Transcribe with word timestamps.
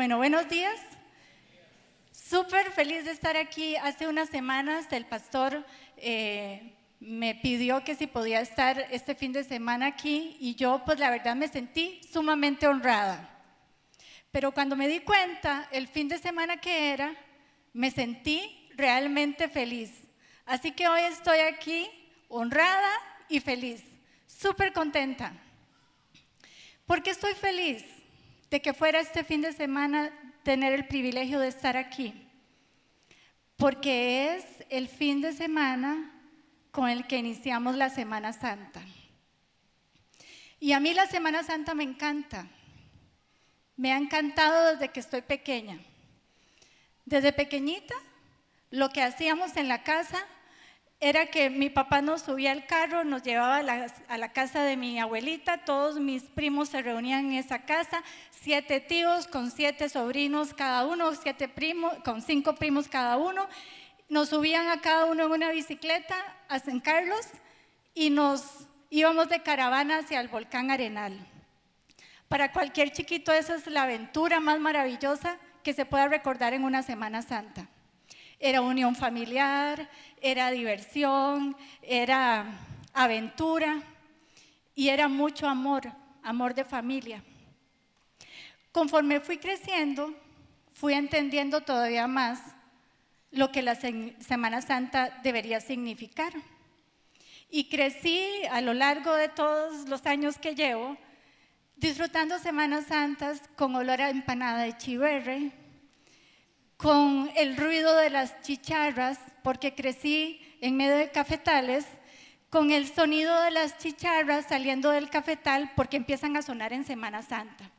Bueno, 0.00 0.16
buenos 0.16 0.48
días. 0.48 0.80
Súper 2.10 2.70
feliz 2.70 3.04
de 3.04 3.10
estar 3.10 3.36
aquí. 3.36 3.76
Hace 3.76 4.08
unas 4.08 4.30
semanas 4.30 4.86
el 4.92 5.04
pastor 5.04 5.62
eh, 5.98 6.72
me 7.00 7.34
pidió 7.34 7.84
que 7.84 7.94
si 7.94 8.06
podía 8.06 8.40
estar 8.40 8.86
este 8.92 9.14
fin 9.14 9.34
de 9.34 9.44
semana 9.44 9.88
aquí 9.88 10.38
y 10.40 10.54
yo 10.54 10.80
pues 10.86 10.98
la 10.98 11.10
verdad 11.10 11.36
me 11.36 11.48
sentí 11.48 12.00
sumamente 12.10 12.66
honrada. 12.66 13.28
Pero 14.32 14.52
cuando 14.52 14.74
me 14.74 14.88
di 14.88 15.00
cuenta 15.00 15.68
el 15.70 15.86
fin 15.86 16.08
de 16.08 16.16
semana 16.16 16.56
que 16.56 16.94
era, 16.94 17.14
me 17.74 17.90
sentí 17.90 18.70
realmente 18.76 19.50
feliz. 19.50 19.92
Así 20.46 20.72
que 20.72 20.88
hoy 20.88 21.02
estoy 21.02 21.40
aquí 21.40 21.90
honrada 22.30 22.90
y 23.28 23.40
feliz, 23.40 23.82
súper 24.26 24.72
contenta. 24.72 25.34
¿Por 26.86 27.02
qué 27.02 27.10
estoy 27.10 27.34
feliz 27.34 27.99
de 28.50 28.60
que 28.60 28.74
fuera 28.74 29.00
este 29.00 29.24
fin 29.24 29.42
de 29.42 29.52
semana 29.52 30.10
tener 30.42 30.72
el 30.72 30.86
privilegio 30.86 31.38
de 31.38 31.48
estar 31.48 31.76
aquí? 31.76 32.14
Porque 33.56 34.34
es 34.34 34.44
el 34.70 34.88
fin 34.88 35.20
de 35.20 35.32
semana 35.32 36.12
con 36.70 36.88
el 36.88 37.06
que 37.06 37.18
iniciamos 37.18 37.76
la 37.76 37.90
Semana 37.90 38.32
Santa. 38.32 38.82
Y 40.58 40.72
a 40.72 40.80
mí 40.80 40.94
la 40.94 41.06
Semana 41.06 41.42
Santa 41.42 41.74
me 41.74 41.84
encanta. 41.84 42.46
Me 43.76 43.92
ha 43.92 43.96
encantado 43.96 44.72
desde 44.72 44.88
que 44.88 45.00
estoy 45.00 45.22
pequeña. 45.22 45.78
Desde 47.04 47.32
pequeñita, 47.32 47.94
lo 48.70 48.90
que 48.90 49.02
hacíamos 49.02 49.56
en 49.56 49.68
la 49.68 49.82
casa 49.82 50.24
era 51.00 51.26
que 51.26 51.48
mi 51.48 51.70
papá 51.70 52.02
nos 52.02 52.22
subía 52.22 52.52
al 52.52 52.66
carro, 52.66 53.04
nos 53.04 53.22
llevaba 53.22 53.56
a 53.56 54.18
la, 54.18 54.32
casa 54.32 54.62
de 54.62 54.76
mi 54.76 55.00
abuelita, 55.00 55.64
todos 55.64 55.98
mis 55.98 56.24
primos 56.24 56.68
se 56.68 56.82
reunían 56.82 57.26
en 57.26 57.32
esa 57.32 57.64
casa, 57.64 58.02
siete 58.30 58.80
tíos 58.80 59.26
con 59.26 59.50
siete 59.50 59.88
sobrinos 59.88 60.52
cada 60.52 60.84
uno, 60.84 61.14
siete 61.14 61.48
primos, 61.48 61.94
con 62.04 62.20
cinco 62.20 62.54
primos 62.54 62.86
cada 62.88 63.16
uno, 63.16 63.48
nos 64.10 64.28
subían 64.28 64.68
a 64.68 64.82
cada 64.82 65.06
uno 65.06 65.24
en 65.24 65.32
una 65.32 65.50
bicicleta 65.50 66.16
a 66.48 66.58
San 66.58 66.80
Carlos 66.80 67.26
y 67.94 68.10
nos 68.10 68.68
íbamos 68.90 69.30
de 69.30 69.42
caravana 69.42 69.98
hacia 69.98 70.20
el 70.20 70.28
volcán 70.28 70.70
Arenal. 70.70 71.18
Para 72.28 72.52
cualquier 72.52 72.92
chiquito 72.92 73.32
esa 73.32 73.54
es 73.54 73.66
la 73.66 73.84
aventura 73.84 74.38
más 74.38 74.60
maravillosa 74.60 75.38
que 75.62 75.72
se 75.72 75.86
pueda 75.86 76.08
recordar 76.08 76.52
en 76.52 76.64
una 76.64 76.82
Semana 76.82 77.22
Santa. 77.22 77.68
Era 78.40 78.62
unión 78.62 78.96
familiar, 78.96 79.88
era 80.20 80.50
diversión, 80.50 81.54
era 81.82 82.46
aventura 82.94 83.82
y 84.74 84.88
era 84.88 85.08
mucho 85.08 85.46
amor, 85.46 85.92
amor 86.22 86.54
de 86.54 86.64
familia. 86.64 87.22
Conforme 88.72 89.20
fui 89.20 89.36
creciendo, 89.36 90.14
fui 90.72 90.94
entendiendo 90.94 91.60
todavía 91.60 92.06
más 92.06 92.40
lo 93.30 93.52
que 93.52 93.62
la 93.62 93.74
Semana 93.74 94.62
Santa 94.62 95.20
debería 95.22 95.60
significar. 95.60 96.32
Y 97.50 97.68
crecí 97.68 98.42
a 98.50 98.62
lo 98.62 98.72
largo 98.72 99.14
de 99.14 99.28
todos 99.28 99.88
los 99.88 100.06
años 100.06 100.38
que 100.38 100.54
llevo 100.54 100.96
disfrutando 101.76 102.38
Semanas 102.38 102.86
Santas 102.86 103.42
con 103.56 103.74
olor 103.74 104.00
a 104.00 104.10
empanada 104.10 104.62
de 104.62 104.76
chiverre, 104.76 105.52
con 106.80 107.30
el 107.36 107.58
ruido 107.58 107.94
de 107.96 108.08
las 108.08 108.40
chicharras, 108.40 109.18
porque 109.42 109.74
crecí 109.74 110.40
en 110.62 110.78
medio 110.78 110.96
de 110.96 111.10
cafetales, 111.10 111.84
con 112.48 112.70
el 112.70 112.88
sonido 112.88 113.38
de 113.42 113.50
las 113.50 113.76
chicharras 113.76 114.46
saliendo 114.48 114.90
del 114.90 115.10
cafetal, 115.10 115.70
porque 115.76 115.98
empiezan 115.98 116.38
a 116.38 116.42
sonar 116.42 116.72
en 116.72 116.86
Semana 116.86 117.22
Santa. 117.22 117.70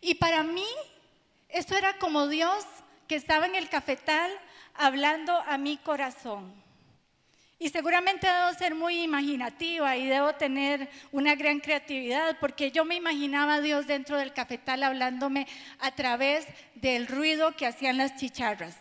Y 0.00 0.14
para 0.14 0.42
mí, 0.42 0.66
eso 1.50 1.76
era 1.76 1.98
como 1.98 2.28
Dios 2.28 2.64
que 3.06 3.16
estaba 3.16 3.44
en 3.44 3.56
el 3.56 3.68
cafetal 3.68 4.32
hablando 4.74 5.36
a 5.46 5.58
mi 5.58 5.76
corazón. 5.76 6.54
Y 7.62 7.68
seguramente 7.68 8.26
debo 8.26 8.54
ser 8.54 8.74
muy 8.74 9.02
imaginativa 9.02 9.94
y 9.94 10.06
debo 10.06 10.34
tener 10.34 10.88
una 11.12 11.34
gran 11.34 11.60
creatividad, 11.60 12.38
porque 12.40 12.70
yo 12.70 12.86
me 12.86 12.94
imaginaba 12.94 13.56
a 13.56 13.60
Dios 13.60 13.86
dentro 13.86 14.16
del 14.16 14.32
cafetal 14.32 14.82
hablándome 14.82 15.46
a 15.78 15.90
través 15.90 16.46
del 16.74 17.06
ruido 17.06 17.54
que 17.54 17.66
hacían 17.66 17.98
las 17.98 18.16
chicharras. 18.16 18.78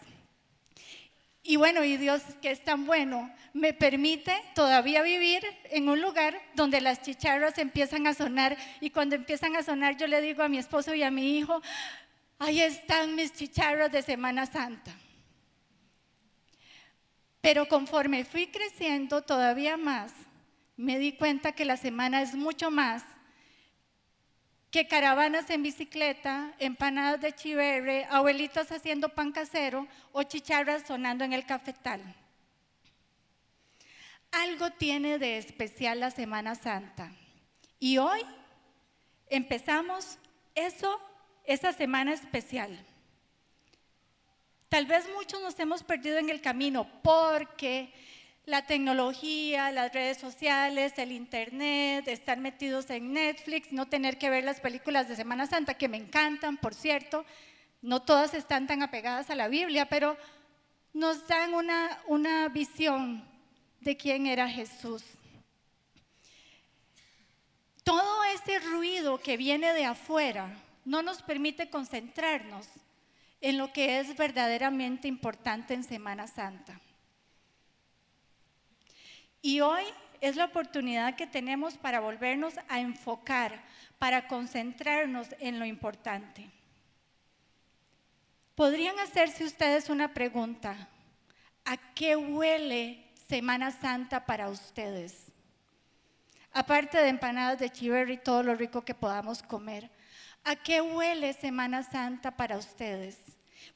Y 1.44 1.58
bueno, 1.58 1.84
y 1.84 1.98
Dios 1.98 2.22
que 2.42 2.52
es 2.52 2.64
tan 2.64 2.86
bueno, 2.86 3.30
me 3.54 3.74
permite 3.74 4.34
todavía 4.56 5.02
vivir 5.02 5.44
en 5.72 5.90
un 5.90 6.00
lugar 6.00 6.40
donde 6.56 6.80
las 6.80 7.02
chicharras 7.02 7.58
empiezan 7.58 8.08
a 8.08 8.14
sonar 8.14 8.56
y 8.80 8.92
cuando 8.92 9.18
empiezan 9.18 9.58
a 9.58 9.64
sonar 9.64 9.98
yo 9.98 10.08
le 10.08 10.22
digo 10.22 10.42
a 10.42 10.48
mi 10.48 10.58
esposo 10.58 10.96
y 10.96 11.04
a 11.04 11.12
mi 11.12 11.38
hijo, 11.38 11.62
ahí 12.38 12.62
están 12.62 13.14
mis 13.16 13.34
chicharras 13.34 13.92
de 13.92 14.04
Semana 14.04 14.46
Santa. 14.46 14.94
Pero 17.42 17.68
conforme 17.68 18.26
fui 18.26 18.48
creciendo 18.48 19.22
todavía 19.22 19.78
más, 19.78 20.14
me 20.76 21.00
di 21.00 21.14
cuenta 21.14 21.54
que 21.54 21.66
la 21.66 21.78
semana 21.78 22.22
es 22.22 22.36
mucho 22.36 22.72
más 22.72 23.04
que 24.72 24.88
caravanas 24.88 25.50
en 25.50 25.64
bicicleta, 25.64 26.54
empanadas 26.60 27.22
de 27.22 27.34
chiverre, 27.34 28.06
abuelitos 28.06 28.72
haciendo 28.72 29.10
pan 29.10 29.32
casero 29.32 29.88
o 30.12 30.24
chicharras 30.24 30.86
sonando 30.86 31.24
en 31.24 31.34
el 31.34 31.46
cafetal. 31.46 32.02
Algo 34.32 34.70
tiene 34.72 35.18
de 35.18 35.38
especial 35.38 36.00
la 36.00 36.12
Semana 36.12 36.54
Santa. 36.54 37.12
Y 37.80 37.98
hoy 37.98 38.22
empezamos 39.28 40.20
eso, 40.54 41.02
esa 41.46 41.74
semana 41.74 42.14
especial. 42.14 42.86
Tal 44.70 44.86
vez 44.86 45.10
muchos 45.16 45.42
nos 45.42 45.60
hemos 45.60 45.82
perdido 45.82 46.20
en 46.20 46.30
el 46.30 46.42
camino 46.42 46.88
porque 47.02 47.92
la 48.46 48.68
tecnología, 48.68 49.72
las 49.72 49.92
redes 49.92 50.20
sociales, 50.20 50.94
el 50.98 51.12
internet, 51.12 52.08
estar 52.08 52.38
metidos 52.38 52.92
en 52.92 53.14
Netflix, 53.14 53.72
no 53.72 53.88
tener 53.88 54.20
que 54.20 54.30
ver 54.30 54.44
las 54.44 54.60
películas 54.60 55.10
de 55.10 55.16
Semana 55.16 55.48
Santa, 55.48 55.74
que 55.74 55.88
me 55.88 55.98
encantan, 55.98 56.58
por 56.58 56.76
cierto, 56.76 57.26
no 57.82 58.04
todas 58.04 58.36
están 58.36 58.68
tan 58.68 58.84
apegadas 58.84 59.32
a 59.32 59.36
la 59.36 59.48
Biblia, 59.48 59.88
pero 59.90 60.16
nos 60.94 61.28
dan 61.28 61.56
una, 61.56 62.00
una 62.06 62.48
visión 62.50 63.28
de 63.82 63.98
quién 63.98 64.28
era 64.28 64.48
Jesús. 64.48 65.04
Todo 67.84 68.24
ese 68.26 68.60
ruido 68.60 69.18
que 69.18 69.36
viene 69.36 69.74
de 69.74 69.86
afuera 69.86 70.56
no 70.86 71.02
nos 71.02 71.24
permite 71.24 71.72
concentrarnos 71.72 72.68
en 73.42 73.58
lo 73.58 73.72
que 73.72 74.00
es 74.00 74.16
verdaderamente 74.18 75.08
importante 75.08 75.74
en 75.74 75.84
Semana 75.84 76.28
Santa. 76.28 76.80
Y 79.42 79.62
hoy 79.62 79.84
es 80.22 80.36
la 80.36 80.46
oportunidad 80.46 81.16
que 81.16 81.28
tenemos 81.28 81.78
para 81.78 82.00
volvernos 82.00 82.56
a 82.68 82.80
enfocar, 82.80 83.64
para 83.98 84.28
concentrarnos 84.28 85.30
en 85.40 85.60
lo 85.60 85.66
importante. 85.66 86.50
¿Podrían 88.56 89.00
hacerse 89.00 89.46
ustedes 89.46 89.90
una 89.90 90.14
pregunta? 90.14 90.90
¿A 91.64 91.78
qué 91.94 92.18
huele 92.18 93.06
Semana 93.30 93.72
Santa 93.72 94.26
para 94.26 94.50
ustedes? 94.50 95.28
Aparte 96.52 96.98
de 96.98 97.08
empanadas 97.08 97.60
de 97.60 97.70
chiverri 97.70 98.16
y 98.16 98.18
todo 98.18 98.44
lo 98.44 98.56
rico 98.56 98.84
que 98.84 98.96
podamos 98.96 99.42
comer, 99.44 99.90
¿A 100.44 100.56
qué 100.56 100.82
huele 100.82 101.34
Semana 101.34 101.84
Santa 101.84 102.32
para 102.32 102.58
ustedes? 102.58 103.18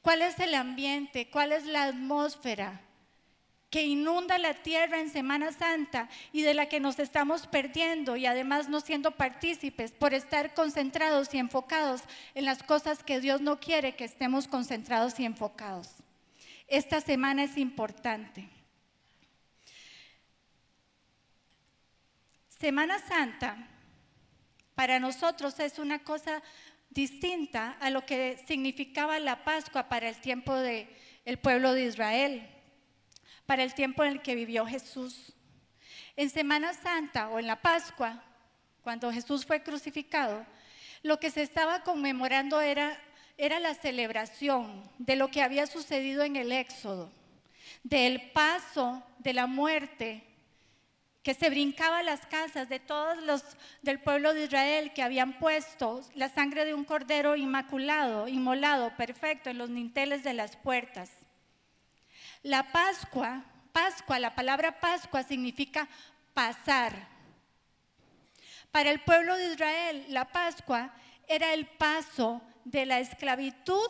¿Cuál 0.01 0.21
es 0.21 0.39
el 0.39 0.55
ambiente? 0.55 1.29
¿Cuál 1.29 1.51
es 1.51 1.65
la 1.65 1.83
atmósfera 1.83 2.81
que 3.73 3.83
inunda 3.83 4.37
la 4.37 4.53
tierra 4.53 4.99
en 4.99 5.09
Semana 5.09 5.51
Santa 5.51 6.07
y 6.31 6.43
de 6.43 6.53
la 6.53 6.67
que 6.67 6.79
nos 6.79 6.99
estamos 6.99 7.47
perdiendo 7.47 8.15
y 8.15 8.27
además 8.27 8.69
no 8.69 8.81
siendo 8.81 9.11
partícipes 9.11 9.91
por 9.91 10.13
estar 10.13 10.53
concentrados 10.53 11.33
y 11.33 11.39
enfocados 11.39 12.03
en 12.35 12.45
las 12.45 12.61
cosas 12.61 13.01
que 13.03 13.19
Dios 13.19 13.41
no 13.41 13.59
quiere 13.59 13.95
que 13.95 14.03
estemos 14.03 14.47
concentrados 14.47 15.19
y 15.19 15.25
enfocados? 15.25 15.89
Esta 16.67 17.01
semana 17.01 17.45
es 17.45 17.57
importante. 17.57 18.47
Semana 22.47 22.99
Santa 22.99 23.57
para 24.75 24.99
nosotros 24.99 25.59
es 25.59 25.79
una 25.79 26.03
cosa 26.03 26.41
distinta 26.89 27.77
a 27.79 27.89
lo 27.89 28.05
que 28.05 28.43
significaba 28.47 29.19
la 29.19 29.43
Pascua 29.43 29.89
para 29.89 30.09
el 30.09 30.15
tiempo 30.17 30.53
del 30.55 30.87
el 31.25 31.39
pueblo 31.39 31.73
de 31.73 31.85
Israel, 31.85 32.47
para 33.45 33.63
el 33.63 33.73
tiempo 33.73 34.03
en 34.03 34.13
el 34.13 34.21
que 34.21 34.35
vivió 34.35 34.65
Jesús. 34.65 35.33
En 36.15 36.29
Semana 36.29 36.73
Santa 36.73 37.29
o 37.29 37.39
en 37.39 37.47
la 37.47 37.61
Pascua, 37.61 38.23
cuando 38.81 39.11
Jesús 39.11 39.45
fue 39.45 39.63
crucificado, 39.63 40.45
lo 41.01 41.19
que 41.19 41.31
se 41.31 41.41
estaba 41.41 41.83
conmemorando 41.83 42.61
era, 42.61 42.99
era 43.37 43.59
la 43.59 43.73
celebración 43.73 44.89
de 44.99 45.15
lo 45.15 45.29
que 45.29 45.41
había 45.41 45.65
sucedido 45.65 46.23
en 46.23 46.35
el 46.35 46.51
Éxodo, 46.51 47.11
del 47.83 48.31
paso 48.31 49.03
de 49.19 49.33
la 49.33 49.47
muerte 49.47 50.23
que 51.23 51.33
se 51.33 51.49
brincaba 51.49 52.03
las 52.03 52.25
casas 52.25 52.67
de 52.67 52.79
todos 52.79 53.17
los 53.23 53.43
del 53.81 53.99
pueblo 53.99 54.33
de 54.33 54.43
Israel 54.43 54.91
que 54.93 55.01
habían 55.01 55.39
puesto 55.39 56.01
la 56.15 56.27
sangre 56.27 56.65
de 56.65 56.73
un 56.73 56.83
cordero 56.83 57.37
inmaculado, 57.37 58.27
inmolado, 58.27 58.95
perfecto 58.97 59.49
en 59.49 59.57
los 59.57 59.69
ninteles 59.69 60.23
de 60.23 60.33
las 60.33 60.57
puertas. 60.57 61.09
La 62.43 62.71
Pascua, 62.73 63.45
Pascua, 63.71 64.19
la 64.19 64.35
palabra 64.35 64.81
Pascua 64.81 65.23
significa 65.23 65.87
pasar. 66.33 67.07
Para 68.71 68.91
el 68.91 68.99
pueblo 68.99 69.37
de 69.37 69.53
Israel, 69.53 70.05
la 70.09 70.25
Pascua 70.25 70.93
era 71.27 71.53
el 71.53 71.67
paso 71.67 72.41
de 72.65 72.85
la 72.85 72.99
esclavitud 72.99 73.87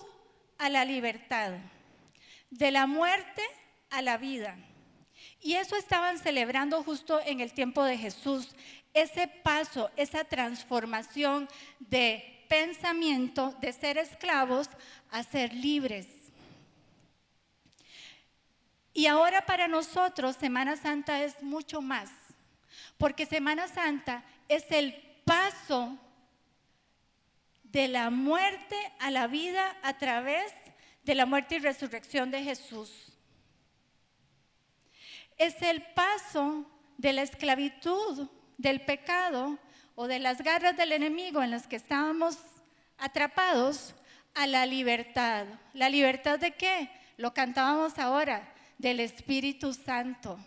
a 0.60 0.70
la 0.70 0.86
libertad, 0.86 1.54
de 2.52 2.70
la 2.70 2.86
muerte 2.86 3.42
a 3.90 4.04
la 4.04 4.18
vida. 4.18 4.56
Y 5.44 5.56
eso 5.56 5.76
estaban 5.76 6.18
celebrando 6.20 6.82
justo 6.84 7.20
en 7.26 7.42
el 7.42 7.52
tiempo 7.52 7.84
de 7.84 7.98
Jesús, 7.98 8.56
ese 8.94 9.28
paso, 9.28 9.92
esa 9.98 10.24
transformación 10.24 11.50
de 11.80 12.46
pensamiento, 12.48 13.54
de 13.60 13.74
ser 13.74 13.98
esclavos 13.98 14.70
a 15.12 15.22
ser 15.22 15.54
libres. 15.54 16.08
Y 18.94 19.08
ahora 19.08 19.46
para 19.46 19.68
nosotros 19.68 20.38
Semana 20.38 20.78
Santa 20.78 21.22
es 21.24 21.44
mucho 21.44 21.82
más, 21.82 22.10
porque 22.98 23.26
Semana 23.26 23.68
Santa 23.68 24.24
es 24.48 24.72
el 24.72 24.94
paso 25.26 25.98
de 27.64 27.90
la 27.90 28.10
muerte 28.12 28.78
a 29.00 29.12
la 29.12 29.28
vida 29.28 29.76
a 29.84 29.98
través 29.98 30.54
de 31.04 31.16
la 31.16 31.26
muerte 31.26 31.56
y 31.56 31.60
resurrección 31.60 32.32
de 32.32 32.44
Jesús 32.44 33.13
es 35.46 35.62
el 35.62 35.82
paso 35.82 36.66
de 36.98 37.14
la 37.14 37.22
esclavitud, 37.22 38.30
del 38.58 38.82
pecado 38.82 39.60
o 39.96 40.08
de 40.08 40.20
las 40.20 40.42
garras 40.42 40.78
del 40.78 40.92
enemigo 40.92 41.44
en 41.44 41.52
las 41.52 41.68
que 41.68 41.76
estábamos 41.76 42.38
atrapados 42.98 43.94
a 44.34 44.48
la 44.48 44.66
libertad. 44.66 45.46
¿La 45.74 45.90
libertad 45.90 46.40
de 46.40 46.52
qué? 46.52 46.90
Lo 47.18 47.34
cantábamos 47.34 48.00
ahora, 48.00 48.54
del 48.78 49.00
Espíritu 49.00 49.74
Santo. 49.74 50.40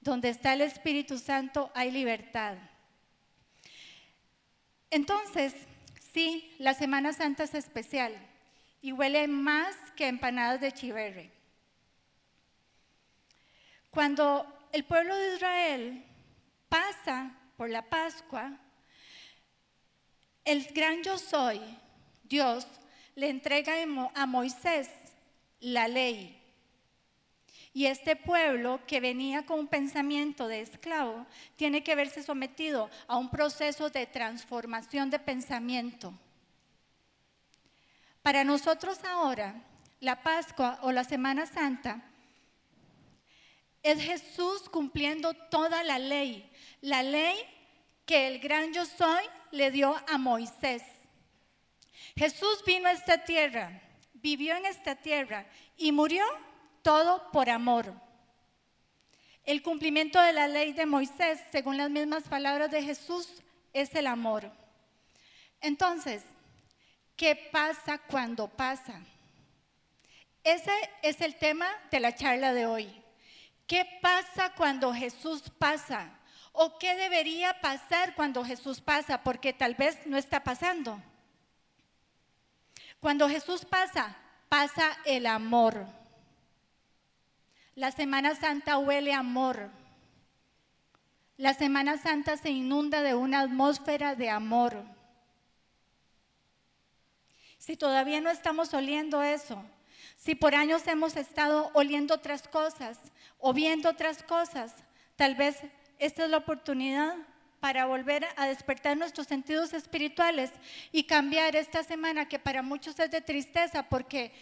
Donde 0.00 0.28
está 0.28 0.52
el 0.54 0.60
Espíritu 0.60 1.18
Santo 1.18 1.70
hay 1.74 1.90
libertad. 1.90 2.56
Entonces, 4.90 5.54
sí, 6.12 6.54
la 6.58 6.74
Semana 6.74 7.12
Santa 7.12 7.44
es 7.44 7.54
especial 7.54 8.14
y 8.80 8.92
huele 8.92 9.26
más 9.26 9.74
que 9.96 10.06
empanadas 10.06 10.60
de 10.60 10.72
chiverre. 10.72 11.35
Cuando 13.96 14.68
el 14.72 14.84
pueblo 14.84 15.16
de 15.16 15.36
Israel 15.36 16.04
pasa 16.68 17.34
por 17.56 17.70
la 17.70 17.80
Pascua, 17.80 18.52
el 20.44 20.66
gran 20.74 21.02
yo 21.02 21.16
soy, 21.16 21.62
Dios, 22.22 22.66
le 23.14 23.30
entrega 23.30 23.72
a 24.14 24.26
Moisés 24.26 24.90
la 25.60 25.88
ley. 25.88 26.38
Y 27.72 27.86
este 27.86 28.16
pueblo 28.16 28.80
que 28.86 29.00
venía 29.00 29.46
con 29.46 29.60
un 29.60 29.66
pensamiento 29.66 30.46
de 30.46 30.60
esclavo 30.60 31.24
tiene 31.56 31.82
que 31.82 31.94
verse 31.94 32.22
sometido 32.22 32.90
a 33.08 33.16
un 33.16 33.30
proceso 33.30 33.88
de 33.88 34.04
transformación 34.06 35.08
de 35.08 35.20
pensamiento. 35.20 36.12
Para 38.20 38.44
nosotros 38.44 39.02
ahora, 39.04 39.54
la 40.00 40.22
Pascua 40.22 40.80
o 40.82 40.92
la 40.92 41.04
Semana 41.04 41.46
Santa 41.46 42.12
es 43.86 44.02
Jesús 44.02 44.68
cumpliendo 44.68 45.32
toda 45.32 45.84
la 45.84 46.00
ley, 46.00 46.50
la 46.80 47.04
ley 47.04 47.38
que 48.04 48.26
el 48.26 48.40
gran 48.40 48.72
yo 48.72 48.84
soy 48.84 49.24
le 49.52 49.70
dio 49.70 49.94
a 50.08 50.18
Moisés. 50.18 50.82
Jesús 52.16 52.64
vino 52.66 52.88
a 52.88 52.92
esta 52.92 53.24
tierra, 53.24 53.80
vivió 54.14 54.56
en 54.56 54.66
esta 54.66 54.96
tierra 54.96 55.46
y 55.76 55.92
murió 55.92 56.24
todo 56.82 57.30
por 57.30 57.48
amor. 57.48 57.94
El 59.44 59.62
cumplimiento 59.62 60.20
de 60.20 60.32
la 60.32 60.48
ley 60.48 60.72
de 60.72 60.84
Moisés, 60.84 61.40
según 61.52 61.76
las 61.76 61.88
mismas 61.88 62.24
palabras 62.24 62.72
de 62.72 62.82
Jesús, 62.82 63.28
es 63.72 63.94
el 63.94 64.08
amor. 64.08 64.50
Entonces, 65.60 66.24
¿qué 67.14 67.36
pasa 67.52 67.98
cuando 67.98 68.48
pasa? 68.48 69.00
Ese 70.42 70.72
es 71.02 71.20
el 71.20 71.36
tema 71.36 71.68
de 71.92 72.00
la 72.00 72.16
charla 72.16 72.52
de 72.52 72.66
hoy. 72.66 73.05
¿Qué 73.66 73.84
pasa 74.00 74.52
cuando 74.54 74.94
Jesús 74.94 75.50
pasa? 75.58 76.10
¿O 76.52 76.78
qué 76.78 76.94
debería 76.96 77.60
pasar 77.60 78.14
cuando 78.14 78.44
Jesús 78.44 78.80
pasa? 78.80 79.22
Porque 79.22 79.52
tal 79.52 79.74
vez 79.74 80.06
no 80.06 80.16
está 80.16 80.42
pasando. 80.44 81.02
Cuando 83.00 83.28
Jesús 83.28 83.64
pasa, 83.64 84.16
pasa 84.48 84.96
el 85.04 85.26
amor. 85.26 85.86
La 87.74 87.90
Semana 87.90 88.34
Santa 88.34 88.78
huele 88.78 89.12
amor. 89.12 89.70
La 91.36 91.52
Semana 91.52 91.98
Santa 91.98 92.36
se 92.36 92.50
inunda 92.50 93.02
de 93.02 93.14
una 93.14 93.40
atmósfera 93.40 94.14
de 94.14 94.30
amor. 94.30 94.82
Si 97.58 97.76
todavía 97.76 98.20
no 98.20 98.30
estamos 98.30 98.72
oliendo 98.72 99.22
eso, 99.22 99.62
si 100.26 100.34
por 100.34 100.56
años 100.56 100.84
hemos 100.88 101.16
estado 101.16 101.70
oliendo 101.72 102.12
otras 102.12 102.48
cosas 102.48 102.98
o 103.38 103.52
viendo 103.52 103.88
otras 103.88 104.24
cosas, 104.24 104.74
tal 105.14 105.36
vez 105.36 105.56
esta 106.00 106.24
es 106.24 106.30
la 106.30 106.38
oportunidad 106.38 107.14
para 107.60 107.86
volver 107.86 108.26
a 108.34 108.48
despertar 108.48 108.96
nuestros 108.96 109.28
sentidos 109.28 109.72
espirituales 109.72 110.50
y 110.90 111.04
cambiar 111.04 111.54
esta 111.54 111.84
semana 111.84 112.28
que 112.28 112.40
para 112.40 112.62
muchos 112.62 112.98
es 112.98 113.08
de 113.12 113.20
tristeza 113.20 113.84
porque 113.84 114.32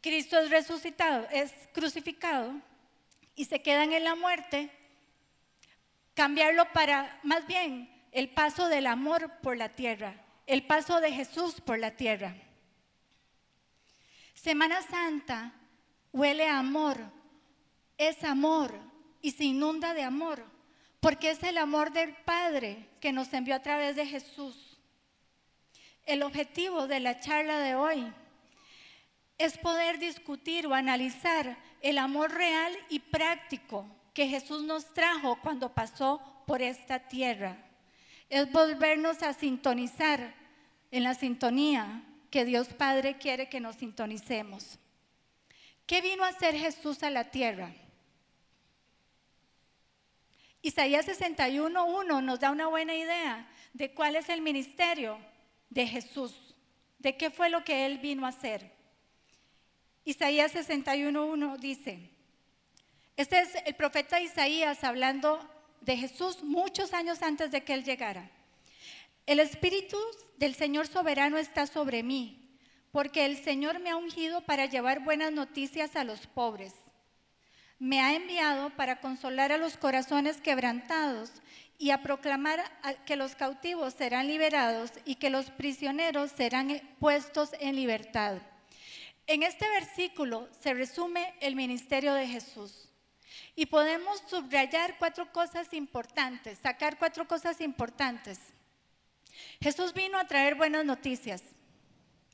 Cristo 0.00 0.38
es 0.38 0.48
resucitado, 0.48 1.28
es 1.30 1.52
crucificado 1.74 2.54
y 3.36 3.44
se 3.44 3.60
quedan 3.60 3.92
en 3.92 4.04
la 4.04 4.14
muerte, 4.14 4.70
cambiarlo 6.14 6.72
para 6.72 7.20
más 7.22 7.46
bien 7.46 8.02
el 8.12 8.30
paso 8.30 8.66
del 8.68 8.86
amor 8.86 9.30
por 9.42 9.58
la 9.58 9.68
tierra, 9.68 10.14
el 10.46 10.66
paso 10.66 11.02
de 11.02 11.12
Jesús 11.12 11.60
por 11.60 11.78
la 11.78 11.90
tierra. 11.90 12.34
Semana 14.42 14.80
Santa 14.80 15.52
huele 16.14 16.48
a 16.48 16.60
amor, 16.60 16.96
es 17.98 18.24
amor 18.24 18.72
y 19.20 19.32
se 19.32 19.44
inunda 19.44 19.92
de 19.92 20.02
amor, 20.02 20.42
porque 20.98 21.28
es 21.28 21.42
el 21.42 21.58
amor 21.58 21.92
del 21.92 22.14
Padre 22.14 22.88
que 23.02 23.12
nos 23.12 23.30
envió 23.34 23.54
a 23.54 23.60
través 23.60 23.96
de 23.96 24.06
Jesús. 24.06 24.78
El 26.06 26.22
objetivo 26.22 26.86
de 26.86 27.00
la 27.00 27.20
charla 27.20 27.58
de 27.58 27.74
hoy 27.74 28.10
es 29.36 29.58
poder 29.58 29.98
discutir 29.98 30.66
o 30.66 30.72
analizar 30.72 31.58
el 31.82 31.98
amor 31.98 32.32
real 32.32 32.72
y 32.88 33.00
práctico 33.00 33.86
que 34.14 34.26
Jesús 34.26 34.62
nos 34.62 34.94
trajo 34.94 35.38
cuando 35.42 35.74
pasó 35.74 36.18
por 36.46 36.62
esta 36.62 36.98
tierra. 37.08 37.58
Es 38.30 38.50
volvernos 38.50 39.22
a 39.22 39.34
sintonizar 39.34 40.34
en 40.90 41.04
la 41.04 41.12
sintonía 41.12 42.06
que 42.30 42.44
Dios 42.44 42.68
Padre 42.68 43.18
quiere 43.18 43.48
que 43.48 43.60
nos 43.60 43.76
sintonicemos. 43.76 44.78
¿Qué 45.86 46.00
vino 46.00 46.24
a 46.24 46.28
hacer 46.28 46.54
Jesús 46.54 47.02
a 47.02 47.10
la 47.10 47.30
tierra? 47.30 47.74
Isaías 50.62 51.06
61.1 51.06 52.22
nos 52.22 52.40
da 52.40 52.50
una 52.50 52.68
buena 52.68 52.94
idea 52.94 53.48
de 53.72 53.92
cuál 53.92 54.16
es 54.16 54.28
el 54.28 54.42
ministerio 54.42 55.18
de 55.70 55.86
Jesús, 55.86 56.54
de 56.98 57.16
qué 57.16 57.30
fue 57.30 57.48
lo 57.48 57.64
que 57.64 57.86
él 57.86 57.98
vino 57.98 58.26
a 58.26 58.28
hacer. 58.28 58.70
Isaías 60.04 60.54
61.1 60.54 61.58
dice, 61.58 62.10
este 63.16 63.40
es 63.40 63.54
el 63.66 63.74
profeta 63.74 64.20
Isaías 64.20 64.82
hablando 64.84 65.40
de 65.80 65.96
Jesús 65.96 66.42
muchos 66.42 66.94
años 66.94 67.22
antes 67.22 67.50
de 67.50 67.64
que 67.64 67.74
él 67.74 67.84
llegara. 67.84 68.30
El 69.30 69.38
Espíritu 69.38 69.96
del 70.38 70.56
Señor 70.56 70.88
soberano 70.88 71.38
está 71.38 71.68
sobre 71.68 72.02
mí, 72.02 72.58
porque 72.90 73.26
el 73.26 73.36
Señor 73.36 73.78
me 73.78 73.90
ha 73.90 73.96
ungido 73.96 74.40
para 74.40 74.66
llevar 74.66 75.04
buenas 75.04 75.30
noticias 75.30 75.94
a 75.94 76.02
los 76.02 76.26
pobres. 76.26 76.74
Me 77.78 78.00
ha 78.00 78.16
enviado 78.16 78.70
para 78.70 79.00
consolar 79.00 79.52
a 79.52 79.56
los 79.56 79.76
corazones 79.76 80.40
quebrantados 80.40 81.30
y 81.78 81.90
a 81.90 82.02
proclamar 82.02 82.60
que 83.06 83.14
los 83.14 83.36
cautivos 83.36 83.94
serán 83.94 84.26
liberados 84.26 84.90
y 85.04 85.14
que 85.14 85.30
los 85.30 85.48
prisioneros 85.50 86.32
serán 86.32 86.80
puestos 86.98 87.50
en 87.60 87.76
libertad. 87.76 88.38
En 89.28 89.44
este 89.44 89.68
versículo 89.68 90.48
se 90.60 90.74
resume 90.74 91.34
el 91.40 91.54
ministerio 91.54 92.14
de 92.14 92.26
Jesús. 92.26 92.88
Y 93.54 93.66
podemos 93.66 94.24
subrayar 94.28 94.98
cuatro 94.98 95.30
cosas 95.30 95.72
importantes, 95.72 96.58
sacar 96.58 96.98
cuatro 96.98 97.28
cosas 97.28 97.60
importantes. 97.60 98.40
Jesús 99.60 99.94
vino 99.94 100.18
a 100.18 100.26
traer 100.26 100.54
buenas 100.54 100.84
noticias, 100.84 101.42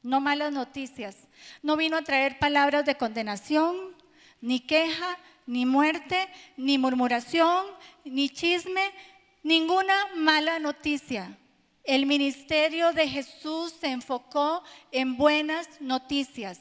no 0.06 0.20
malas 0.20 0.52
noticias. 0.52 1.16
No 1.62 1.76
vino 1.76 1.96
a 1.96 2.02
traer 2.02 2.38
palabras 2.38 2.84
de 2.84 2.96
condenación, 2.96 3.96
ni 4.40 4.60
queja, 4.60 5.18
ni 5.46 5.66
muerte, 5.66 6.28
ni 6.56 6.78
murmuración, 6.78 7.66
ni 8.04 8.28
chisme, 8.28 8.92
ninguna 9.42 9.94
mala 10.14 10.60
noticia. 10.60 11.36
El 11.82 12.06
ministerio 12.06 12.92
de 12.92 13.08
Jesús 13.08 13.74
se 13.80 13.88
enfocó 13.88 14.62
en 14.92 15.16
buenas 15.16 15.80
noticias. 15.80 16.60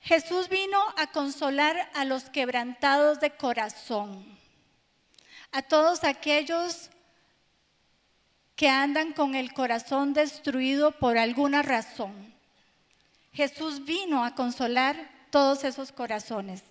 Jesús 0.00 0.48
vino 0.48 0.78
a 0.96 1.08
consolar 1.08 1.90
a 1.94 2.04
los 2.04 2.30
quebrantados 2.30 3.18
de 3.18 3.32
corazón, 3.32 4.24
a 5.50 5.62
todos 5.62 6.04
aquellos 6.04 6.90
que 8.60 8.68
andan 8.68 9.14
con 9.14 9.34
el 9.34 9.54
corazón 9.54 10.12
destruido 10.12 10.92
por 10.92 11.16
alguna 11.16 11.62
razón. 11.62 12.12
Jesús 13.32 13.86
vino 13.86 14.22
a 14.22 14.34
consolar 14.34 15.10
todos 15.30 15.64
esos 15.64 15.92
corazones. 15.92 16.62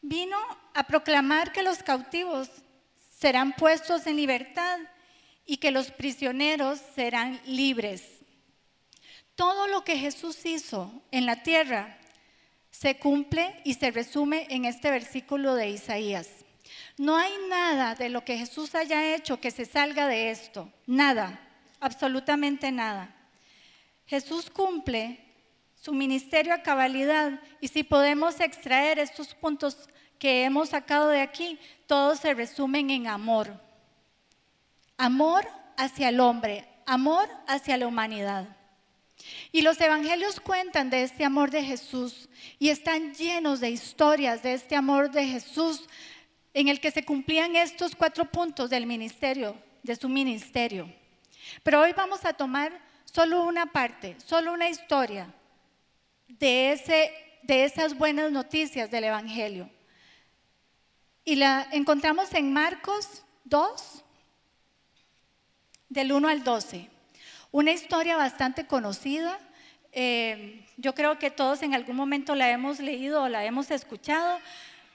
Vino 0.00 0.36
a 0.74 0.82
proclamar 0.82 1.52
que 1.52 1.62
los 1.62 1.84
cautivos 1.84 2.50
serán 3.16 3.52
puestos 3.52 4.08
en 4.08 4.16
libertad 4.16 4.80
y 5.46 5.58
que 5.58 5.70
los 5.70 5.92
prisioneros 5.92 6.80
serán 6.96 7.40
libres. 7.46 8.02
Todo 9.36 9.68
lo 9.68 9.84
que 9.84 9.96
Jesús 9.96 10.44
hizo 10.44 10.92
en 11.12 11.26
la 11.26 11.44
tierra 11.44 11.96
se 12.72 12.98
cumple 12.98 13.60
y 13.62 13.74
se 13.74 13.92
resume 13.92 14.48
en 14.50 14.64
este 14.64 14.90
versículo 14.90 15.54
de 15.54 15.70
Isaías. 15.70 16.41
No 16.98 17.16
hay 17.16 17.32
nada 17.48 17.94
de 17.94 18.08
lo 18.08 18.24
que 18.24 18.36
Jesús 18.36 18.74
haya 18.74 19.14
hecho 19.14 19.40
que 19.40 19.50
se 19.50 19.64
salga 19.64 20.06
de 20.06 20.30
esto. 20.30 20.70
Nada, 20.86 21.40
absolutamente 21.80 22.70
nada. 22.70 23.14
Jesús 24.06 24.50
cumple 24.50 25.18
su 25.80 25.92
ministerio 25.92 26.54
a 26.54 26.62
cabalidad 26.62 27.40
y 27.60 27.68
si 27.68 27.82
podemos 27.82 28.40
extraer 28.40 28.98
estos 28.98 29.34
puntos 29.34 29.88
que 30.18 30.44
hemos 30.44 30.68
sacado 30.68 31.08
de 31.08 31.20
aquí, 31.20 31.58
todos 31.86 32.20
se 32.20 32.34
resumen 32.34 32.90
en 32.90 33.08
amor. 33.08 33.60
Amor 34.96 35.48
hacia 35.76 36.10
el 36.10 36.20
hombre, 36.20 36.68
amor 36.86 37.28
hacia 37.48 37.76
la 37.76 37.86
humanidad. 37.88 38.56
Y 39.50 39.62
los 39.62 39.80
evangelios 39.80 40.40
cuentan 40.40 40.90
de 40.90 41.02
este 41.02 41.24
amor 41.24 41.50
de 41.50 41.64
Jesús 41.64 42.28
y 42.58 42.68
están 42.68 43.14
llenos 43.14 43.60
de 43.60 43.70
historias 43.70 44.42
de 44.42 44.54
este 44.54 44.76
amor 44.76 45.10
de 45.10 45.26
Jesús 45.26 45.88
en 46.54 46.68
el 46.68 46.80
que 46.80 46.90
se 46.90 47.04
cumplían 47.04 47.56
estos 47.56 47.94
cuatro 47.94 48.24
puntos 48.26 48.70
del 48.70 48.86
ministerio, 48.86 49.56
de 49.82 49.96
su 49.96 50.08
ministerio. 50.08 50.92
Pero 51.62 51.80
hoy 51.80 51.92
vamos 51.92 52.24
a 52.24 52.32
tomar 52.32 52.72
solo 53.04 53.44
una 53.44 53.66
parte, 53.66 54.16
solo 54.24 54.52
una 54.52 54.68
historia 54.68 55.32
de, 56.28 56.72
ese, 56.72 57.12
de 57.42 57.64
esas 57.64 57.96
buenas 57.96 58.30
noticias 58.30 58.90
del 58.90 59.04
Evangelio. 59.04 59.68
Y 61.24 61.36
la 61.36 61.68
encontramos 61.72 62.34
en 62.34 62.52
Marcos 62.52 63.22
2, 63.44 64.04
del 65.88 66.12
1 66.12 66.28
al 66.28 66.42
12. 66.42 66.88
Una 67.50 67.70
historia 67.70 68.16
bastante 68.16 68.66
conocida. 68.66 69.38
Eh, 69.92 70.66
yo 70.78 70.94
creo 70.94 71.18
que 71.18 71.30
todos 71.30 71.62
en 71.62 71.74
algún 71.74 71.96
momento 71.96 72.34
la 72.34 72.50
hemos 72.50 72.80
leído 72.80 73.22
o 73.22 73.28
la 73.28 73.44
hemos 73.44 73.70
escuchado, 73.70 74.38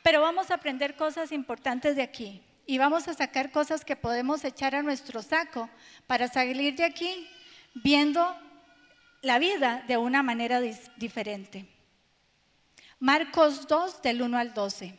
pero 0.03 0.21
vamos 0.21 0.51
a 0.51 0.55
aprender 0.55 0.95
cosas 0.95 1.31
importantes 1.31 1.95
de 1.95 2.01
aquí 2.01 2.41
y 2.65 2.77
vamos 2.77 3.07
a 3.07 3.13
sacar 3.13 3.51
cosas 3.51 3.85
que 3.85 3.95
podemos 3.95 4.43
echar 4.43 4.75
a 4.75 4.83
nuestro 4.83 5.21
saco 5.21 5.69
para 6.05 6.27
salir 6.27 6.75
de 6.75 6.83
aquí 6.83 7.27
viendo 7.73 8.35
la 9.21 9.39
vida 9.39 9.83
de 9.87 9.97
una 9.97 10.23
manera 10.23 10.61
diferente. 10.97 11.65
Marcos 12.99 13.67
2 13.67 14.01
del 14.01 14.21
1 14.21 14.37
al 14.37 14.53
12. 14.53 14.97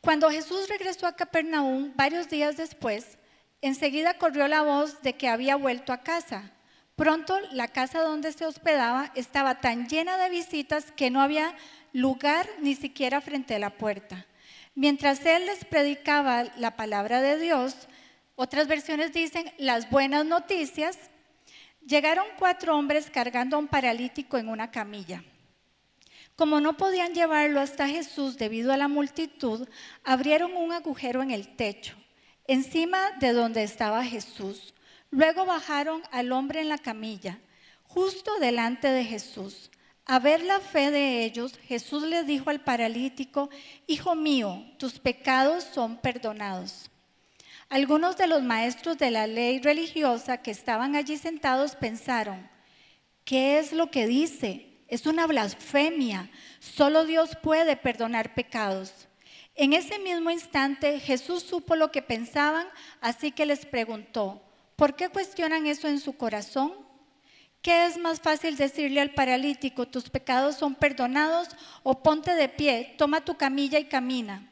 Cuando 0.00 0.30
Jesús 0.30 0.68
regresó 0.68 1.06
a 1.06 1.14
Capernaum 1.14 1.92
varios 1.94 2.28
días 2.28 2.56
después, 2.56 3.18
enseguida 3.60 4.18
corrió 4.18 4.48
la 4.48 4.62
voz 4.62 5.02
de 5.02 5.12
que 5.12 5.28
había 5.28 5.56
vuelto 5.56 5.92
a 5.92 6.02
casa. 6.02 6.50
Pronto 6.96 7.38
la 7.52 7.68
casa 7.68 8.02
donde 8.02 8.32
se 8.32 8.44
hospedaba 8.44 9.12
estaba 9.14 9.60
tan 9.60 9.88
llena 9.88 10.16
de 10.16 10.30
visitas 10.30 10.90
que 10.92 11.10
no 11.10 11.20
había 11.20 11.54
lugar 11.92 12.48
ni 12.60 12.74
siquiera 12.74 13.20
frente 13.20 13.54
a 13.54 13.58
la 13.58 13.70
puerta. 13.70 14.26
Mientras 14.74 15.24
él 15.26 15.46
les 15.46 15.64
predicaba 15.64 16.44
la 16.56 16.76
palabra 16.76 17.20
de 17.20 17.38
Dios, 17.38 17.74
otras 18.34 18.68
versiones 18.68 19.12
dicen 19.12 19.52
las 19.58 19.90
buenas 19.90 20.24
noticias, 20.24 20.98
llegaron 21.86 22.26
cuatro 22.38 22.76
hombres 22.76 23.10
cargando 23.10 23.56
a 23.56 23.58
un 23.58 23.68
paralítico 23.68 24.38
en 24.38 24.48
una 24.48 24.70
camilla. 24.70 25.22
Como 26.36 26.60
no 26.60 26.76
podían 26.76 27.12
llevarlo 27.12 27.60
hasta 27.60 27.88
Jesús 27.88 28.38
debido 28.38 28.72
a 28.72 28.78
la 28.78 28.88
multitud, 28.88 29.68
abrieron 30.02 30.56
un 30.56 30.72
agujero 30.72 31.22
en 31.22 31.30
el 31.30 31.54
techo, 31.56 31.94
encima 32.46 33.10
de 33.20 33.32
donde 33.32 33.62
estaba 33.62 34.02
Jesús. 34.04 34.74
Luego 35.10 35.44
bajaron 35.44 36.02
al 36.10 36.32
hombre 36.32 36.62
en 36.62 36.70
la 36.70 36.78
camilla, 36.78 37.38
justo 37.84 38.38
delante 38.38 38.88
de 38.88 39.04
Jesús. 39.04 39.70
A 40.04 40.18
ver 40.18 40.42
la 40.42 40.58
fe 40.60 40.90
de 40.90 41.24
ellos, 41.24 41.58
Jesús 41.68 42.02
le 42.02 42.24
dijo 42.24 42.50
al 42.50 42.60
paralítico, 42.60 43.50
Hijo 43.86 44.14
mío, 44.14 44.64
tus 44.78 44.98
pecados 44.98 45.64
son 45.64 45.96
perdonados. 45.96 46.90
Algunos 47.68 48.16
de 48.16 48.26
los 48.26 48.42
maestros 48.42 48.98
de 48.98 49.10
la 49.10 49.26
ley 49.26 49.60
religiosa 49.60 50.38
que 50.42 50.50
estaban 50.50 50.96
allí 50.96 51.16
sentados 51.16 51.76
pensaron, 51.76 52.50
¿qué 53.24 53.58
es 53.58 53.72
lo 53.72 53.90
que 53.90 54.06
dice? 54.06 54.66
Es 54.88 55.06
una 55.06 55.26
blasfemia. 55.26 56.30
Solo 56.58 57.06
Dios 57.06 57.30
puede 57.42 57.76
perdonar 57.76 58.34
pecados. 58.34 59.08
En 59.54 59.72
ese 59.72 59.98
mismo 59.98 60.30
instante 60.30 60.98
Jesús 61.00 61.44
supo 61.44 61.76
lo 61.76 61.90
que 61.90 62.02
pensaban, 62.02 62.66
así 63.00 63.30
que 63.30 63.46
les 63.46 63.64
preguntó, 63.64 64.42
¿por 64.76 64.96
qué 64.96 65.08
cuestionan 65.08 65.66
eso 65.66 65.88
en 65.88 66.00
su 66.00 66.14
corazón? 66.14 66.74
¿Qué 67.62 67.86
es 67.86 67.96
más 67.96 68.20
fácil 68.20 68.56
decirle 68.56 69.00
al 69.00 69.14
paralítico, 69.14 69.86
tus 69.86 70.10
pecados 70.10 70.56
son 70.56 70.74
perdonados, 70.74 71.48
o 71.84 72.02
ponte 72.02 72.34
de 72.34 72.48
pie, 72.48 72.96
toma 72.98 73.24
tu 73.24 73.36
camilla 73.36 73.78
y 73.78 73.84
camina? 73.84 74.50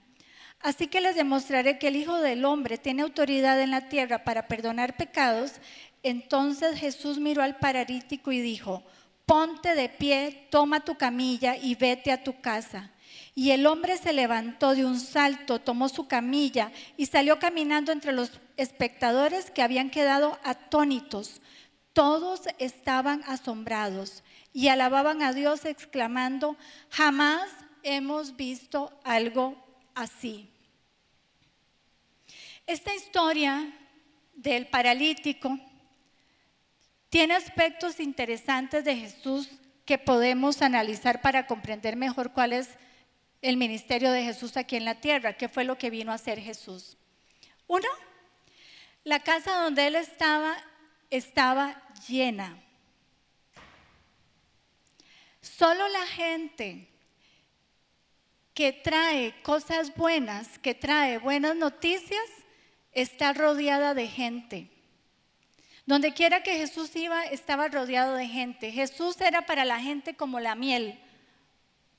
Así 0.61 0.87
que 0.87 1.01
les 1.01 1.17
demostraré 1.17 1.77
que 1.79 1.89
el 1.89 1.97
Hijo 1.97 2.19
del 2.19 2.45
Hombre 2.45 2.79
tiene 2.79 3.03
autoridad 3.03 3.61
en 3.61 3.73
la 3.73 3.89
tierra 3.89 4.23
para 4.23 4.47
perdonar 4.47 4.97
pecados. 4.97 5.55
Entonces 6.05 6.79
Jesús 6.79 7.19
miró 7.19 7.43
al 7.43 7.57
paralítico 7.57 8.31
y 8.31 8.41
dijo, 8.41 8.85
ponte 9.27 9.75
de 9.75 9.89
pie, 9.89 10.47
toma 10.51 10.85
tu 10.85 10.97
camilla 10.97 11.57
y 11.57 11.75
vete 11.75 12.13
a 12.13 12.23
tu 12.23 12.41
casa. 12.41 12.91
Y 13.35 13.51
el 13.51 13.67
hombre 13.67 13.97
se 13.97 14.13
levantó 14.13 14.75
de 14.77 14.85
un 14.85 15.01
salto, 15.01 15.61
tomó 15.61 15.89
su 15.89 16.07
camilla 16.07 16.71
y 16.97 17.07
salió 17.07 17.41
caminando 17.41 17.91
entre 17.91 18.13
los 18.13 18.33
espectadores 18.57 19.51
que 19.51 19.63
habían 19.63 19.91
quedado 19.91 20.39
atónitos. 20.45 21.41
Todos 21.93 22.43
estaban 22.59 23.23
asombrados 23.27 24.23
y 24.53 24.69
alababan 24.69 25.23
a 25.23 25.33
Dios 25.33 25.65
exclamando, 25.65 26.57
jamás 26.89 27.51
hemos 27.83 28.37
visto 28.37 28.93
algo 29.05 29.57
así. 29.95 30.49
Esta 32.67 32.95
historia 32.95 33.73
del 34.35 34.67
paralítico 34.69 35.59
tiene 37.09 37.35
aspectos 37.35 37.99
interesantes 37.99 38.85
de 38.85 38.97
Jesús 38.97 39.49
que 39.85 39.99
podemos 39.99 40.63
analizar 40.63 41.21
para 41.21 41.47
comprender 41.47 41.97
mejor 41.97 42.33
cuál 42.33 42.53
es 42.53 42.69
el 43.43 43.57
ministerio 43.57 44.13
de 44.13 44.23
Jesús 44.23 44.57
aquí 44.57 44.77
en 44.77 44.85
la 44.85 45.01
tierra, 45.01 45.33
qué 45.33 45.49
fue 45.49 45.65
lo 45.65 45.77
que 45.77 45.91
vino 45.91 46.13
a 46.13 46.17
hacer 46.17 46.39
Jesús. 46.39 46.97
Uno, 47.67 47.89
la 49.03 49.21
casa 49.21 49.63
donde 49.63 49.89
él 49.89 49.97
estaba 49.97 50.57
estaba 51.11 51.83
llena. 52.09 52.57
Solo 55.41 55.89
la 55.89 56.07
gente 56.07 56.89
que 58.55 58.73
trae 58.73 59.35
cosas 59.43 59.95
buenas, 59.95 60.59
que 60.59 60.75
trae 60.75 61.19
buenas 61.19 61.57
noticias, 61.57 62.25
está 62.93 63.33
rodeada 63.33 63.95
de 63.95 64.07
gente. 64.07 64.71
Donde 65.87 66.13
quiera 66.15 66.43
que 66.43 66.57
Jesús 66.57 66.95
iba, 66.95 67.25
estaba 67.25 67.69
rodeado 67.69 68.15
de 68.15 68.29
gente. 68.29 68.71
Jesús 68.71 69.21
era 69.21 69.47
para 69.47 69.65
la 69.65 69.81
gente 69.81 70.15
como 70.15 70.41
la 70.41 70.55
miel 70.55 71.01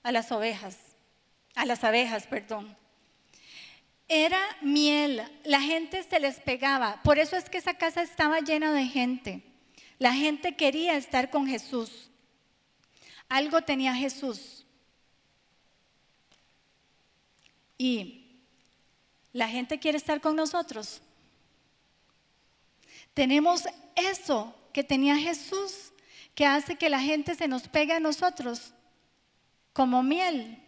a 0.04 0.12
las 0.12 0.32
ovejas, 0.32 0.78
a 1.56 1.66
las 1.66 1.84
abejas, 1.84 2.28
perdón. 2.28 2.78
Era 4.14 4.42
miel, 4.60 5.24
la 5.46 5.62
gente 5.62 6.04
se 6.04 6.20
les 6.20 6.38
pegaba. 6.42 7.02
Por 7.02 7.18
eso 7.18 7.38
es 7.38 7.50
que 7.50 7.60
esa 7.60 7.76
casa 7.76 8.02
estaba 8.02 8.42
llena 8.42 8.74
de 8.74 8.84
gente. 8.84 9.42
La 10.00 10.12
gente 10.12 10.58
quería 10.58 10.98
estar 10.98 11.30
con 11.30 11.48
Jesús. 11.48 12.10
Algo 13.30 13.62
tenía 13.62 13.96
Jesús. 13.96 14.66
Y 17.78 18.26
la 19.32 19.48
gente 19.48 19.80
quiere 19.80 19.98
estar 19.98 20.20
con 20.20 20.36
nosotros. 20.36 21.02
Tenemos 23.14 23.64
eso 23.96 24.54
que 24.74 24.84
tenía 24.84 25.16
Jesús, 25.16 25.94
que 26.36 26.46
hace 26.46 26.76
que 26.76 26.90
la 26.90 27.00
gente 27.00 27.34
se 27.34 27.48
nos 27.48 27.70
pegue 27.70 27.94
a 27.94 28.02
nosotros 28.02 28.74
como 29.72 30.04
miel 30.04 30.62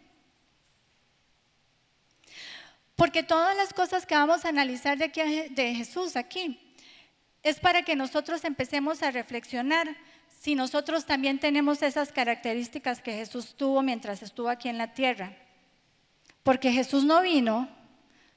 Porque 3.04 3.22
todas 3.22 3.54
las 3.58 3.74
cosas 3.74 4.06
que 4.06 4.16
vamos 4.16 4.46
a 4.46 4.48
analizar 4.48 4.98
de, 4.98 5.04
aquí, 5.04 5.22
de 5.50 5.76
Jesús 5.76 6.16
aquí 6.16 6.58
es 7.44 7.60
para 7.60 7.84
que 7.84 7.98
nosotros 7.98 8.46
empecemos 8.46 9.04
a 9.04 9.12
reflexionar 9.12 9.94
si 10.30 10.56
nosotros 10.56 11.04
también 11.04 11.38
tenemos 11.38 11.84
esas 11.84 12.14
características 12.14 13.02
que 13.02 13.12
Jesús 13.12 13.56
tuvo 13.58 13.82
mientras 13.82 14.24
estuvo 14.24 14.48
aquí 14.48 14.70
en 14.70 14.78
la 14.78 14.94
tierra. 14.94 15.36
Porque 16.44 16.72
Jesús 16.72 17.04
no 17.04 17.22
vino 17.22 17.68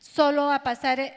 solo 0.01 0.51
a 0.51 0.65
pasar 0.65 1.17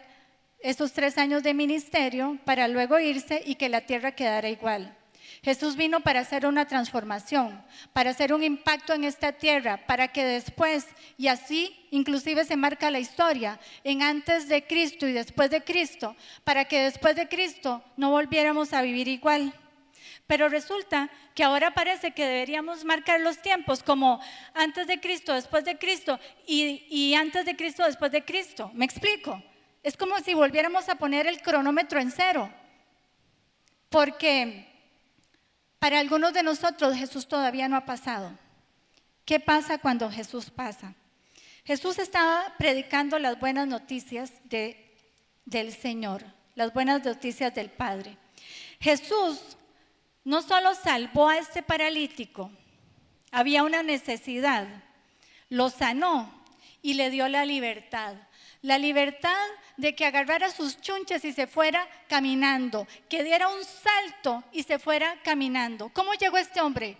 esos 0.60 0.94
tres 0.94 1.18
años 1.18 1.41
de 1.41 1.56
ministerio 1.56 2.38
para 2.46 2.68
luego 2.68 3.00
irse 3.00 3.41
y 3.44 3.56
que 3.56 3.68
la 3.68 3.82
tierra 3.82 4.12
quedara 4.12 4.48
igual. 4.48 4.96
Jesús 5.41 5.75
vino 5.75 6.01
para 6.01 6.19
hacer 6.19 6.46
una 6.46 6.67
transformación, 6.67 7.63
para 7.93 8.10
hacer 8.10 8.34
un 8.34 8.43
impacto 8.43 8.93
en 8.93 9.05
esta 9.05 9.31
tierra, 9.31 9.86
para 9.88 10.10
que 10.10 10.25
después, 10.25 10.88
y 11.17 11.27
así 11.27 11.88
inclusive 11.91 12.43
se 12.43 12.58
marca 12.58 12.91
la 12.91 13.00
historia, 13.00 13.60
en 13.84 14.01
antes 14.01 14.50
de 14.50 14.67
Cristo 14.67 15.08
y 15.08 15.13
después 15.13 15.50
de 15.50 15.63
Cristo, 15.63 16.15
para 16.43 16.65
que 16.65 16.81
después 16.81 17.15
de 17.15 17.29
Cristo 17.29 17.84
no 17.96 18.12
volviéramos 18.12 18.74
a 18.74 18.81
vivir 18.81 19.08
igual. 19.08 19.53
Pero 20.27 20.50
resulta 20.50 21.10
que 21.34 21.43
ahora 21.43 21.74
parece 21.74 22.12
que 22.12 22.25
deberíamos 22.25 22.86
marcar 22.86 23.19
los 23.22 23.41
tiempos 23.41 23.81
como 23.81 24.22
antes 24.53 24.88
de 24.88 25.00
Cristo, 25.00 25.34
después 25.34 25.65
de 25.65 25.77
Cristo 25.77 26.19
y, 26.46 26.86
y 26.89 27.15
antes 27.15 27.46
de 27.46 27.55
Cristo, 27.55 27.84
después 27.84 28.12
de 28.12 28.24
Cristo. 28.24 28.69
¿Me 28.74 28.86
explico? 28.86 29.41
Es 29.81 29.98
como 29.98 30.19
si 30.19 30.34
volviéramos 30.34 30.88
a 30.89 30.96
poner 30.96 31.25
el 31.25 31.41
cronómetro 31.41 32.00
en 32.00 32.12
cero. 32.12 32.51
Porque 33.89 34.69
para 35.80 36.00
algunos 36.00 36.34
de 36.34 36.44
nosotros 36.44 36.96
Jesús 36.96 37.28
todavía 37.28 37.68
no 37.68 37.78
ha 37.78 37.86
pasado. 37.86 38.32
¿Qué 39.26 39.40
pasa 39.40 39.78
cuando 39.78 40.12
Jesús 40.12 40.50
pasa? 40.50 40.94
Jesús 41.64 42.00
estaba 42.00 42.56
predicando 42.58 43.20
las 43.20 43.40
buenas 43.40 43.68
noticias 43.68 44.32
de, 44.44 44.96
del 45.46 45.72
Señor, 45.72 46.24
las 46.56 46.74
buenas 46.74 47.04
noticias 47.04 47.54
del 47.54 47.70
Padre. 47.70 48.18
Jesús 48.80 49.58
no 50.24 50.42
solo 50.42 50.74
salvó 50.74 51.30
a 51.30 51.38
este 51.38 51.62
paralítico, 51.62 52.52
había 53.32 53.64
una 53.64 53.84
necesidad, 53.84 54.68
lo 55.50 55.70
sanó 55.70 56.44
y 56.82 56.96
le 56.96 57.10
dio 57.10 57.28
la 57.28 57.46
libertad. 57.46 58.16
La 58.62 58.78
libertad 58.78 59.48
de 59.78 59.96
que 59.96 60.06
agarrara 60.06 60.50
sus 60.50 60.82
chunches 60.82 61.24
y 61.24 61.32
se 61.32 61.48
fuera 61.48 61.88
caminando, 62.10 62.86
que 63.08 63.24
diera 63.24 63.48
un 63.48 63.63
salto 63.63 64.44
y 64.51 64.63
se 64.63 64.78
fuera 64.78 65.16
caminando. 65.24 65.89
¿Cómo 65.94 66.13
llegó 66.13 66.38
este 66.38 66.60
hombre? 66.60 66.98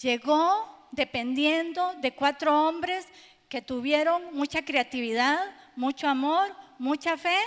Llegó 0.00 0.88
dependiendo 0.90 1.94
de 1.98 2.12
cuatro 2.12 2.66
hombres 2.66 3.06
que 3.48 3.62
tuvieron 3.62 4.34
mucha 4.34 4.64
creatividad, 4.64 5.38
mucho 5.76 6.08
amor, 6.08 6.54
mucha 6.78 7.16
fe, 7.16 7.38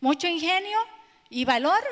mucho 0.00 0.28
ingenio 0.28 0.78
y 1.28 1.44
valor, 1.44 1.82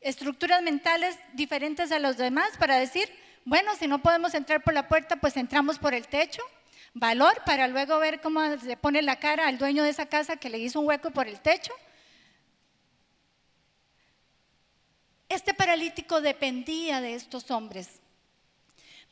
estructuras 0.00 0.62
mentales 0.62 1.18
diferentes 1.34 1.92
a 1.92 1.98
los 1.98 2.16
demás 2.16 2.56
para 2.58 2.78
decir, 2.78 3.08
bueno, 3.44 3.74
si 3.76 3.86
no 3.86 4.00
podemos 4.00 4.32
entrar 4.34 4.62
por 4.62 4.72
la 4.72 4.88
puerta, 4.88 5.16
pues 5.16 5.36
entramos 5.36 5.78
por 5.78 5.92
el 5.92 6.08
techo 6.08 6.42
valor 6.94 7.42
para 7.44 7.68
luego 7.68 7.98
ver 7.98 8.20
cómo 8.20 8.40
se 8.58 8.76
pone 8.76 9.02
la 9.02 9.18
cara 9.18 9.48
al 9.48 9.58
dueño 9.58 9.82
de 9.82 9.90
esa 9.90 10.06
casa 10.06 10.36
que 10.36 10.50
le 10.50 10.58
hizo 10.58 10.80
un 10.80 10.88
hueco 10.88 11.10
por 11.10 11.28
el 11.28 11.40
techo. 11.40 11.72
Este 15.28 15.54
paralítico 15.54 16.20
dependía 16.20 17.00
de 17.00 17.14
estos 17.14 17.50
hombres. 17.50 18.00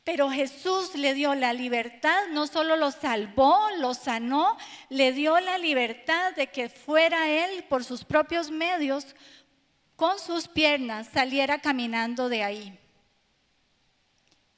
Pero 0.03 0.31
Jesús 0.31 0.95
le 0.95 1.13
dio 1.13 1.35
la 1.35 1.53
libertad, 1.53 2.27
no 2.31 2.47
solo 2.47 2.75
lo 2.75 2.91
salvó, 2.91 3.57
lo 3.77 3.93
sanó, 3.93 4.57
le 4.89 5.13
dio 5.13 5.39
la 5.39 5.59
libertad 5.59 6.33
de 6.33 6.47
que 6.47 6.69
fuera 6.69 7.29
él 7.29 7.63
por 7.65 7.83
sus 7.83 8.03
propios 8.03 8.49
medios, 8.49 9.15
con 9.95 10.17
sus 10.17 10.47
piernas, 10.47 11.07
saliera 11.13 11.59
caminando 11.59 12.29
de 12.29 12.43
ahí. 12.43 12.80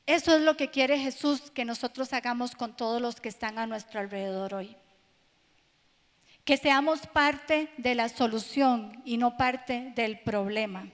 Eso 0.06 0.36
es 0.36 0.42
lo 0.42 0.58
que 0.58 0.70
quiere 0.70 1.00
Jesús 1.00 1.50
que 1.52 1.64
nosotros 1.64 2.12
hagamos 2.12 2.56
con 2.56 2.76
todos 2.76 3.02
los 3.02 3.22
que 3.22 3.30
están 3.30 3.58
a 3.58 3.68
nuestro 3.68 4.02
alrededor 4.02 4.54
hoy. 4.54 4.76
Que 6.44 6.58
seamos 6.58 7.08
parte 7.08 7.72
de 7.78 7.96
la 7.96 8.10
solución 8.10 9.02
y 9.06 9.16
no 9.16 9.38
parte 9.38 9.94
del 9.96 10.20
problema. 10.20 10.90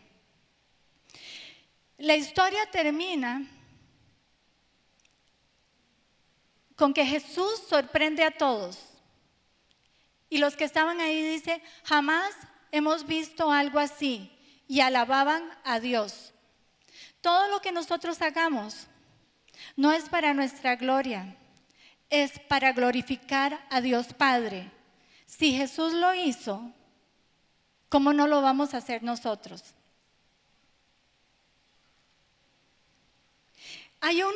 La 1.98 2.16
historia 2.16 2.60
termina 2.72 3.48
con 6.76 6.94
que 6.94 7.06
Jesús 7.06 7.64
sorprende 7.68 8.24
a 8.24 8.32
todos. 8.32 8.78
Y 10.30 10.38
los 10.38 10.56
que 10.56 10.66
estaban 10.66 11.02
ahí 11.02 11.24
dice, 11.24 11.64
jamás 11.84 12.32
hemos 12.72 13.08
visto 13.08 13.52
algo 13.52 13.80
así. 13.80 14.32
Y 14.68 14.82
alababan 14.82 15.50
a 15.64 15.80
Dios. 15.80 16.32
Todo 17.22 17.48
lo 17.48 17.60
que 17.60 17.72
nosotros 17.72 18.22
hagamos 18.22 18.88
no 19.76 19.92
es 19.92 20.10
para 20.10 20.34
nuestra 20.34 20.76
gloria, 20.76 21.36
es 22.10 22.40
para 22.40 22.74
glorificar 22.74 23.66
a 23.70 23.82
Dios 23.82 24.14
Padre. 24.14 24.72
Si 25.26 25.54
Jesús 25.54 25.94
lo 25.94 26.14
hizo, 26.14 26.72
¿cómo 27.88 28.14
no 28.14 28.28
lo 28.28 28.42
vamos 28.42 28.74
a 28.74 28.78
hacer 28.78 29.04
nosotros? 29.04 29.64
Hay 34.02 34.24
un 34.24 34.34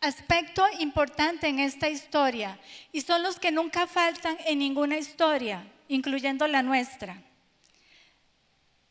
aspecto 0.00 0.64
importante 0.78 1.46
en 1.48 1.58
esta 1.58 1.88
historia 1.88 2.58
y 2.92 3.02
son 3.02 3.22
los 3.22 3.38
que 3.38 3.52
nunca 3.52 3.86
faltan 3.86 4.36
en 4.46 4.58
ninguna 4.58 4.98
historia, 4.98 5.64
incluyendo 5.88 6.46
la 6.46 6.62
nuestra. 6.62 7.22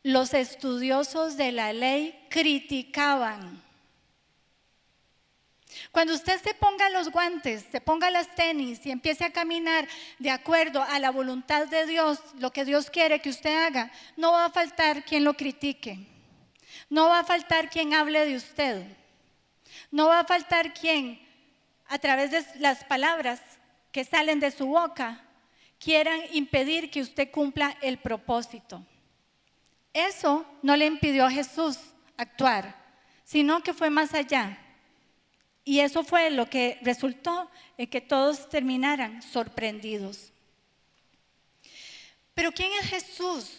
Los 0.04 0.34
estudiosos 0.34 1.36
de 1.36 1.52
la 1.52 1.74
ley 1.74 2.26
criticaban 2.30 3.62
cuando 5.92 6.14
usted 6.14 6.42
se 6.42 6.54
ponga 6.54 6.90
los 6.90 7.10
guantes, 7.10 7.66
se 7.72 7.82
ponga 7.82 8.10
las 8.10 8.34
tenis 8.36 8.86
y 8.86 8.92
empiece 8.92 9.24
a 9.24 9.32
caminar 9.32 9.88
de 10.18 10.32
acuerdo 10.32 10.82
a 10.82 10.98
la 11.00 11.12
voluntad 11.12 11.68
de 11.68 11.86
Dios, 11.86 12.20
lo 12.40 12.52
que 12.52 12.66
Dios 12.66 12.90
quiere 12.90 13.22
que 13.22 13.30
usted 13.30 13.66
haga, 13.66 13.92
no 14.18 14.32
va 14.32 14.46
a 14.46 14.52
faltar 14.52 15.06
quien 15.06 15.24
lo 15.24 15.36
critique. 15.36 16.08
No 16.90 17.10
va 17.10 17.20
a 17.20 17.24
faltar 17.24 17.70
quien 17.70 17.94
hable 17.94 18.26
de 18.26 18.36
usted. 18.36 18.84
No 19.92 20.08
va 20.08 20.22
a 20.22 20.26
faltar 20.26 20.74
quien, 20.74 21.20
a 21.88 22.00
través 22.00 22.32
de 22.32 22.44
las 22.60 22.84
palabras 22.84 23.40
que 23.92 24.04
salen 24.04 24.40
de 24.40 24.52
su 24.52 24.66
boca, 24.66 25.24
quieran 25.78 26.20
impedir 26.32 26.90
que 26.90 27.02
usted 27.02 27.30
cumpla 27.32 27.78
el 27.82 28.00
propósito. 28.00 28.84
Eso 29.94 30.46
no 30.62 30.76
le 30.76 30.86
impidió 30.86 31.26
a 31.26 31.32
Jesús 31.32 31.78
actuar, 32.18 32.76
sino 33.24 33.62
que 33.62 33.74
fue 33.74 33.90
más 33.90 34.14
allá. 34.14 34.58
Y 35.70 35.82
eso 35.82 36.04
fue 36.04 36.32
lo 36.32 36.50
que 36.50 36.80
resultó 36.82 37.48
en 37.78 37.88
que 37.88 38.02
todos 38.02 38.50
terminaran 38.50 39.22
sorprendidos. 39.22 40.32
Pero 42.34 42.52
¿quién 42.52 42.72
es 42.82 42.90
Jesús? 42.90 43.52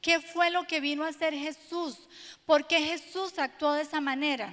¿Qué 0.00 0.18
fue 0.18 0.50
lo 0.50 0.66
que 0.66 0.80
vino 0.80 1.04
a 1.04 1.10
hacer 1.10 1.32
Jesús? 1.32 2.08
¿Por 2.46 2.66
qué 2.66 2.80
Jesús 2.80 3.38
actuó 3.38 3.74
de 3.74 3.82
esa 3.82 4.00
manera? 4.00 4.52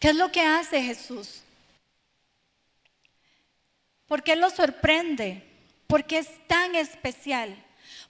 ¿Qué 0.00 0.08
es 0.08 0.16
lo 0.16 0.32
que 0.32 0.40
hace 0.40 0.82
Jesús? 0.82 1.42
¿Por 4.06 4.22
qué 4.22 4.34
lo 4.34 4.48
sorprende? 4.48 5.46
¿Por 5.86 6.06
qué 6.06 6.20
es 6.20 6.30
tan 6.46 6.74
especial? 6.74 7.54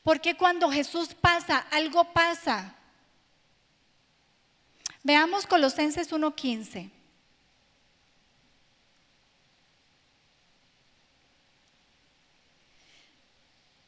¿Por 0.04 0.20
qué 0.20 0.36
cuando 0.36 0.70
Jesús 0.70 1.14
pasa, 1.14 1.58
algo 1.72 2.04
pasa? 2.12 2.76
Veamos 5.02 5.46
Colosenses 5.46 6.12
1.15. 6.12 7.01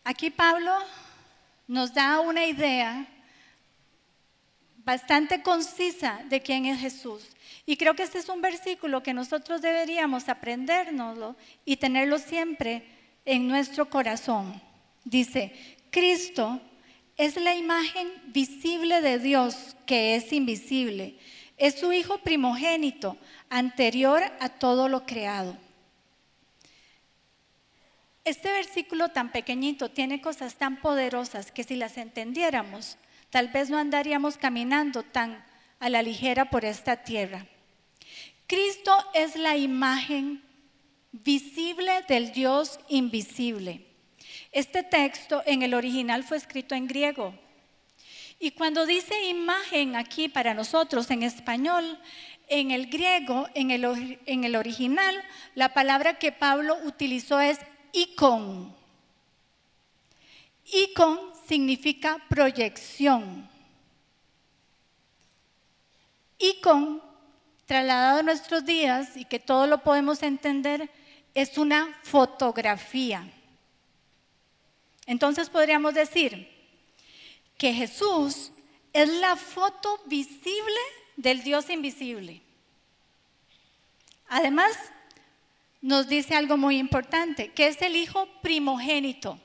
Aquí 0.05 0.29
Pablo 0.31 0.71
nos 1.67 1.95
da 1.95 2.21
una 2.21 2.45
idea 2.45 3.07
bastante 4.85 5.43
concisa 5.43 6.21
de 6.29 6.43
quién 6.43 6.67
es 6.67 6.79
Jesús. 6.79 7.23
Y 7.65 7.79
creo 7.79 7.95
que 7.95 8.03
este 8.03 8.19
es 8.19 8.29
un 8.29 8.43
versículo 8.43 9.03
que 9.03 9.15
nosotros 9.15 9.63
deberíamos 9.63 10.29
aprendérnoslo 10.29 11.37
y 11.65 11.77
tenerlo 11.77 12.19
siempre 12.19 12.85
en 13.25 13.49
nuestro 13.49 13.89
corazón. 13.89 14.61
Dice, 15.05 15.53
Cristo 15.91 16.61
es 17.17 17.37
la 17.37 17.55
imagen 17.55 18.13
visible 18.27 19.01
de 19.01 19.19
Dios 19.19 19.75
que 19.87 20.17
es 20.17 20.35
invisible. 20.35 21.19
Es 21.57 21.79
su 21.79 21.93
Hijo 21.93 22.19
primogénito, 22.19 23.17
anterior 23.49 24.23
a 24.41 24.51
todo 24.51 24.91
lo 24.91 25.07
creado. 25.07 25.57
Este 28.25 28.51
versículo 28.51 29.11
tan 29.11 29.33
pequeñito 29.33 29.91
tiene 29.91 30.23
cosas 30.23 30.55
tan 30.55 30.81
poderosas 30.81 31.53
que 31.53 31.63
si 31.63 31.77
las 31.77 31.99
entendiéramos, 31.99 32.97
tal 33.29 33.49
vez 33.49 33.69
no 33.69 33.77
andaríamos 33.77 34.39
caminando 34.39 35.03
tan 35.03 35.45
a 35.79 35.91
la 35.91 36.03
ligera 36.03 36.49
por 36.49 36.65
esta 36.65 37.05
tierra. 37.05 37.47
Cristo 38.47 38.97
es 39.13 39.37
la 39.37 39.59
imagen 39.59 40.43
visible 41.13 42.03
del 42.09 42.33
Dios 42.33 42.81
invisible. 42.89 43.87
Este 44.53 44.83
texto 44.83 45.43
en 45.45 45.63
el 45.63 45.75
original 45.75 46.25
fue 46.25 46.39
escrito 46.39 46.75
en 46.75 46.87
griego. 46.87 47.35
Y 48.41 48.53
cuando 48.53 48.87
dice 48.87 49.29
imagen 49.29 49.97
aquí 49.97 50.31
para 50.31 50.55
nosotros 50.55 51.11
en 51.11 51.23
español, 51.23 52.01
en 52.49 52.71
el 52.71 52.87
griego, 52.87 53.49
en 53.55 53.71
el, 53.71 54.19
en 54.25 54.45
el 54.45 54.57
original, 54.57 55.15
la 55.55 55.75
palabra 55.75 56.19
que 56.19 56.33
Pablo 56.33 56.77
utilizó 56.85 57.41
es 57.41 57.59
icon. 57.95 58.75
Icon 60.67 61.33
significa 61.47 62.19
proyección. 62.29 63.49
Icon, 66.39 67.01
trasladado 67.67 68.19
a 68.19 68.23
nuestros 68.23 68.65
días 68.65 69.17
y 69.17 69.25
que 69.25 69.39
todo 69.39 69.67
lo 69.67 69.83
podemos 69.83 70.23
entender, 70.23 70.91
es 71.35 71.57
una 71.57 71.99
fotografía. 72.03 73.31
Entonces 75.07 75.49
podríamos 75.49 75.95
decir 75.95 76.49
que 77.57 77.73
Jesús 77.73 78.51
es 78.93 79.09
la 79.09 79.37
foto 79.37 80.01
visible 80.07 80.81
del 81.17 81.43
Dios 81.43 81.71
invisible. 81.71 82.41
Además, 84.29 84.77
nos 85.85 86.09
dice 86.09 86.35
algo 86.35 86.57
muy 86.57 86.79
importante, 86.79 87.51
que 87.51 87.67
es 87.67 87.83
el 87.83 87.95
Hijo 87.95 88.27
primogénito. 88.41 89.39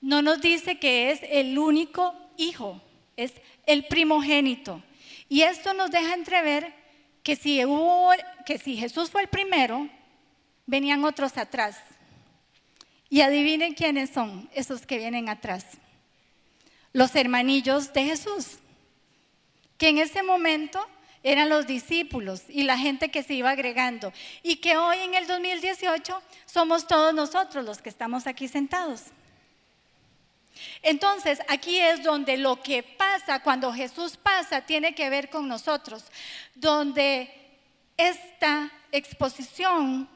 No 0.00 0.22
nos 0.22 0.40
dice 0.40 0.78
que 0.78 1.10
es 1.10 1.18
el 1.28 1.58
único 1.58 2.14
Hijo, 2.36 2.80
es 3.16 3.32
el 3.66 3.84
primogénito. 3.88 4.80
Y 5.28 5.42
esto 5.42 5.74
nos 5.74 5.90
deja 5.90 6.14
entrever 6.14 6.72
que 7.24 7.34
si, 7.34 7.56
Jesús 8.76 9.10
fue 9.10 9.22
el 9.22 9.28
primero, 9.28 9.88
venían 10.66 11.04
otros 11.04 11.36
atrás. 11.36 11.80
Y 13.10 13.22
adivinen 13.22 13.74
quiénes 13.74 14.10
son 14.10 14.48
esos 14.54 14.86
que 14.86 14.98
vienen 14.98 15.28
atrás. 15.28 15.66
Los 16.92 17.16
hermanillos 17.16 17.92
de 17.92 18.04
Jesús 18.04 18.58
que 19.78 19.88
en 19.88 19.98
ese 19.98 20.22
momento 20.22 20.78
eran 21.22 21.48
los 21.48 21.66
discípulos 21.66 22.42
y 22.48 22.64
la 22.64 22.78
gente 22.78 23.10
que 23.10 23.22
se 23.22 23.34
iba 23.34 23.50
agregando 23.50 24.12
y 24.42 24.56
que 24.56 24.76
hoy 24.76 24.98
en 24.98 25.14
el 25.14 25.26
2018 25.26 26.22
somos 26.46 26.86
todos 26.86 27.14
nosotros 27.14 27.64
los 27.64 27.80
que 27.80 27.88
estamos 27.88 28.26
aquí 28.26 28.48
sentados. 28.48 29.02
Entonces, 30.82 31.40
aquí 31.48 31.78
es 31.78 32.02
donde 32.02 32.36
lo 32.36 32.60
que 32.62 32.82
pasa 32.82 33.42
cuando 33.42 33.72
Jesús 33.72 34.16
pasa 34.16 34.60
tiene 34.60 34.94
que 34.94 35.10
ver 35.10 35.30
con 35.30 35.48
nosotros, 35.48 36.04
donde 36.54 37.32
esta 37.96 38.70
exposición 38.90 40.08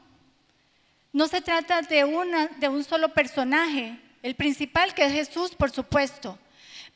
no 1.13 1.27
se 1.27 1.41
trata 1.41 1.81
de, 1.81 2.03
una, 2.03 2.47
de 2.47 2.69
un 2.69 2.83
solo 2.83 3.09
personaje, 3.13 3.97
el 4.21 4.35
principal 4.35 4.93
que 4.93 5.05
es 5.05 5.13
Jesús, 5.13 5.55
por 5.55 5.71
supuesto, 5.71 6.37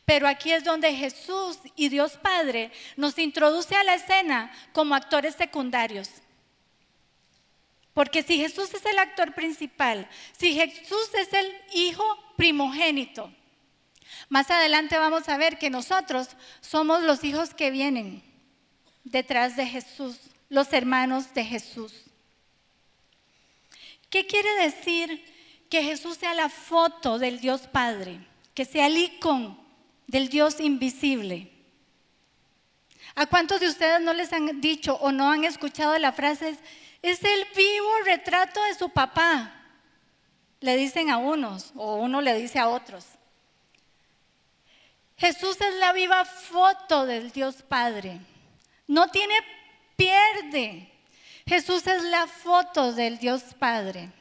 pero 0.06 0.28
aquí 0.28 0.52
es 0.52 0.64
donde 0.64 0.94
Jesús 0.94 1.58
y 1.76 1.90
Dios 1.90 2.18
Padre 2.18 2.72
nos 2.98 3.18
introduce 3.18 3.76
a 3.76 3.84
la 3.84 3.96
escena 3.96 4.52
como 4.74 4.96
actores 4.96 5.36
secundarios. 5.36 6.10
Porque 7.94 8.24
si 8.24 8.38
Jesús 8.38 8.74
es 8.74 8.86
el 8.86 8.98
actor 9.00 9.34
principal, 9.34 10.10
si 10.38 10.54
Jesús 10.54 11.14
es 11.14 11.32
el 11.34 11.54
hijo 11.74 12.04
primogénito, 12.36 13.32
más 14.30 14.50
adelante 14.50 14.98
vamos 14.98 15.30
a 15.30 15.38
ver 15.38 15.58
que 15.58 15.70
nosotros 15.70 16.30
somos 16.62 17.04
los 17.04 17.24
hijos 17.24 17.54
que 17.54 17.72
vienen 17.72 18.24
detrás 19.04 19.56
de 19.56 19.66
Jesús, 19.66 20.18
los 20.50 20.72
hermanos 20.74 21.34
de 21.34 21.44
Jesús. 21.44 21.94
¿Qué 24.10 24.26
quiere 24.26 24.54
decir 24.56 25.24
que 25.70 25.84
Jesús 25.84 26.18
sea 26.18 26.34
la 26.34 26.50
foto 26.50 27.18
del 27.18 27.40
Dios 27.40 27.62
Padre? 27.62 28.20
Que 28.54 28.66
sea 28.66 28.88
el 28.88 28.98
icono 28.98 29.61
del 30.12 30.28
Dios 30.28 30.60
invisible. 30.60 31.50
¿A 33.16 33.26
cuántos 33.26 33.62
de 33.62 33.70
ustedes 33.70 34.02
no 34.02 34.14
les 34.14 34.32
han 34.34 34.60
dicho 34.60 34.96
o 34.96 35.12
no 35.12 35.32
han 35.32 35.46
escuchado 35.46 35.98
la 35.98 36.12
frase, 36.12 36.58
es 37.02 37.24
el 37.24 37.48
vivo 37.56 37.90
retrato 38.04 38.62
de 38.64 38.76
su 38.76 38.90
papá? 38.90 39.54
Le 40.60 40.76
dicen 40.76 41.10
a 41.10 41.18
unos 41.18 41.72
o 41.76 41.96
uno 41.96 42.20
le 42.22 42.36
dice 42.36 42.60
a 42.60 42.68
otros. 42.68 43.06
Jesús 45.18 45.60
es 45.62 45.76
la 45.76 45.94
viva 45.94 46.26
foto 46.26 47.06
del 47.06 47.32
Dios 47.32 47.64
Padre. 47.64 48.20
No 48.88 49.10
tiene 49.10 49.36
pierde. 49.96 50.92
Jesús 51.46 51.88
es 51.88 52.04
la 52.04 52.28
foto 52.28 52.92
del 52.92 53.18
Dios 53.18 53.44
Padre. 53.58 54.12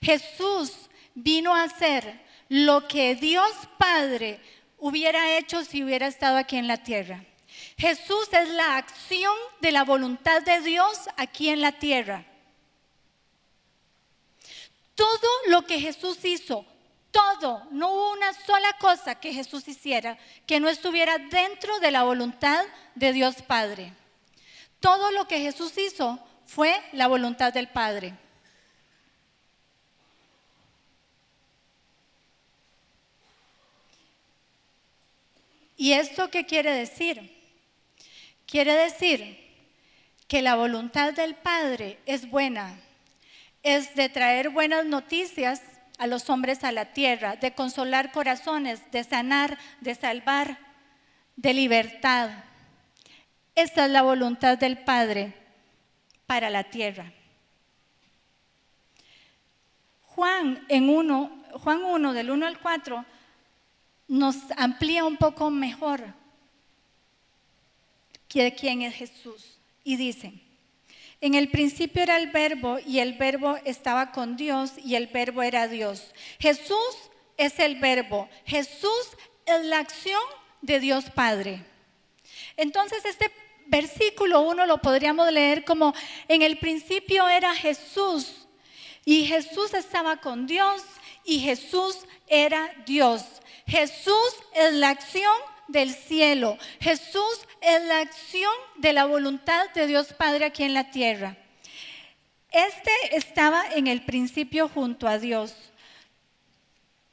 Jesús 0.00 0.88
vino 1.14 1.54
a 1.54 1.68
ser 1.68 2.20
lo 2.48 2.86
que 2.88 3.14
Dios 3.14 3.50
Padre 3.78 4.40
hubiera 4.82 5.38
hecho 5.38 5.64
si 5.64 5.84
hubiera 5.84 6.08
estado 6.08 6.36
aquí 6.36 6.56
en 6.56 6.66
la 6.66 6.82
tierra. 6.82 7.24
Jesús 7.78 8.28
es 8.32 8.48
la 8.48 8.76
acción 8.76 9.34
de 9.60 9.70
la 9.70 9.84
voluntad 9.84 10.42
de 10.42 10.60
Dios 10.60 11.08
aquí 11.16 11.50
en 11.50 11.60
la 11.60 11.70
tierra. 11.70 12.24
Todo 14.96 15.28
lo 15.46 15.64
que 15.66 15.78
Jesús 15.78 16.24
hizo, 16.24 16.66
todo, 17.12 17.64
no 17.70 17.92
hubo 17.92 18.12
una 18.12 18.32
sola 18.32 18.76
cosa 18.80 19.14
que 19.14 19.32
Jesús 19.32 19.68
hiciera 19.68 20.18
que 20.46 20.58
no 20.58 20.68
estuviera 20.68 21.16
dentro 21.18 21.78
de 21.78 21.92
la 21.92 22.02
voluntad 22.02 22.64
de 22.96 23.12
Dios 23.12 23.36
Padre. 23.42 23.92
Todo 24.80 25.12
lo 25.12 25.28
que 25.28 25.38
Jesús 25.38 25.78
hizo 25.78 26.18
fue 26.44 26.74
la 26.90 27.06
voluntad 27.06 27.52
del 27.52 27.68
Padre. 27.68 28.14
¿Y 35.82 35.94
esto 35.94 36.30
qué 36.30 36.46
quiere 36.46 36.70
decir? 36.70 37.36
Quiere 38.46 38.72
decir 38.72 39.36
que 40.28 40.40
la 40.40 40.54
voluntad 40.54 41.12
del 41.12 41.34
Padre 41.34 41.98
es 42.06 42.30
buena, 42.30 42.78
es 43.64 43.96
de 43.96 44.08
traer 44.08 44.50
buenas 44.50 44.86
noticias 44.86 45.60
a 45.98 46.06
los 46.06 46.30
hombres 46.30 46.62
a 46.62 46.70
la 46.70 46.92
tierra, 46.92 47.34
de 47.34 47.52
consolar 47.52 48.12
corazones, 48.12 48.92
de 48.92 49.02
sanar, 49.02 49.58
de 49.80 49.96
salvar, 49.96 50.56
de 51.34 51.52
libertad. 51.52 52.30
Esta 53.56 53.86
es 53.86 53.90
la 53.90 54.02
voluntad 54.02 54.58
del 54.58 54.78
Padre 54.78 55.34
para 56.28 56.48
la 56.48 56.62
tierra. 56.62 57.12
Juan 60.02 60.64
en 60.68 60.88
1, 60.88 61.44
Juan 61.54 61.82
1 61.82 62.12
del 62.12 62.30
1 62.30 62.46
al 62.46 62.60
4 62.60 63.04
nos 64.08 64.36
amplía 64.56 65.04
un 65.04 65.16
poco 65.16 65.50
mejor 65.50 66.14
quién 68.50 68.82
es 68.82 68.94
Jesús. 68.94 69.58
Y 69.84 69.96
dice, 69.96 70.32
en 71.20 71.34
el 71.34 71.50
principio 71.50 72.02
era 72.02 72.16
el 72.16 72.30
verbo 72.30 72.78
y 72.86 73.00
el 73.00 73.14
verbo 73.14 73.56
estaba 73.64 74.12
con 74.12 74.36
Dios 74.36 74.72
y 74.82 74.94
el 74.94 75.08
verbo 75.08 75.42
era 75.42 75.68
Dios. 75.68 76.14
Jesús 76.38 77.10
es 77.36 77.58
el 77.58 77.76
verbo. 77.76 78.28
Jesús 78.44 79.08
es 79.46 79.64
la 79.64 79.78
acción 79.78 80.20
de 80.62 80.80
Dios 80.80 81.10
Padre. 81.10 81.64
Entonces 82.56 83.04
este 83.04 83.30
versículo 83.66 84.42
uno 84.42 84.66
lo 84.66 84.78
podríamos 84.78 85.30
leer 85.32 85.64
como 85.64 85.94
en 86.28 86.42
el 86.42 86.58
principio 86.58 87.28
era 87.28 87.54
Jesús 87.54 88.46
y 89.04 89.24
Jesús 89.24 89.74
estaba 89.74 90.18
con 90.18 90.46
Dios 90.46 90.82
y 91.24 91.40
Jesús 91.40 91.98
era 92.28 92.72
Dios. 92.86 93.41
Jesús 93.66 94.34
es 94.54 94.72
la 94.74 94.90
acción 94.90 95.32
del 95.68 95.94
cielo. 95.94 96.58
Jesús 96.80 97.46
es 97.60 97.82
la 97.84 98.00
acción 98.00 98.52
de 98.76 98.92
la 98.92 99.06
voluntad 99.06 99.70
de 99.74 99.86
Dios 99.86 100.12
Padre 100.12 100.46
aquí 100.46 100.62
en 100.64 100.74
la 100.74 100.90
tierra. 100.90 101.36
Este 102.50 102.90
estaba 103.12 103.64
en 103.74 103.86
el 103.86 104.04
principio 104.04 104.68
junto 104.68 105.08
a 105.08 105.18
Dios. 105.18 105.54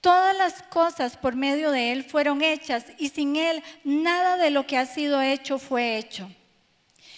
Todas 0.02 0.38
las 0.38 0.62
cosas 0.64 1.18
por 1.18 1.36
medio 1.36 1.72
de 1.72 1.92
Él 1.92 2.04
fueron 2.04 2.42
hechas 2.42 2.86
y 2.98 3.10
sin 3.10 3.36
Él 3.36 3.64
nada 3.84 4.38
de 4.38 4.50
lo 4.50 4.66
que 4.66 4.78
ha 4.78 4.86
sido 4.86 5.22
hecho 5.22 5.60
fue 5.60 5.98
hecho. 5.98 6.30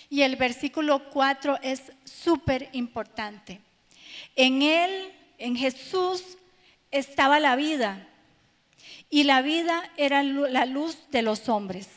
Y 0.09 0.23
el 0.23 0.35
versículo 0.35 1.09
4 1.09 1.59
es 1.63 1.91
súper 2.03 2.69
importante. 2.73 3.61
En 4.35 4.61
Él, 4.61 5.11
en 5.37 5.55
Jesús, 5.55 6.37
estaba 6.91 7.39
la 7.39 7.55
vida 7.55 8.07
y 9.11 9.25
la 9.25 9.41
vida 9.41 9.91
era 9.97 10.23
la 10.23 10.65
luz 10.65 10.97
de 11.11 11.21
los 11.21 11.49
hombres. 11.49 11.87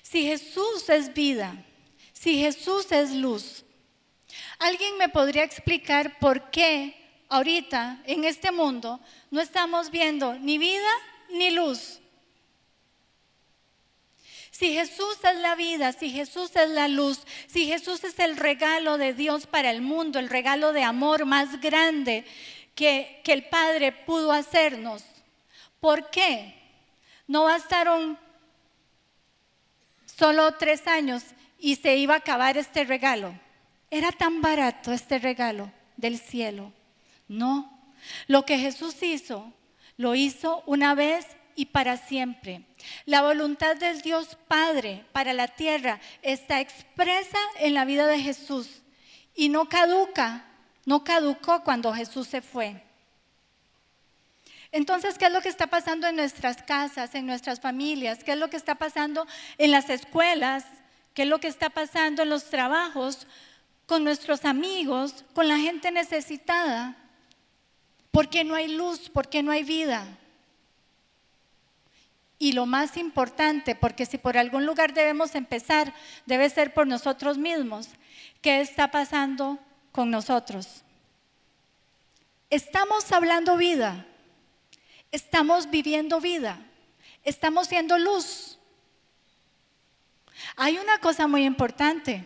Si 0.00 0.22
Jesús 0.22 0.88
es 0.88 1.12
vida, 1.12 1.56
si 2.12 2.38
Jesús 2.38 2.90
es 2.92 3.10
luz, 3.10 3.64
¿alguien 4.60 4.96
me 4.96 5.08
podría 5.08 5.42
explicar 5.42 6.20
por 6.20 6.52
qué 6.52 6.94
ahorita 7.28 8.00
en 8.06 8.24
este 8.24 8.52
mundo 8.52 9.00
no 9.32 9.40
estamos 9.40 9.90
viendo 9.90 10.34
ni 10.34 10.56
vida 10.56 10.88
ni 11.30 11.50
luz? 11.50 11.98
Si 14.52 14.72
Jesús 14.72 15.18
es 15.24 15.36
la 15.40 15.56
vida, 15.56 15.92
si 15.92 16.10
Jesús 16.10 16.54
es 16.54 16.70
la 16.70 16.86
luz, 16.86 17.18
si 17.48 17.66
Jesús 17.66 18.04
es 18.04 18.20
el 18.20 18.36
regalo 18.36 18.98
de 18.98 19.14
Dios 19.14 19.48
para 19.48 19.72
el 19.72 19.82
mundo, 19.82 20.20
el 20.20 20.28
regalo 20.28 20.72
de 20.72 20.84
amor 20.84 21.26
más 21.26 21.60
grande 21.60 22.24
que, 22.74 23.20
que 23.24 23.32
el 23.32 23.44
Padre 23.48 23.92
pudo 23.92 24.32
hacernos, 24.32 25.04
¿por 25.80 26.10
qué? 26.10 26.54
No 27.26 27.44
bastaron 27.44 28.18
solo 30.04 30.52
tres 30.52 30.86
años 30.86 31.22
y 31.58 31.76
se 31.76 31.96
iba 31.96 32.14
a 32.14 32.18
acabar 32.18 32.56
este 32.58 32.84
regalo. 32.84 33.34
Era 33.90 34.12
tan 34.12 34.42
barato 34.42 34.92
este 34.92 35.18
regalo 35.18 35.70
del 35.96 36.18
cielo. 36.18 36.72
No, 37.28 37.92
lo 38.26 38.44
que 38.44 38.58
Jesús 38.58 39.02
hizo, 39.02 39.52
lo 39.96 40.14
hizo 40.14 40.62
una 40.66 40.94
vez 40.94 41.26
y 41.56 41.66
para 41.66 41.96
siempre. 41.96 42.62
La 43.06 43.22
voluntad 43.22 43.76
del 43.76 44.02
Dios 44.02 44.36
Padre 44.48 45.04
para 45.12 45.32
la 45.32 45.48
tierra 45.48 46.00
está 46.22 46.60
expresa 46.60 47.38
en 47.58 47.74
la 47.74 47.84
vida 47.84 48.06
de 48.06 48.20
Jesús 48.20 48.82
y 49.34 49.48
no 49.48 49.68
caduca, 49.68 50.44
no 50.86 51.04
caducó 51.04 51.62
cuando 51.62 51.92
Jesús 51.92 52.28
se 52.28 52.42
fue. 52.42 52.82
Entonces, 54.72 55.18
¿qué 55.18 55.26
es 55.26 55.32
lo 55.32 55.40
que 55.40 55.48
está 55.48 55.68
pasando 55.68 56.08
en 56.08 56.16
nuestras 56.16 56.62
casas, 56.62 57.14
en 57.14 57.26
nuestras 57.26 57.60
familias? 57.60 58.24
¿Qué 58.24 58.32
es 58.32 58.38
lo 58.38 58.50
que 58.50 58.56
está 58.56 58.74
pasando 58.74 59.26
en 59.56 59.70
las 59.70 59.88
escuelas? 59.88 60.64
¿Qué 61.14 61.22
es 61.22 61.28
lo 61.28 61.38
que 61.38 61.46
está 61.46 61.70
pasando 61.70 62.24
en 62.24 62.28
los 62.28 62.50
trabajos, 62.50 63.26
con 63.86 64.02
nuestros 64.02 64.44
amigos, 64.44 65.24
con 65.32 65.46
la 65.46 65.58
gente 65.58 65.92
necesitada? 65.92 66.96
¿Por 68.10 68.28
qué 68.28 68.42
no 68.42 68.56
hay 68.56 68.68
luz? 68.68 69.10
¿Por 69.10 69.28
qué 69.28 69.44
no 69.44 69.52
hay 69.52 69.62
vida? 69.62 70.06
Y 72.38 72.52
lo 72.52 72.66
más 72.66 72.96
importante, 72.96 73.76
porque 73.76 74.06
si 74.06 74.18
por 74.18 74.36
algún 74.36 74.66
lugar 74.66 74.92
debemos 74.92 75.36
empezar, 75.36 75.94
debe 76.26 76.50
ser 76.50 76.74
por 76.74 76.88
nosotros 76.88 77.38
mismos. 77.38 77.90
¿Qué 78.42 78.60
está 78.60 78.90
pasando 78.90 79.60
con 79.94 80.10
nosotros? 80.10 80.82
Estamos 82.50 83.12
hablando 83.12 83.56
vida, 83.56 84.04
estamos 85.12 85.70
viviendo 85.70 86.20
vida, 86.20 86.58
estamos 87.22 87.68
siendo 87.68 87.96
luz. 87.96 88.58
Hay 90.56 90.78
una 90.78 90.98
cosa 90.98 91.28
muy 91.28 91.44
importante. 91.44 92.24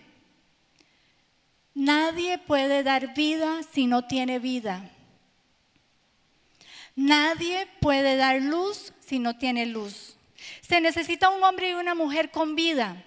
Nadie 1.75 2.39
puede 2.39 2.83
dar 2.83 3.13
vida 3.15 3.61
si 3.71 3.87
no 3.87 4.07
tiene 4.07 4.39
vida. 4.39 4.91
Nadie 6.97 7.69
puede 7.81 8.17
dar 8.17 8.41
luz 8.41 8.95
si 9.01 9.19
no 9.19 9.37
tiene 9.37 9.67
luz. 9.67 10.17
Se 10.63 10.81
necesita 10.81 11.29
un 11.29 11.45
hombre 11.45 11.71
y 11.71 11.75
una 11.75 11.95
mujer 11.95 12.31
con 12.31 12.57
vida 12.57 13.05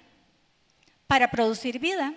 para 1.08 1.32
producir 1.32 1.80
vida. 1.80 2.14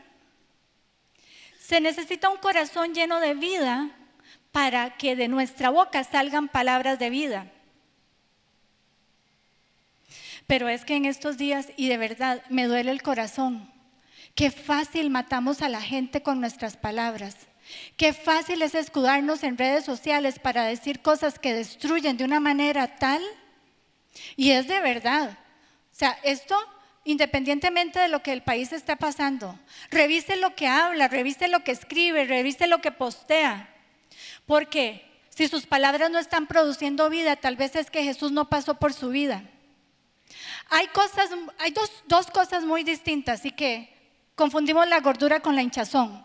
Se 1.67 1.81
necesita 1.81 2.29
un 2.29 2.37
corazón 2.37 2.93
lleno 2.93 3.21
de 3.21 3.33
vida 3.33 3.89
para 4.53 4.99
que 4.99 5.17
de 5.17 5.29
nuestra 5.29 5.71
boca 5.71 6.05
salgan 6.05 6.49
palabras 6.49 6.99
de 6.99 7.09
vida. 7.09 7.51
Pero 10.47 10.69
es 10.69 10.85
que 10.85 10.97
en 10.97 11.07
estos 11.07 11.39
días, 11.39 11.69
y 11.79 11.89
de 11.89 11.97
verdad 11.97 12.43
me 12.51 12.67
duele 12.67 12.91
el 12.91 13.01
corazón, 13.01 13.73
qué 14.35 14.51
fácil 14.51 15.09
matamos 15.09 15.63
a 15.63 15.71
la 15.71 15.81
gente 15.81 16.23
con 16.23 16.39
nuestras 16.39 16.77
palabras. 16.77 17.35
Qué 17.97 18.13
fácil 18.13 18.61
es 18.61 18.75
escudarnos 18.75 19.43
en 19.43 19.57
redes 19.57 19.87
sociales 19.87 20.39
para 20.39 20.65
decir 20.65 21.01
cosas 21.01 21.39
que 21.39 21.55
destruyen 21.55 22.19
de 22.19 22.25
una 22.25 22.41
manera 22.41 22.99
tal. 22.99 23.23
Y 24.37 24.51
es 24.51 24.69
de 24.69 24.81
verdad. 24.81 25.31
O 25.31 25.97
sea, 25.97 26.19
esto 26.25 26.59
independientemente 27.05 28.01
de 28.01 28.09
lo 28.09 28.23
que 28.23 28.33
el 28.33 28.43
país 28.43 28.73
está 28.73 28.97
pasando, 28.97 29.59
revise 29.91 30.37
lo 30.37 30.55
que 30.55 30.67
habla, 30.67 31.09
revise 31.09 31.49
lo 31.49 31.63
que 31.63 31.73
escribe, 31.73 32.25
revise 32.25 32.67
lo 32.67 32.81
que 32.81 32.93
postea. 32.93 33.69
Porque 34.47 35.05
si 35.29 35.49
sus 35.49 35.67
palabras 35.67 36.11
no 36.11 36.19
están 36.19 36.47
produciendo 36.47 37.11
vida, 37.11 37.37
tal 37.37 37.57
vez 37.57 37.77
es 37.77 37.91
que 37.91 38.05
Jesús 38.05 38.33
no 38.33 38.49
pasó 38.49 38.75
por 38.75 38.93
su 38.93 39.11
vida. 39.11 39.45
Hay 40.71 40.87
cosas, 40.89 41.31
hay 41.59 41.73
dos, 41.73 41.91
dos 42.07 42.27
cosas 42.29 42.65
muy 42.65 42.85
distintas 42.85 43.45
y 43.45 43.51
que 43.51 43.93
confundimos 44.35 44.89
la 44.89 45.01
gordura 45.01 45.41
con 45.41 45.55
la 45.55 45.63
hinchazón. 45.63 46.25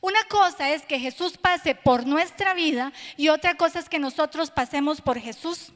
Una 0.00 0.22
cosa 0.24 0.70
es 0.70 0.82
que 0.82 0.98
Jesús 0.98 1.36
pase 1.38 1.74
por 1.74 2.06
nuestra 2.06 2.54
vida 2.54 2.92
y 3.16 3.28
otra 3.28 3.56
cosa 3.56 3.78
es 3.78 3.88
que 3.88 3.98
nosotros 3.98 4.50
pasemos 4.50 5.00
por 5.00 5.18
Jesús. 5.18 5.72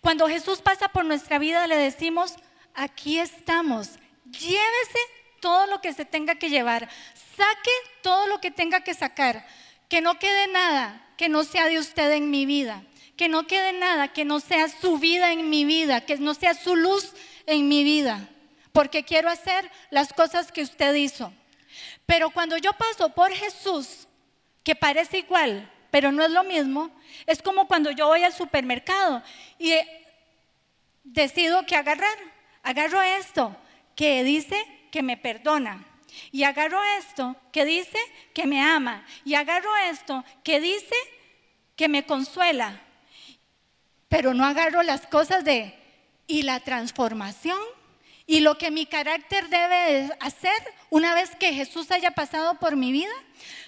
Cuando 0.00 0.28
Jesús 0.28 0.60
pasa 0.60 0.88
por 0.88 1.04
nuestra 1.04 1.38
vida 1.38 1.66
le 1.66 1.76
decimos, 1.76 2.36
aquí 2.74 3.18
estamos, 3.18 3.90
llévese 4.24 4.98
todo 5.40 5.66
lo 5.66 5.80
que 5.80 5.92
se 5.92 6.04
tenga 6.04 6.36
que 6.36 6.50
llevar, 6.50 6.88
saque 7.36 7.70
todo 8.02 8.26
lo 8.26 8.40
que 8.40 8.50
tenga 8.50 8.82
que 8.82 8.94
sacar, 8.94 9.46
que 9.88 10.00
no 10.00 10.18
quede 10.18 10.48
nada 10.48 11.02
que 11.16 11.28
no 11.28 11.44
sea 11.44 11.66
de 11.66 11.78
usted 11.78 12.12
en 12.12 12.30
mi 12.30 12.46
vida, 12.46 12.82
que 13.16 13.28
no 13.28 13.46
quede 13.46 13.72
nada 13.72 14.08
que 14.08 14.24
no 14.24 14.40
sea 14.40 14.68
su 14.68 14.98
vida 14.98 15.32
en 15.32 15.50
mi 15.50 15.64
vida, 15.64 16.00
que 16.00 16.16
no 16.16 16.34
sea 16.34 16.54
su 16.54 16.76
luz 16.76 17.12
en 17.46 17.68
mi 17.68 17.84
vida, 17.84 18.28
porque 18.72 19.04
quiero 19.04 19.28
hacer 19.28 19.70
las 19.90 20.12
cosas 20.12 20.50
que 20.50 20.62
usted 20.62 20.94
hizo. 20.94 21.32
Pero 22.06 22.30
cuando 22.30 22.56
yo 22.56 22.72
paso 22.72 23.10
por 23.10 23.32
Jesús, 23.32 24.08
que 24.64 24.74
parece 24.74 25.18
igual, 25.18 25.70
pero 25.90 26.10
no 26.10 26.24
es 26.24 26.30
lo 26.30 26.42
mismo, 26.44 26.90
es 27.26 27.42
como 27.42 27.68
cuando 27.68 27.90
yo 27.90 28.06
voy 28.06 28.24
al 28.24 28.32
supermercado 28.32 29.22
y 29.58 29.74
decido 31.04 31.64
que 31.66 31.76
agarrar. 31.76 32.31
Agarro 32.62 33.02
esto 33.02 33.56
que 33.96 34.24
dice 34.24 34.64
que 34.90 35.02
me 35.02 35.16
perdona. 35.16 35.84
Y 36.30 36.44
agarro 36.44 36.80
esto 36.98 37.36
que 37.52 37.64
dice 37.64 37.98
que 38.34 38.46
me 38.46 38.60
ama. 38.60 39.04
Y 39.24 39.34
agarro 39.34 39.74
esto 39.90 40.24
que 40.44 40.60
dice 40.60 40.94
que 41.76 41.88
me 41.88 42.06
consuela. 42.06 42.80
Pero 44.08 44.34
no 44.34 44.44
agarro 44.44 44.82
las 44.82 45.06
cosas 45.06 45.44
de, 45.44 45.74
¿y 46.26 46.42
la 46.42 46.60
transformación? 46.60 47.58
Y 48.26 48.40
lo 48.40 48.56
que 48.56 48.70
mi 48.70 48.86
carácter 48.86 49.48
debe 49.48 50.10
hacer 50.20 50.52
una 50.90 51.14
vez 51.14 51.34
que 51.36 51.52
Jesús 51.52 51.90
haya 51.90 52.12
pasado 52.12 52.58
por 52.58 52.76
mi 52.76 52.92
vida, 52.92 53.12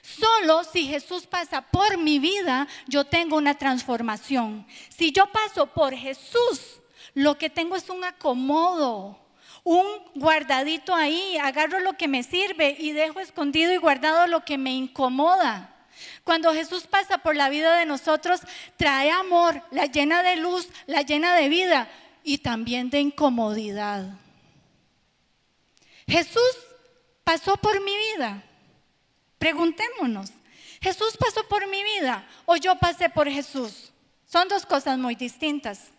solo 0.02 0.62
si 0.64 0.86
Jesús 0.86 1.26
pasa 1.26 1.62
por 1.62 1.98
mi 1.98 2.18
vida, 2.18 2.68
yo 2.86 3.04
tengo 3.04 3.36
una 3.36 3.54
transformación. 3.54 4.66
Si 4.90 5.10
yo 5.10 5.26
paso 5.32 5.66
por 5.66 5.94
Jesús, 5.94 6.80
lo 7.14 7.38
que 7.38 7.50
tengo 7.50 7.76
es 7.76 7.88
un 7.88 8.04
acomodo, 8.04 9.18
un 9.62 9.86
guardadito 10.14 10.94
ahí, 10.94 11.38
agarro 11.38 11.80
lo 11.80 11.96
que 11.96 12.08
me 12.08 12.22
sirve 12.22 12.76
y 12.78 12.92
dejo 12.92 13.20
escondido 13.20 13.72
y 13.72 13.78
guardado 13.78 14.26
lo 14.26 14.44
que 14.44 14.58
me 14.58 14.72
incomoda. 14.72 15.70
Cuando 16.24 16.52
Jesús 16.52 16.86
pasa 16.86 17.18
por 17.18 17.36
la 17.36 17.48
vida 17.48 17.76
de 17.76 17.86
nosotros, 17.86 18.40
trae 18.76 19.10
amor, 19.10 19.62
la 19.70 19.86
llena 19.86 20.22
de 20.22 20.36
luz, 20.36 20.68
la 20.86 21.02
llena 21.02 21.34
de 21.34 21.48
vida 21.48 21.88
y 22.22 22.38
también 22.38 22.90
de 22.90 23.00
incomodidad. 23.00 24.04
Jesús 26.06 26.56
pasó 27.22 27.56
por 27.56 27.82
mi 27.82 27.92
vida. 27.96 28.42
Preguntémonos, 29.38 30.30
¿Jesús 30.84 31.16
pasó 31.16 31.48
por 31.48 31.66
mi 31.66 31.82
vida 31.82 32.26
o 32.44 32.56
yo 32.56 32.76
pasé 32.76 33.08
por 33.08 33.26
Jesús? 33.26 33.90
Son 34.26 34.46
dos 34.48 34.66
cosas 34.66 34.98
muy 34.98 35.14
distintas. 35.14 35.93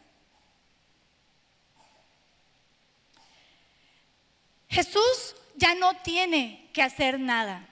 Jesús 4.76 5.36
ya 5.56 5.74
no 5.74 5.94
tiene 5.94 6.70
que 6.74 6.82
hacer 6.82 7.18
nada. 7.18 7.66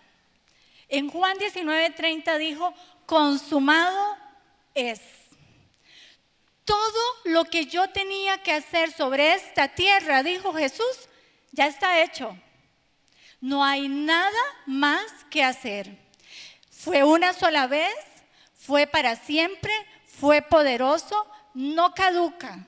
En 0.87 1.09
Juan 1.09 1.37
19:30 1.37 2.37
dijo, 2.37 2.73
consumado 3.05 4.17
es. 4.73 5.01
Todo 6.63 7.01
lo 7.25 7.43
que 7.43 7.65
yo 7.65 7.89
tenía 7.89 8.41
que 8.41 8.53
hacer 8.53 8.89
sobre 8.93 9.33
esta 9.33 9.67
tierra, 9.67 10.23
dijo 10.23 10.53
Jesús, 10.53 11.09
ya 11.51 11.67
está 11.67 12.01
hecho. 12.01 12.37
No 13.41 13.65
hay 13.65 13.89
nada 13.89 14.43
más 14.65 15.05
que 15.29 15.43
hacer. 15.43 15.97
Fue 16.71 17.03
una 17.03 17.33
sola 17.33 17.67
vez, 17.67 17.97
fue 18.55 18.87
para 18.87 19.17
siempre, 19.17 19.73
fue 20.05 20.41
poderoso, 20.41 21.27
no 21.53 21.93
caduca. 21.93 22.65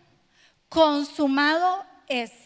Consumado 0.67 1.85
es. 2.09 2.44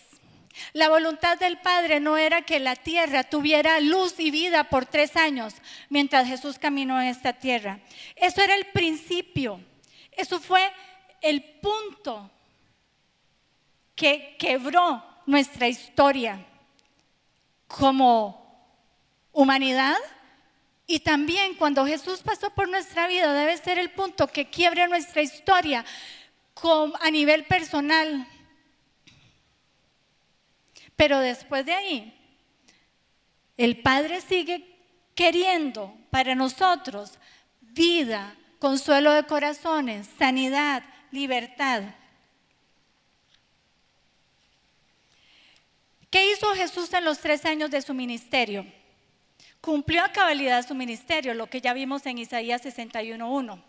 La 0.74 0.90
voluntad 0.90 1.38
del 1.38 1.58
Padre 1.60 2.00
no 2.00 2.18
era 2.18 2.42
que 2.42 2.60
la 2.60 2.76
tierra 2.76 3.24
tuviera 3.24 3.80
luz 3.80 4.20
y 4.20 4.32
vida 4.32 4.66
por 4.66 4.86
tres 4.86 5.16
años 5.16 5.56
mientras 5.90 6.28
Jesús 6.28 6.60
caminó 6.60 7.02
en 7.02 7.08
esta 7.08 7.34
tierra. 7.34 7.80
Eso 8.16 8.42
era 8.42 8.56
el 8.56 8.66
principio. 8.68 9.62
Eso 10.12 10.40
fue 10.40 10.62
el 11.22 11.44
punto 11.62 12.30
que 13.96 14.36
quebró 14.40 15.04
nuestra 15.26 15.68
historia 15.68 16.46
como 17.68 18.40
humanidad 19.32 19.98
y 20.88 21.02
también 21.02 21.54
cuando 21.56 21.86
Jesús 21.86 22.22
pasó 22.24 22.50
por 22.50 22.68
nuestra 22.68 23.08
vida 23.08 23.32
debe 23.34 23.58
ser 23.58 23.78
el 23.78 23.92
punto 23.92 24.28
que 24.28 24.50
quiebre 24.50 24.88
nuestra 24.88 25.22
historia 25.22 25.86
a 27.00 27.12
nivel 27.12 27.46
personal. 27.46 28.28
Pero 31.00 31.20
después 31.20 31.66
de 31.66 31.74
ahí, 31.74 32.14
el 33.56 33.82
Padre 33.82 34.20
sigue 34.20 34.76
queriendo 35.16 35.96
para 36.10 36.36
nosotros 36.36 37.14
vida, 37.62 38.36
consuelo 38.60 39.14
de 39.14 39.24
corazones, 39.24 40.10
sanidad, 40.18 40.84
libertad. 41.12 41.84
¿Qué 46.10 46.34
hizo 46.34 46.54
Jesús 46.54 46.92
en 46.92 47.06
los 47.06 47.20
tres 47.20 47.46
años 47.46 47.72
de 47.72 47.82
su 47.82 47.94
ministerio? 47.94 48.66
Cumplió 49.62 50.04
a 50.04 50.12
cabalidad 50.12 50.68
su 50.68 50.76
ministerio, 50.76 51.34
lo 51.34 51.50
que 51.50 51.62
ya 51.62 51.72
vimos 51.72 52.06
en 52.08 52.18
Isaías 52.18 52.62
61.1. 52.66 53.64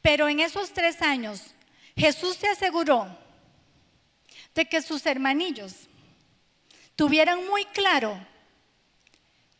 Pero 0.00 0.26
en 0.26 0.40
esos 0.40 0.72
tres 0.72 1.02
años, 1.02 1.54
Jesús 1.94 2.36
se 2.36 2.48
aseguró 2.48 3.19
de 4.54 4.66
que 4.66 4.82
sus 4.82 5.06
hermanillos 5.06 5.88
tuvieran 6.96 7.46
muy 7.46 7.64
claro 7.66 8.18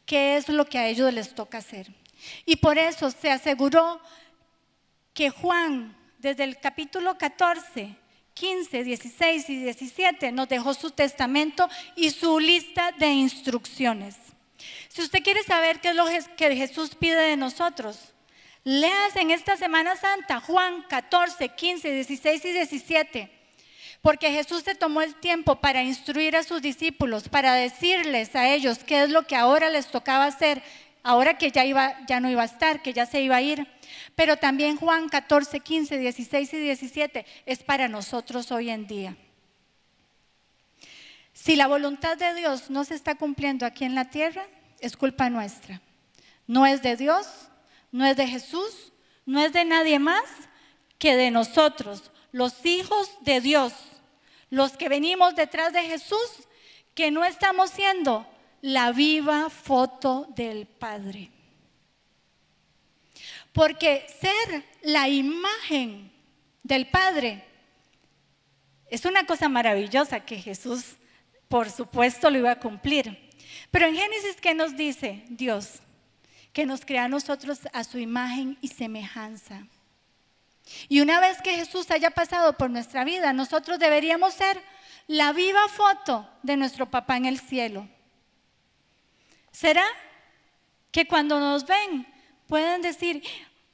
qué 0.05 0.37
es 0.37 0.49
lo 0.49 0.67
que 0.67 0.79
a 0.79 0.89
ellos 0.89 1.13
les 1.13 1.35
toca 1.35 1.59
hacer. 1.59 1.87
Y 2.45 2.57
por 2.57 2.79
eso 2.79 3.11
se 3.11 3.31
aseguró 3.31 4.01
que 5.15 5.31
Juan, 5.31 5.97
desde 6.19 6.45
el 6.45 6.59
capítulo 6.59 7.17
14, 7.17 7.97
15, 8.35 8.85
16 8.85 9.51
y 9.51 9.57
17, 9.63 10.33
nos 10.33 10.49
dejó 10.49 10.75
su 10.75 10.91
testamento 10.91 11.69
y 11.97 12.11
su 12.11 12.39
lista 12.41 12.93
de 12.93 13.09
instrucciones. 13.09 14.17
Si 14.89 15.03
usted 15.03 15.23
quiere 15.23 15.43
saber 15.43 15.81
qué 15.81 15.91
es 15.91 15.95
lo 15.95 16.07
que 16.37 16.57
Jesús 16.57 16.95
pide 16.95 17.21
de 17.21 17.37
nosotros, 17.37 18.13
leas 18.65 19.17
en 19.17 19.31
esta 19.31 19.57
Semana 19.57 19.97
Santa 19.97 20.41
Juan 20.41 20.83
14, 20.89 21.49
15, 21.49 21.93
16 21.93 22.45
y 22.45 22.53
17. 22.53 23.40
Porque 24.03 24.33
Jesús 24.33 24.63
se 24.63 24.75
tomó 24.75 25.03
el 25.03 25.15
tiempo 25.15 25.57
para 25.57 25.83
instruir 25.83 26.35
a 26.37 26.43
sus 26.43 26.63
discípulos, 26.63 27.29
para 27.29 27.55
decirles 27.55 28.35
a 28.35 28.49
ellos 28.49 28.79
qué 28.85 29.03
es 29.03 29.11
lo 29.11 29.27
que 29.27 29.37
ahora 29.37 29.69
les 29.69 29.89
tocaba 29.89 30.25
hacer, 30.25 30.63
ahora 31.03 31.37
que 31.37 31.51
ya, 31.51 32.21
no 32.21 32.31
iba 32.31 32.43
a 32.43 32.47
estar, 32.47 32.83
que 32.83 32.93
ya 32.93 33.05
se 33.05 33.21
iba 33.21 33.37
a 33.37 33.43
ir. 33.43 33.67
Pero 34.15 34.37
también 34.37 34.77
Juan 34.77 35.09
14, 35.09 35.61
15, 35.61 35.99
16 35.99 36.55
y 36.55 36.59
17 36.59 37.27
es 37.45 37.63
para 37.63 37.89
nosotros 37.89 38.51
hoy 38.53 38.71
en 38.71 38.87
día. 38.87 39.17
Si 41.35 41.57
la 41.57 41.67
voluntad 41.67 42.17
de 42.17 42.35
Dios 42.35 42.71
no 42.71 42.85
se 42.85 42.95
está 42.95 43.15
cumpliendo 43.15 43.67
aquí 43.67 43.85
en 43.85 43.95
la 43.95 44.07
tierra, 44.11 44.47
es 44.81 44.97
culpa 44.97 45.29
nuestra. 45.31 45.81
No 46.47 46.67
es 46.67 46.83
de 46.83 46.97
Dios, 46.97 47.27
no 47.93 48.07
es 48.07 48.17
de 48.17 48.27
Jesús, 48.27 48.93
no 49.27 49.41
es 49.41 49.53
de 49.53 49.65
nadie 49.65 49.99
más 49.99 50.25
que 50.99 51.17
de 51.17 51.31
nosotros, 51.31 52.11
los 52.33 52.65
hijos 52.65 53.11
de 53.23 53.41
Dios, 53.41 53.73
los 54.51 54.73
que 54.73 54.89
venimos 54.89 55.35
detrás 55.35 55.73
de 55.73 55.83
Jesús, 55.83 56.49
que 56.95 57.11
no 57.11 57.25
estamos 57.25 57.71
siendo 57.71 58.27
la 58.61 58.93
viva 58.93 59.51
foto 59.51 60.27
del 60.35 60.67
Padre. 60.67 61.31
Porque 63.53 64.07
ser 64.21 64.65
la 64.83 65.09
imagen 65.09 66.13
del 66.63 66.87
Padre 66.89 67.45
es 68.91 69.05
una 69.05 69.25
cosa 69.25 69.49
maravillosa 69.49 70.21
que 70.21 70.37
Jesús, 70.37 70.97
por 71.49 71.71
supuesto, 71.71 72.31
lo 72.31 72.39
iba 72.39 72.53
a 72.53 72.61
cumplir. 72.61 73.31
Pero 73.71 73.87
en 73.87 73.97
Génesis, 73.97 74.37
¿qué 74.41 74.55
nos 74.55 74.77
dice 74.77 75.25
Dios? 75.29 75.81
Que 76.53 76.67
nos 76.67 76.85
crea 76.85 77.05
a 77.05 77.09
nosotros 77.09 77.61
a 77.73 77.85
su 77.85 77.99
imagen 77.99 78.59
y 78.61 78.69
semejanza. 78.69 79.67
Y 80.89 81.01
una 81.01 81.21
vez 81.21 81.41
que 81.43 81.55
Jesús 81.55 81.91
haya 81.91 82.11
pasado 82.11 82.57
por 82.57 82.71
nuestra 82.71 83.05
vida, 83.05 83.33
nosotros 83.33 83.79
deberíamos 83.79 84.35
ser 84.35 84.61
la 85.07 85.33
viva 85.33 85.69
foto 85.69 86.29
de 86.43 86.57
nuestro 86.57 86.91
papá 86.91 87.17
en 87.17 87.27
el 87.27 87.39
cielo. 87.41 87.89
¿Será 89.51 89.85
que 90.93 91.07
cuando 91.07 91.41
nos 91.41 91.67
ven 91.67 92.07
pueden 92.47 92.83
decir, 92.83 93.23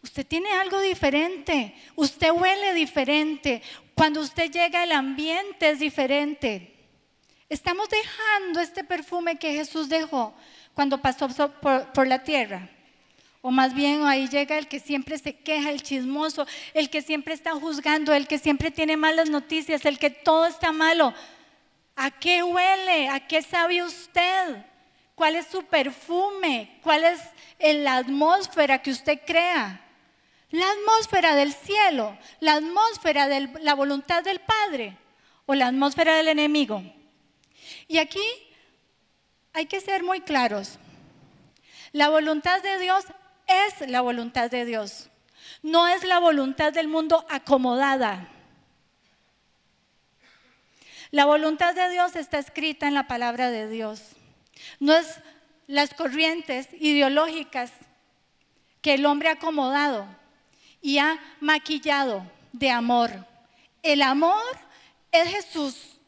usted 0.03 0.27
tiene 0.27 0.51
algo 0.53 0.81
diferente, 0.81 1.75
usted 1.95 2.31
huele 2.31 2.75
diferente, 2.75 3.63
cuando 3.95 4.21
usted 4.21 4.51
llega 4.51 4.85
el 4.85 4.93
ambiente 4.93 5.71
es 5.71 5.79
diferente? 5.79 6.77
Estamos 7.49 7.89
dejando 7.89 8.61
este 8.61 8.83
perfume 8.83 9.37
que 9.37 9.53
Jesús 9.53 9.89
dejó 9.89 10.35
cuando 10.75 11.01
pasó 11.01 11.29
por, 11.61 12.07
la 12.07 12.23
tierra. 12.23 12.69
O 13.49 13.53
más 13.53 13.75
bien 13.75 14.05
ahí 14.05 14.27
llega 14.27 14.59
el 14.59 14.67
que 14.67 14.81
siempre 14.81 15.19
se 15.19 15.37
queja, 15.37 15.71
el 15.71 15.81
chismoso, 15.81 16.49
el 16.75 16.91
que 16.91 17.01
siempre 17.01 17.33
está 17.33 17.53
juzgando, 17.53 18.13
el 18.13 18.27
que 18.27 18.41
siempre 18.41 18.73
tiene 18.73 18.97
malas 18.97 19.31
noticias, 19.31 19.85
el 19.85 20.01
que 20.01 20.11
todo 20.11 20.47
está 20.47 20.73
malo. 20.73 21.15
¿A 21.95 22.11
qué 22.11 22.43
huele? 22.43 23.09
¿A 23.09 23.25
qué 23.29 23.43
sabe 23.43 23.85
usted? 23.85 24.65
¿Cuál 25.15 25.37
es 25.37 25.47
su 25.47 25.63
perfume? 25.63 26.81
¿Cuál 26.83 27.05
es 27.05 27.21
la 27.61 27.99
atmósfera 27.99 28.83
que 28.83 28.91
usted 28.91 29.21
crea? 29.25 29.81
La 30.51 30.69
atmósfera 30.69 31.37
del 31.37 31.53
cielo, 31.53 32.19
la 32.41 32.55
atmósfera 32.55 33.29
de 33.29 33.49
la 33.61 33.75
voluntad 33.75 34.25
del 34.25 34.41
Padre 34.41 34.97
o 35.47 35.55
la 35.55 35.69
atmósfera 35.69 36.17
del 36.17 36.27
enemigo. 36.27 36.83
Y 37.87 37.99
aquí 37.99 38.27
hay 39.53 39.67
que 39.67 39.81
ser 39.81 40.03
muy 40.03 40.21
claros. 40.21 40.81
La 41.93 42.09
voluntad 42.09 42.61
de 42.61 42.81
Dios 42.81 43.05
es 43.47 43.89
la 43.89 44.01
voluntad 44.01 44.51
de 44.51 44.65
Dios. 44.65 45.09
No 45.63 45.87
es 45.87 46.05
la 46.05 46.19
voluntad 46.19 46.73
del 46.73 46.89
mundo 46.89 47.25
acomodada. 47.29 48.29
La 51.11 51.25
voluntad 51.25 51.75
de 51.75 51.89
Dios 51.91 52.17
está 52.17 52.39
escrita 52.39 52.89
en 52.89 52.95
la 52.95 53.07
palabra 53.07 53.51
de 53.51 53.69
Dios. 53.69 54.03
No 54.81 54.93
es 54.93 55.21
las 55.67 55.95
corrientes 55.95 56.69
ideológicas 56.73 57.73
que 58.83 58.95
el 58.95 59.07
hombre 59.07 59.29
ha 59.29 59.33
acomodado 59.33 60.07
y 60.81 60.99
ha 60.99 61.19
maquillado 61.41 62.25
de 62.53 62.71
amor. 62.71 63.27
El 63.83 64.03
amor 64.03 64.45
es 65.13 65.29
Jesús. 65.29 65.99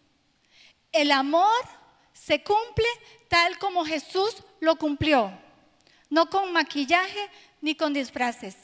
El 0.93 1.13
amor 1.13 1.53
se 2.13 2.43
cumple 2.43 2.87
tal 3.29 3.59
como 3.59 3.85
Jesús 3.85 4.43
lo 4.61 4.77
cumplió, 4.77 5.33
no 6.11 6.31
con 6.31 6.53
maquillaje 6.53 7.31
ni 7.61 7.75
con 7.75 7.93
disfraces. 7.93 8.57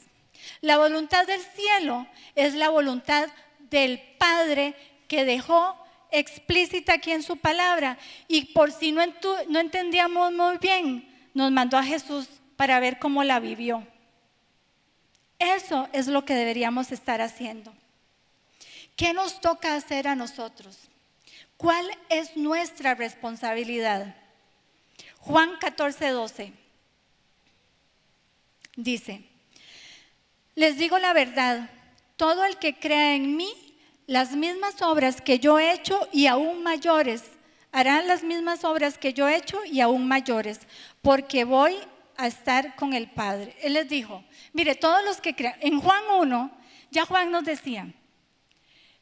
La 0.60 0.78
voluntad 0.78 1.26
del 1.26 1.40
cielo 1.40 2.06
es 2.34 2.54
la 2.54 2.68
voluntad 2.70 3.28
del 3.70 4.00
Padre 4.18 4.74
que 5.08 5.24
dejó 5.24 5.76
explícita 6.10 6.94
aquí 6.94 7.12
en 7.12 7.22
su 7.22 7.36
palabra 7.36 7.98
y 8.28 8.46
por 8.46 8.72
si 8.72 8.92
no, 8.92 9.02
entendíamos 9.02 10.32
muy 10.32 10.58
bien, 10.58 11.08
nos 11.34 11.50
mandó 11.50 11.76
a 11.76 11.82
Jesús 11.82 12.28
para 12.56 12.80
ver 12.80 12.98
cómo 12.98 13.24
la 13.24 13.40
vivió. 13.40 13.86
Eso 15.38 15.88
es 15.92 16.06
lo 16.06 16.24
que 16.24 16.34
deberíamos 16.34 16.92
estar 16.92 17.20
haciendo. 17.20 17.72
¿Qué 18.96 19.12
nos 19.12 19.40
toca 19.40 19.74
hacer 19.74 20.06
a 20.06 20.14
nosotros? 20.14 20.78
¿Cuál 21.56 21.86
es 22.08 22.36
nuestra 22.36 22.94
responsabilidad? 22.94 24.14
Juan 25.18 25.56
14, 25.58 26.08
12 26.10 26.63
dice, 28.76 29.22
les 30.54 30.78
digo 30.78 30.98
la 30.98 31.12
verdad, 31.12 31.70
todo 32.16 32.44
el 32.44 32.58
que 32.58 32.78
crea 32.78 33.14
en 33.14 33.36
mí, 33.36 33.52
las 34.06 34.36
mismas 34.36 34.82
obras 34.82 35.20
que 35.20 35.38
yo 35.38 35.58
he 35.58 35.72
hecho 35.72 36.08
y 36.12 36.26
aún 36.26 36.62
mayores, 36.62 37.22
harán 37.72 38.06
las 38.06 38.22
mismas 38.22 38.62
obras 38.64 38.98
que 38.98 39.12
yo 39.12 39.28
he 39.28 39.36
hecho 39.36 39.64
y 39.64 39.80
aún 39.80 40.06
mayores, 40.06 40.60
porque 41.02 41.44
voy 41.44 41.76
a 42.16 42.28
estar 42.28 42.76
con 42.76 42.92
el 42.92 43.10
Padre. 43.10 43.56
Él 43.62 43.72
les 43.72 43.88
dijo, 43.88 44.22
mire, 44.52 44.76
todos 44.76 45.04
los 45.04 45.20
que 45.20 45.34
crean, 45.34 45.56
en 45.60 45.80
Juan 45.80 46.02
1, 46.18 46.50
ya 46.90 47.04
Juan 47.04 47.32
nos 47.32 47.44
decía, 47.44 47.92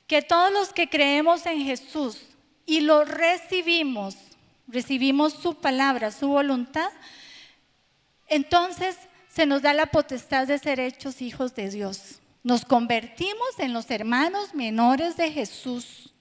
que 0.07 0.23
todos 0.23 0.53
los 0.53 0.73
que 0.73 0.89
creemos 0.89 1.45
en 1.47 1.65
Jesús, 1.65 2.23
y 2.65 2.81
lo 2.81 3.05
recibimos, 3.05 4.17
recibimos 4.69 5.35
su 5.35 5.55
palabra, 5.55 6.11
su 6.11 6.29
voluntad, 6.29 6.91
entonces 8.29 8.97
se 9.35 9.47
nos 9.47 9.63
da 9.63 9.73
la 9.73 9.87
potestad 9.87 10.47
de 10.47 10.59
ser 10.59 10.79
hechos 10.79 11.23
hijos 11.23 11.55
de 11.55 11.71
Dios. 11.71 12.21
Nos 12.43 12.67
convertimos 12.67 13.59
en 13.59 13.73
los 13.73 13.91
hermanos 13.91 14.55
menores 14.55 15.17
de 15.17 15.33
Jesús. 15.33 16.13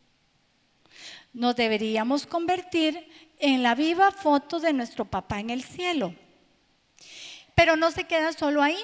Nos 1.34 1.58
deberíamos 1.58 2.26
convertir 2.26 3.06
en 3.40 3.64
la 3.64 3.76
viva 3.76 4.12
foto 4.12 4.62
de 4.62 4.72
nuestro 4.72 5.04
papá 5.04 5.42
en 5.42 5.50
el 5.50 5.62
cielo. 5.62 6.16
Pero 7.54 7.76
no 7.76 7.92
se 7.92 8.06
queda 8.06 8.32
solo 8.32 8.64
ahí, 8.64 8.80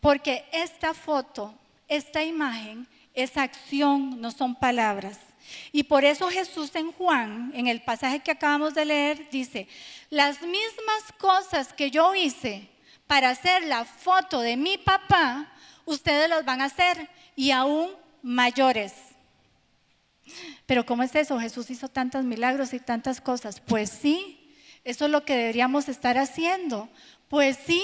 porque 0.00 0.44
esta 0.52 0.92
foto, 0.92 1.54
esta 1.88 2.22
imagen, 2.22 2.86
es 3.14 3.38
acción, 3.38 4.20
no 4.20 4.30
son 4.30 4.54
palabras. 4.54 5.18
Y 5.72 5.84
por 5.84 6.04
eso 6.04 6.28
Jesús 6.28 6.74
en 6.74 6.92
Juan, 6.92 7.50
en 7.54 7.66
el 7.66 7.80
pasaje 7.80 8.20
que 8.20 8.32
acabamos 8.32 8.74
de 8.74 8.84
leer, 8.84 9.30
dice, 9.30 9.68
las 10.10 10.42
mismas 10.42 11.12
cosas 11.18 11.72
que 11.72 11.90
yo 11.90 12.14
hice 12.14 12.75
para 13.06 13.30
hacer 13.30 13.64
la 13.64 13.84
foto 13.84 14.40
de 14.40 14.56
mi 14.56 14.78
papá, 14.78 15.52
ustedes 15.84 16.28
las 16.28 16.44
van 16.44 16.60
a 16.60 16.66
hacer 16.66 17.08
y 17.34 17.50
aún 17.50 17.90
mayores. 18.22 18.92
Pero 20.66 20.84
¿cómo 20.84 21.02
es 21.02 21.14
eso? 21.14 21.38
Jesús 21.38 21.70
hizo 21.70 21.88
tantos 21.88 22.24
milagros 22.24 22.72
y 22.72 22.80
tantas 22.80 23.20
cosas. 23.20 23.60
Pues 23.60 23.90
sí, 23.90 24.52
eso 24.84 25.04
es 25.04 25.10
lo 25.10 25.24
que 25.24 25.36
deberíamos 25.36 25.88
estar 25.88 26.18
haciendo. 26.18 26.88
Pues 27.28 27.56
sí, 27.64 27.82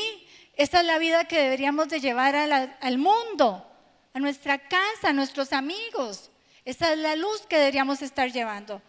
esa 0.54 0.80
es 0.80 0.86
la 0.86 0.98
vida 0.98 1.24
que 1.26 1.38
deberíamos 1.38 1.88
de 1.88 2.00
llevar 2.00 2.34
al 2.34 2.98
mundo, 2.98 3.66
a 4.12 4.18
nuestra 4.18 4.58
casa, 4.58 5.10
a 5.10 5.12
nuestros 5.12 5.52
amigos. 5.52 6.30
Esa 6.64 6.92
es 6.92 6.98
la 6.98 7.16
luz 7.16 7.46
que 7.48 7.58
deberíamos 7.58 8.02
estar 8.02 8.30
llevando. 8.30 8.82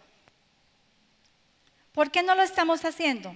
¿Por 1.92 2.10
qué 2.10 2.22
no 2.22 2.34
lo 2.34 2.42
estamos 2.42 2.84
haciendo? 2.84 3.32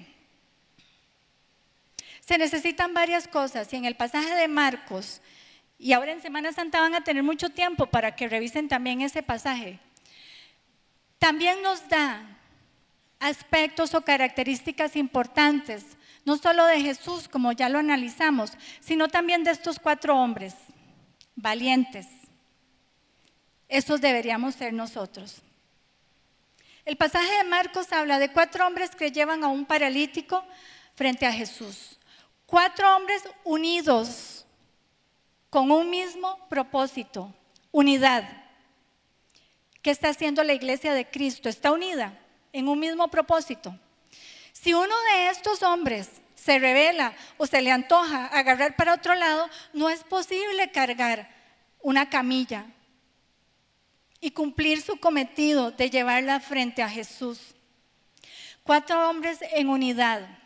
Se 2.29 2.37
necesitan 2.37 2.93
varias 2.93 3.27
cosas 3.27 3.73
y 3.73 3.77
en 3.77 3.87
el 3.87 3.97
pasaje 3.97 4.35
de 4.35 4.49
Marcos, 4.49 5.23
y 5.79 5.95
ahora 5.95 6.13
en 6.13 6.21
Semana 6.21 6.53
Santa 6.53 6.79
van 6.79 6.95
a 6.95 7.03
tener 7.03 7.23
mucho 7.23 7.49
tiempo 7.49 7.87
para 7.87 8.17
que 8.17 8.29
revisen 8.29 8.69
también 8.69 9.01
ese 9.01 9.23
pasaje, 9.23 9.79
también 11.19 11.63
nos 11.63 11.89
da 11.89 12.21
aspectos 13.19 13.95
o 13.95 14.03
características 14.03 14.95
importantes, 14.95 15.87
no 16.27 16.37
solo 16.37 16.67
de 16.67 16.83
Jesús, 16.83 17.29
como 17.29 17.53
ya 17.53 17.71
lo 17.71 17.79
analizamos, 17.79 18.53
sino 18.81 19.09
también 19.09 19.43
de 19.43 19.53
estos 19.53 19.79
cuatro 19.79 20.15
hombres 20.15 20.55
valientes. 21.35 22.09
Esos 23.69 24.03
deberíamos 24.03 24.55
ser 24.55 24.75
nosotros. 24.75 25.41
El 26.85 26.99
pasaje 26.99 27.39
de 27.39 27.45
Marcos 27.45 27.91
habla 27.91 28.19
de 28.19 28.31
cuatro 28.31 28.67
hombres 28.67 28.91
que 28.91 29.13
llevan 29.13 29.45
a 29.45 29.49
un 29.49 29.65
paralítico 29.65 30.45
frente 30.95 31.25
a 31.25 31.33
Jesús. 31.33 31.98
Cuatro 32.49 32.97
hombres 32.97 33.23
unidos 33.45 34.47
con 35.51 35.71
un 35.71 35.91
mismo 35.91 36.49
propósito, 36.49 37.31
unidad. 37.71 38.27
¿Qué 39.83 39.91
está 39.91 40.09
haciendo 40.09 40.43
la 40.43 40.55
iglesia 40.55 40.95
de 40.95 41.07
Cristo? 41.07 41.51
Está 41.51 41.73
unida 41.73 42.19
en 42.55 42.69
un 42.69 42.81
mismo 42.81 43.07
propósito. 43.09 43.79
Si 44.53 44.73
uno 44.73 44.95
de 45.13 45.29
estos 45.29 45.63
hombres 45.63 46.09
se 46.35 46.59
revela 46.59 47.13
o 47.37 47.47
se 47.47 47.61
le 47.61 47.71
antoja 47.71 48.29
agarrar 48.29 48.77
para 48.77 48.95
otro 48.95 49.15
lado, 49.15 49.47
no 49.75 49.91
es 49.91 50.03
posible 50.05 50.73
cargar 50.73 51.29
una 51.83 52.09
camilla 52.09 52.65
y 54.23 54.31
cumplir 54.31 54.81
su 54.81 54.97
cometido 54.97 55.71
de 55.71 55.91
llevarla 55.91 56.41
frente 56.41 56.83
a 56.83 56.89
Jesús. 56.89 57.55
Cuatro 58.63 59.11
hombres 59.11 59.39
en 59.53 59.69
unidad. 59.69 60.38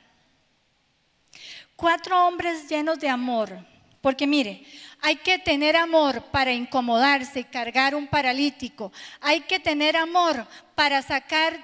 Cuatro 1.82 2.28
hombres 2.28 2.68
llenos 2.68 3.00
de 3.00 3.08
amor. 3.08 3.58
Porque 4.00 4.24
mire, 4.24 4.64
hay 5.00 5.16
que 5.16 5.40
tener 5.40 5.76
amor 5.76 6.22
para 6.26 6.52
incomodarse 6.52 7.40
y 7.40 7.44
cargar 7.44 7.96
un 7.96 8.06
paralítico. 8.06 8.92
Hay 9.20 9.40
que 9.40 9.58
tener 9.58 9.96
amor 9.96 10.46
para 10.76 11.02
sacar, 11.02 11.58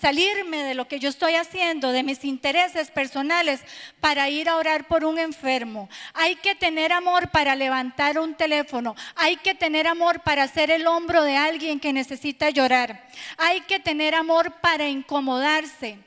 salirme 0.00 0.64
de 0.64 0.74
lo 0.74 0.88
que 0.88 0.98
yo 0.98 1.10
estoy 1.10 1.36
haciendo, 1.36 1.92
de 1.92 2.02
mis 2.02 2.24
intereses 2.24 2.90
personales, 2.90 3.60
para 4.00 4.28
ir 4.30 4.48
a 4.48 4.56
orar 4.56 4.88
por 4.88 5.04
un 5.04 5.20
enfermo. 5.20 5.88
Hay 6.12 6.34
que 6.34 6.56
tener 6.56 6.92
amor 6.92 7.30
para 7.30 7.54
levantar 7.54 8.18
un 8.18 8.34
teléfono. 8.34 8.96
Hay 9.14 9.36
que 9.36 9.54
tener 9.54 9.86
amor 9.86 10.22
para 10.24 10.42
hacer 10.42 10.72
el 10.72 10.88
hombro 10.88 11.22
de 11.22 11.36
alguien 11.36 11.78
que 11.78 11.92
necesita 11.92 12.50
llorar. 12.50 13.08
Hay 13.36 13.60
que 13.60 13.78
tener 13.78 14.16
amor 14.16 14.54
para 14.60 14.88
incomodarse. 14.88 16.00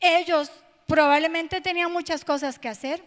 Ellos 0.00 0.50
probablemente 0.90 1.62
tenían 1.62 1.90
muchas 1.90 2.24
cosas 2.24 2.58
que 2.58 2.68
hacer 2.68 3.02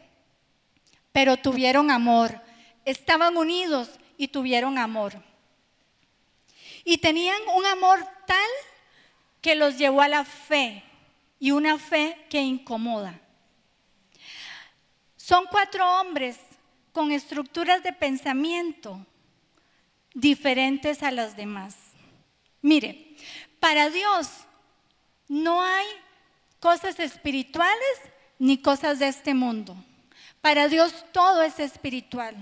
pero 1.14 1.38
tuvieron 1.38 1.92
amor. 1.92 2.42
Estaban 2.84 3.38
unidos 3.38 3.90
y 4.18 4.28
tuvieron 4.28 4.78
amor. 4.78 5.14
Y 6.84 6.98
tenían 6.98 7.40
un 7.56 7.66
amor 7.66 8.06
tal 8.26 8.50
que 9.40 9.56
los 9.56 9.78
llevó 9.78 10.02
a 10.02 10.10
la 10.10 10.26
fe 10.26 10.84
y 11.40 11.52
una 11.52 11.78
fe 11.78 12.26
que 12.30 12.42
incomoda. 12.42 13.22
Son 15.16 15.46
cuatro 15.50 16.02
hombres 16.02 16.38
con 16.92 17.12
estructuras 17.12 17.82
de 17.84 17.94
pensamiento 17.94 19.06
diferentes 20.14 21.04
a 21.04 21.12
las 21.12 21.38
demás. 21.38 21.76
Mire, 22.62 23.16
para 23.60 23.90
Dios 23.90 24.30
no 25.28 25.62
hay 25.62 25.86
cosas 26.64 26.98
espirituales 26.98 27.98
ni 28.40 28.58
cosas 28.58 29.00
de 29.00 29.10
este 29.10 29.34
mundo. 29.34 29.76
Para 30.40 30.70
Dios 30.70 31.04
todo 31.12 31.44
es 31.44 31.60
espiritual. 31.60 32.38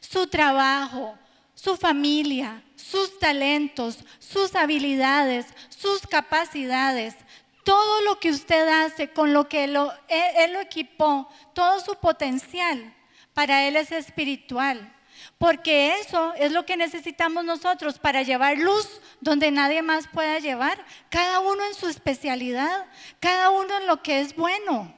Su 0.00 0.26
trabajo, 0.26 1.16
su 1.54 1.76
familia, 1.76 2.60
sus 2.74 3.20
talentos, 3.20 3.98
sus 4.18 4.56
habilidades, 4.56 5.46
sus 5.68 6.04
capacidades, 6.08 7.14
todo 7.62 8.00
lo 8.02 8.18
que 8.18 8.30
usted 8.30 8.66
hace 8.66 9.12
con 9.12 9.32
lo 9.32 9.48
que 9.48 9.62
él, 9.62 9.78
él 10.08 10.52
lo 10.54 10.60
equipó, 10.60 11.28
todo 11.54 11.78
su 11.78 11.94
potencial, 11.94 12.92
para 13.32 13.68
Él 13.68 13.76
es 13.76 13.92
espiritual. 13.92 14.92
Porque 15.38 15.98
eso 16.00 16.34
es 16.34 16.52
lo 16.52 16.64
que 16.66 16.76
necesitamos 16.76 17.44
nosotros 17.44 17.98
para 17.98 18.22
llevar 18.22 18.58
luz 18.58 19.00
donde 19.20 19.50
nadie 19.50 19.82
más 19.82 20.06
pueda 20.08 20.38
llevar. 20.38 20.84
Cada 21.10 21.40
uno 21.40 21.64
en 21.64 21.74
su 21.74 21.88
especialidad, 21.88 22.86
cada 23.20 23.50
uno 23.50 23.76
en 23.78 23.86
lo 23.86 24.02
que 24.02 24.20
es 24.20 24.34
bueno. 24.36 24.94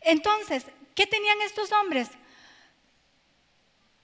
Entonces, 0.00 0.66
¿Qué 0.94 1.06
tenían 1.06 1.40
estos 1.42 1.72
hombres? 1.72 2.08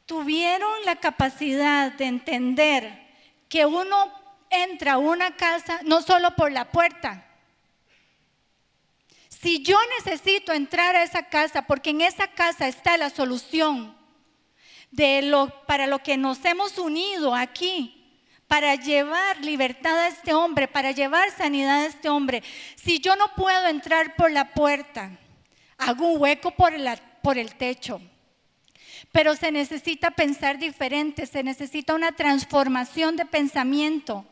Tuvieron 0.07 0.85
la 0.85 0.97
capacidad 0.97 1.93
de 1.93 2.07
entender 2.07 3.07
que 3.49 3.67
uno 3.67 4.13
entra 4.51 4.95
a 4.95 4.99
una 4.99 5.37
casa 5.37 5.81
no 5.85 6.01
solo 6.01 6.35
por 6.35 6.51
la 6.51 6.71
puerta. 6.71 7.27
Si 9.29 9.63
yo 9.63 9.79
necesito 9.99 10.53
entrar 10.53 10.97
a 10.97 11.03
esa 11.03 11.25
casa, 11.25 11.63
porque 11.63 11.91
en 11.91 12.01
esa 12.01 12.29
casa 12.29 12.67
está 12.67 12.97
la 12.97 13.11
solución 13.11 13.97
de 14.91 15.23
lo, 15.23 15.49
para 15.67 15.87
lo 15.87 15.99
que 16.01 16.17
nos 16.17 16.45
hemos 16.45 16.79
unido 16.79 17.35
aquí, 17.35 17.95
para 18.47 18.75
llevar 18.75 19.45
libertad 19.45 19.99
a 19.99 20.09
este 20.09 20.33
hombre, 20.33 20.69
para 20.69 20.93
llevar 20.93 21.31
sanidad 21.31 21.83
a 21.83 21.87
este 21.87 22.09
hombre. 22.09 22.43
Si 22.77 22.99
yo 22.99 23.15
no 23.17 23.35
puedo 23.35 23.69
entrar 23.69 24.17
por 24.17 24.31
la 24.31 24.55
puerta, 24.55 25.11
hago 25.77 26.07
un 26.13 26.21
hueco 26.21 26.51
por, 26.53 26.73
por 27.23 27.37
el 27.39 27.55
techo. 27.55 28.01
Pero 29.13 29.35
se 29.37 29.53
necesita 29.53 30.11
pensar 30.11 30.59
diferente, 30.59 31.27
se 31.27 31.43
necesita 31.43 31.95
una 31.95 32.13
transformación 32.13 33.17
de 33.17 33.27
pensamiento, 33.27 34.25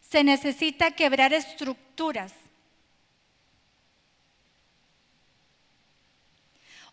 se 0.00 0.22
necesita 0.24 0.90
quebrar 0.90 1.32
estructuras. 1.32 2.32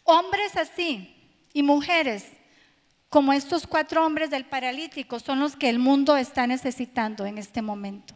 Hombres 0.03 0.55
así 0.55 1.15
y 1.53 1.61
mujeres 1.61 2.25
como 3.09 3.33
estos 3.33 3.65
cuatro 3.65 4.05
hombres 4.05 4.29
del 4.29 4.45
paralítico 4.45 5.19
son 5.19 5.39
los 5.39 5.55
que 5.55 5.69
el 5.69 5.79
mundo 5.79 6.15
está 6.15 6.45
necesitando 6.45 7.25
en 7.25 7.37
este 7.37 7.61
momento. 7.61 8.15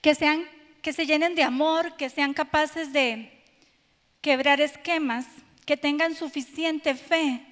Que 0.00 0.14
sean 0.14 0.44
que 0.80 0.92
se 0.92 1.06
llenen 1.06 1.34
de 1.34 1.42
amor, 1.42 1.96
que 1.96 2.10
sean 2.10 2.34
capaces 2.34 2.92
de 2.92 3.42
quebrar 4.20 4.60
esquemas, 4.60 5.24
que 5.64 5.78
tengan 5.78 6.14
suficiente 6.14 6.94
fe 6.94 7.44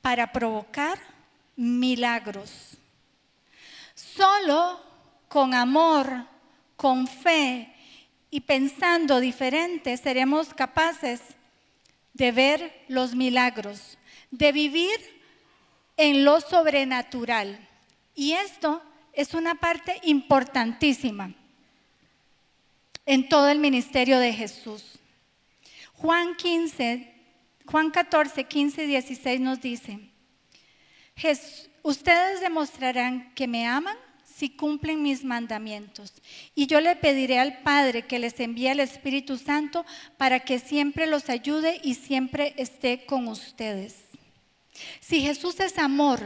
para 0.00 0.30
provocar 0.30 0.98
milagros. 1.56 2.78
Solo 3.94 4.80
con 5.28 5.54
amor, 5.54 6.26
con 6.76 7.08
fe 7.08 7.74
y 8.30 8.40
pensando 8.40 9.18
diferente 9.18 9.96
seremos 9.96 10.54
capaces 10.54 11.20
de 12.14 12.30
ver 12.30 12.84
los 12.88 13.14
milagros, 13.14 13.98
de 14.30 14.52
vivir 14.52 15.21
en 15.96 16.24
lo 16.24 16.40
sobrenatural. 16.40 17.68
Y 18.14 18.32
esto 18.32 18.82
es 19.12 19.34
una 19.34 19.54
parte 19.54 20.00
importantísima 20.04 21.34
en 23.06 23.28
todo 23.28 23.48
el 23.48 23.58
ministerio 23.58 24.18
de 24.18 24.32
Jesús. 24.32 24.98
Juan 25.94 26.34
15, 26.36 27.12
Juan 27.66 27.90
14, 27.90 28.44
15 28.44 28.86
16 28.86 29.40
nos 29.40 29.60
dice, 29.60 29.98
ustedes 31.82 32.40
demostrarán 32.40 33.32
que 33.34 33.46
me 33.46 33.66
aman 33.66 33.96
si 34.24 34.50
cumplen 34.50 35.02
mis 35.02 35.24
mandamientos. 35.24 36.14
Y 36.54 36.66
yo 36.66 36.80
le 36.80 36.96
pediré 36.96 37.38
al 37.38 37.58
Padre 37.58 38.06
que 38.06 38.18
les 38.18 38.40
envíe 38.40 38.68
el 38.68 38.80
Espíritu 38.80 39.38
Santo 39.38 39.84
para 40.16 40.40
que 40.40 40.58
siempre 40.58 41.06
los 41.06 41.28
ayude 41.28 41.80
y 41.84 41.94
siempre 41.94 42.54
esté 42.56 43.04
con 43.06 43.28
ustedes. 43.28 44.11
Si 45.00 45.20
Jesús 45.20 45.60
es 45.60 45.78
amor 45.78 46.20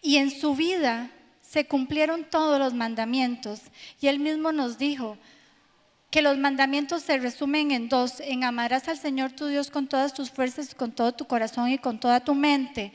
y 0.00 0.16
en 0.16 0.30
su 0.30 0.54
vida 0.54 1.10
se 1.40 1.66
cumplieron 1.66 2.24
todos 2.24 2.58
los 2.58 2.72
mandamientos, 2.72 3.60
y 4.00 4.08
él 4.08 4.18
mismo 4.18 4.52
nos 4.52 4.78
dijo, 4.78 5.18
que 6.12 6.20
los 6.20 6.36
mandamientos 6.36 7.02
se 7.02 7.16
resumen 7.16 7.70
en 7.70 7.88
dos, 7.88 8.20
en 8.20 8.44
amarás 8.44 8.86
al 8.86 8.98
Señor 8.98 9.32
tu 9.32 9.46
Dios 9.46 9.70
con 9.70 9.86
todas 9.86 10.12
tus 10.12 10.30
fuerzas, 10.30 10.74
con 10.74 10.92
todo 10.92 11.12
tu 11.12 11.26
corazón 11.26 11.70
y 11.70 11.78
con 11.78 11.98
toda 11.98 12.20
tu 12.20 12.34
mente, 12.34 12.92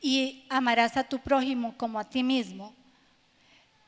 y 0.00 0.44
amarás 0.48 0.96
a 0.96 1.02
tu 1.02 1.18
prójimo 1.18 1.76
como 1.76 1.98
a 1.98 2.08
ti 2.08 2.22
mismo. 2.22 2.72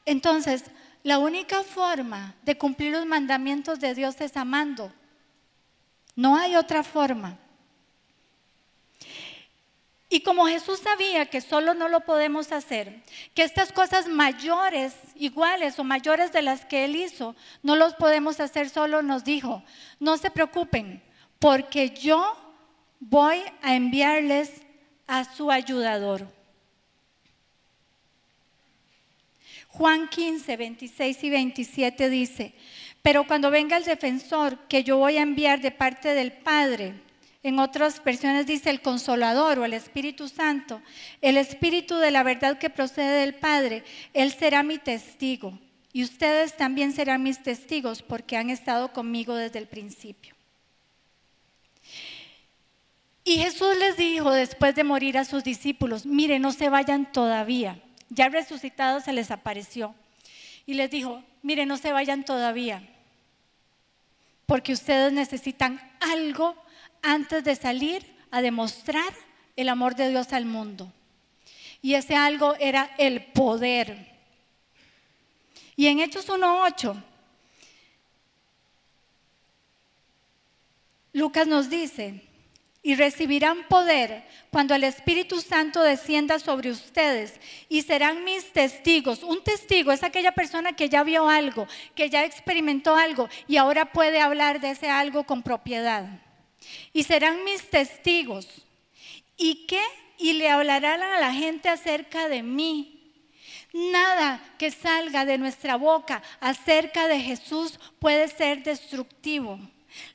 Entonces, 0.04 0.64
la 1.04 1.20
única 1.20 1.62
forma 1.62 2.34
de 2.42 2.58
cumplir 2.58 2.92
los 2.92 3.06
mandamientos 3.06 3.78
de 3.78 3.94
Dios 3.94 4.20
es 4.20 4.36
amando. 4.36 4.92
No 6.16 6.36
hay 6.36 6.56
otra 6.56 6.82
forma. 6.82 7.38
Y 10.14 10.20
como 10.20 10.46
Jesús 10.46 10.78
sabía 10.78 11.26
que 11.26 11.40
solo 11.40 11.74
no 11.74 11.88
lo 11.88 12.02
podemos 12.02 12.52
hacer, 12.52 13.02
que 13.34 13.42
estas 13.42 13.72
cosas 13.72 14.06
mayores, 14.06 14.94
iguales 15.16 15.76
o 15.80 15.82
mayores 15.82 16.30
de 16.30 16.40
las 16.40 16.64
que 16.64 16.84
Él 16.84 16.94
hizo, 16.94 17.34
no 17.64 17.74
los 17.74 17.94
podemos 17.94 18.38
hacer 18.38 18.70
solo, 18.70 19.02
nos 19.02 19.24
dijo, 19.24 19.64
no 19.98 20.16
se 20.16 20.30
preocupen, 20.30 21.02
porque 21.40 21.90
yo 21.90 22.32
voy 23.00 23.42
a 23.60 23.74
enviarles 23.74 24.52
a 25.08 25.24
su 25.24 25.50
ayudador. 25.50 26.28
Juan 29.66 30.06
15, 30.06 30.56
26 30.56 31.24
y 31.24 31.30
27 31.30 32.08
dice, 32.08 32.54
pero 33.02 33.26
cuando 33.26 33.50
venga 33.50 33.76
el 33.76 33.84
defensor 33.84 34.60
que 34.68 34.84
yo 34.84 34.96
voy 34.96 35.16
a 35.16 35.22
enviar 35.22 35.60
de 35.60 35.72
parte 35.72 36.14
del 36.14 36.30
Padre, 36.30 37.02
en 37.44 37.60
otras 37.60 38.02
versiones 38.02 38.46
dice 38.46 38.70
el 38.70 38.82
consolador 38.82 39.60
o 39.60 39.64
el 39.64 39.72
Espíritu 39.72 40.26
Santo, 40.28 40.82
el 41.20 41.36
Espíritu 41.36 41.96
de 41.98 42.10
la 42.10 42.24
verdad 42.24 42.58
que 42.58 42.70
procede 42.70 43.20
del 43.20 43.34
Padre, 43.34 43.84
Él 44.12 44.32
será 44.32 44.64
mi 44.64 44.78
testigo. 44.78 45.56
Y 45.92 46.02
ustedes 46.02 46.56
también 46.56 46.90
serán 46.90 47.22
mis 47.22 47.40
testigos 47.44 48.02
porque 48.02 48.36
han 48.36 48.50
estado 48.50 48.92
conmigo 48.92 49.36
desde 49.36 49.60
el 49.60 49.68
principio. 49.68 50.34
Y 53.22 53.36
Jesús 53.36 53.76
les 53.78 53.96
dijo 53.96 54.32
después 54.32 54.74
de 54.74 54.82
morir 54.82 55.16
a 55.16 55.24
sus 55.24 55.44
discípulos, 55.44 56.04
mire, 56.04 56.40
no 56.40 56.50
se 56.50 56.68
vayan 56.68 57.12
todavía 57.12 57.80
ya 58.14 58.28
resucitado 58.28 59.00
se 59.00 59.12
les 59.12 59.30
apareció 59.30 59.94
y 60.66 60.74
les 60.74 60.90
dijo, 60.90 61.22
mire, 61.42 61.66
no 61.66 61.76
se 61.76 61.92
vayan 61.92 62.24
todavía, 62.24 62.82
porque 64.46 64.72
ustedes 64.72 65.12
necesitan 65.12 65.80
algo 66.00 66.56
antes 67.04 67.44
de 67.44 67.54
salir 67.54 68.04
a 68.30 68.42
demostrar 68.42 69.12
el 69.56 69.68
amor 69.68 69.94
de 69.94 70.08
Dios 70.08 70.32
al 70.32 70.46
mundo. 70.46 70.92
Y 71.80 71.94
ese 71.94 72.16
algo 72.16 72.56
era 72.58 72.90
el 72.98 73.22
poder. 73.26 74.12
Y 75.76 75.86
en 75.86 76.00
Hechos 76.00 76.28
1.8, 76.28 77.02
Lucas 81.12 81.46
nos 81.46 81.70
dice, 81.70 82.22
y 82.84 82.96
recibirán 82.96 83.66
poder 83.68 84.24
cuando 84.50 84.74
el 84.74 84.84
Espíritu 84.84 85.40
Santo 85.40 85.82
descienda 85.82 86.38
sobre 86.38 86.70
ustedes 86.70 87.40
y 87.70 87.80
serán 87.80 88.24
mis 88.24 88.52
testigos. 88.52 89.22
Un 89.22 89.42
testigo 89.42 89.90
es 89.90 90.02
aquella 90.02 90.32
persona 90.32 90.74
que 90.74 90.90
ya 90.90 91.02
vio 91.02 91.26
algo, 91.26 91.66
que 91.94 92.10
ya 92.10 92.24
experimentó 92.24 92.94
algo 92.94 93.30
y 93.48 93.56
ahora 93.56 93.90
puede 93.90 94.20
hablar 94.20 94.60
de 94.60 94.72
ese 94.72 94.90
algo 94.90 95.24
con 95.24 95.42
propiedad. 95.42 96.23
Y 96.92 97.04
serán 97.04 97.44
mis 97.44 97.68
testigos. 97.70 98.46
¿Y 99.36 99.66
qué? 99.66 99.82
Y 100.18 100.34
le 100.34 100.48
hablarán 100.48 101.02
a 101.02 101.20
la 101.20 101.32
gente 101.32 101.68
acerca 101.68 102.28
de 102.28 102.42
mí. 102.42 102.94
Nada 103.72 104.40
que 104.56 104.70
salga 104.70 105.24
de 105.24 105.36
nuestra 105.36 105.76
boca 105.76 106.22
acerca 106.40 107.08
de 107.08 107.18
Jesús 107.18 107.80
puede 107.98 108.28
ser 108.28 108.62
destructivo. 108.62 109.58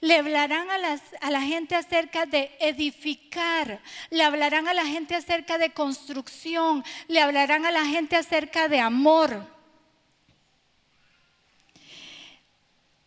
Le 0.02 0.18
hablarán 0.18 0.70
a, 0.72 1.30
la 1.30 1.41
gente 1.41 1.76
acerca 1.76 2.26
de 2.26 2.56
edificar, 2.60 3.82
le 4.10 4.24
hablarán 4.24 4.68
a 4.68 4.74
la 4.74 4.86
gente 4.86 5.16
acerca 5.16 5.58
de 5.58 5.72
construcción, 5.72 6.84
le 7.08 7.22
hablarán 7.22 7.66
a 7.66 7.72
la 7.72 7.86
gente 7.86 8.16
acerca 8.16 8.68
de 8.68 8.80
amor. 8.80 9.45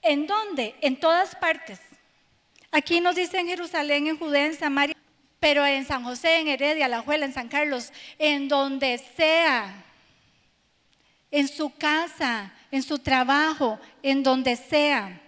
¿En 0.02 0.26
dónde? 0.26 0.74
En 0.80 0.98
todas 0.98 1.34
partes. 1.36 1.80
Aquí 2.74 3.00
nos 3.00 3.14
dice 3.14 3.38
en 3.38 3.48
Jerusalén, 3.48 4.06
en 4.06 4.18
Judea, 4.18 4.46
en 4.46 4.56
Samaria, 4.56 4.96
pero 5.38 5.66
en 5.66 5.84
San 5.84 6.04
José, 6.04 6.40
en 6.40 6.48
Heredia, 6.48 6.88
La 6.88 7.02
Juela, 7.02 7.26
en 7.26 7.34
San 7.34 7.48
Carlos, 7.48 7.92
en 8.18 8.48
donde 8.48 8.96
sea, 8.96 9.84
en 11.30 11.48
su 11.48 11.74
casa, 11.76 12.50
en 12.70 12.82
su 12.82 12.98
trabajo, 12.98 13.78
en 14.02 14.22
donde 14.22 14.56
sea. 14.56 15.20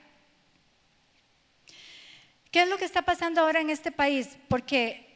¿Qué 2.51 2.62
es 2.62 2.68
lo 2.68 2.78
que 2.78 2.86
está 2.86 3.03
pasando 3.03 3.42
ahora 3.42 3.61
en 3.61 3.68
este 3.68 3.92
país? 3.92 4.38
Porque 4.49 5.07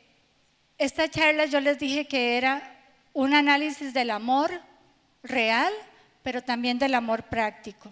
esta 0.76 1.08
charla 1.08 1.46
yo 1.46 1.60
les 1.60 1.78
dije 1.78 2.06
que 2.06 2.36
era 2.36 2.76
un 3.14 3.32
análisis 3.32 3.94
del 3.94 4.10
amor 4.10 4.50
real, 5.22 5.72
pero 6.22 6.42
también 6.42 6.78
del 6.78 6.94
amor 6.94 7.22
práctico. 7.22 7.90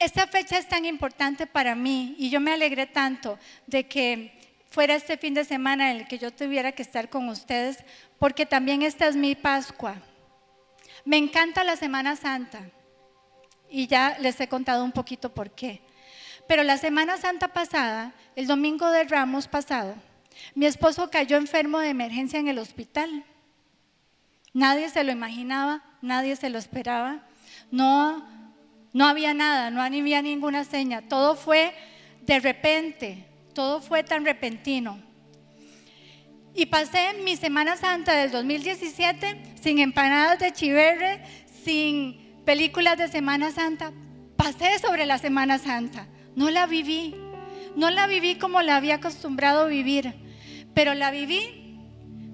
Esta 0.00 0.26
fecha 0.26 0.56
es 0.56 0.66
tan 0.66 0.86
importante 0.86 1.46
para 1.46 1.74
mí 1.74 2.16
y 2.18 2.30
yo 2.30 2.40
me 2.40 2.52
alegré 2.52 2.86
tanto 2.86 3.38
de 3.66 3.86
que 3.86 4.32
fuera 4.70 4.94
este 4.94 5.18
fin 5.18 5.34
de 5.34 5.44
semana 5.44 5.90
en 5.90 5.98
el 5.98 6.08
que 6.08 6.18
yo 6.18 6.32
tuviera 6.32 6.72
que 6.72 6.80
estar 6.80 7.10
con 7.10 7.28
ustedes, 7.28 7.84
porque 8.18 8.46
también 8.46 8.80
esta 8.80 9.06
es 9.06 9.14
mi 9.14 9.34
Pascua. 9.34 9.96
Me 11.04 11.18
encanta 11.18 11.64
la 11.64 11.76
Semana 11.76 12.16
Santa 12.16 12.62
y 13.68 13.88
ya 13.88 14.16
les 14.20 14.40
he 14.40 14.48
contado 14.48 14.84
un 14.84 14.92
poquito 14.92 15.34
por 15.34 15.50
qué. 15.50 15.82
Pero 16.48 16.62
la 16.62 16.78
Semana 16.78 17.18
Santa 17.18 17.48
pasada, 17.48 18.14
el 18.36 18.46
domingo 18.46 18.90
de 18.90 19.04
Ramos 19.04 19.48
pasado, 19.48 19.94
mi 20.54 20.64
esposo 20.64 21.10
cayó 21.10 21.36
enfermo 21.36 21.78
de 21.78 21.90
emergencia 21.90 22.40
en 22.40 22.48
el 22.48 22.58
hospital. 22.58 23.22
Nadie 24.54 24.88
se 24.88 25.04
lo 25.04 25.12
imaginaba, 25.12 25.82
nadie 26.00 26.36
se 26.36 26.48
lo 26.48 26.58
esperaba. 26.58 27.26
No, 27.70 28.39
no 28.92 29.06
había 29.06 29.34
nada, 29.34 29.70
no 29.70 29.82
había 29.82 30.22
ninguna 30.22 30.64
seña. 30.64 31.02
Todo 31.02 31.36
fue 31.36 31.72
de 32.22 32.40
repente, 32.40 33.24
todo 33.54 33.80
fue 33.80 34.02
tan 34.02 34.24
repentino. 34.24 35.00
Y 36.54 36.66
pasé 36.66 37.14
mi 37.24 37.36
Semana 37.36 37.76
Santa 37.76 38.14
del 38.14 38.30
2017 38.30 39.54
sin 39.60 39.78
empanadas 39.78 40.38
de 40.40 40.52
chiverre, 40.52 41.22
sin 41.64 42.42
películas 42.44 42.98
de 42.98 43.08
Semana 43.08 43.52
Santa. 43.52 43.92
Pasé 44.36 44.78
sobre 44.78 45.06
la 45.06 45.18
Semana 45.18 45.58
Santa. 45.58 46.06
No 46.34 46.50
la 46.50 46.66
viví. 46.66 47.14
No 47.76 47.90
la 47.90 48.06
viví 48.06 48.34
como 48.34 48.62
la 48.62 48.76
había 48.76 48.96
acostumbrado 48.96 49.62
a 49.62 49.66
vivir, 49.66 50.12
pero 50.74 50.94
la 50.94 51.10
viví 51.10 51.78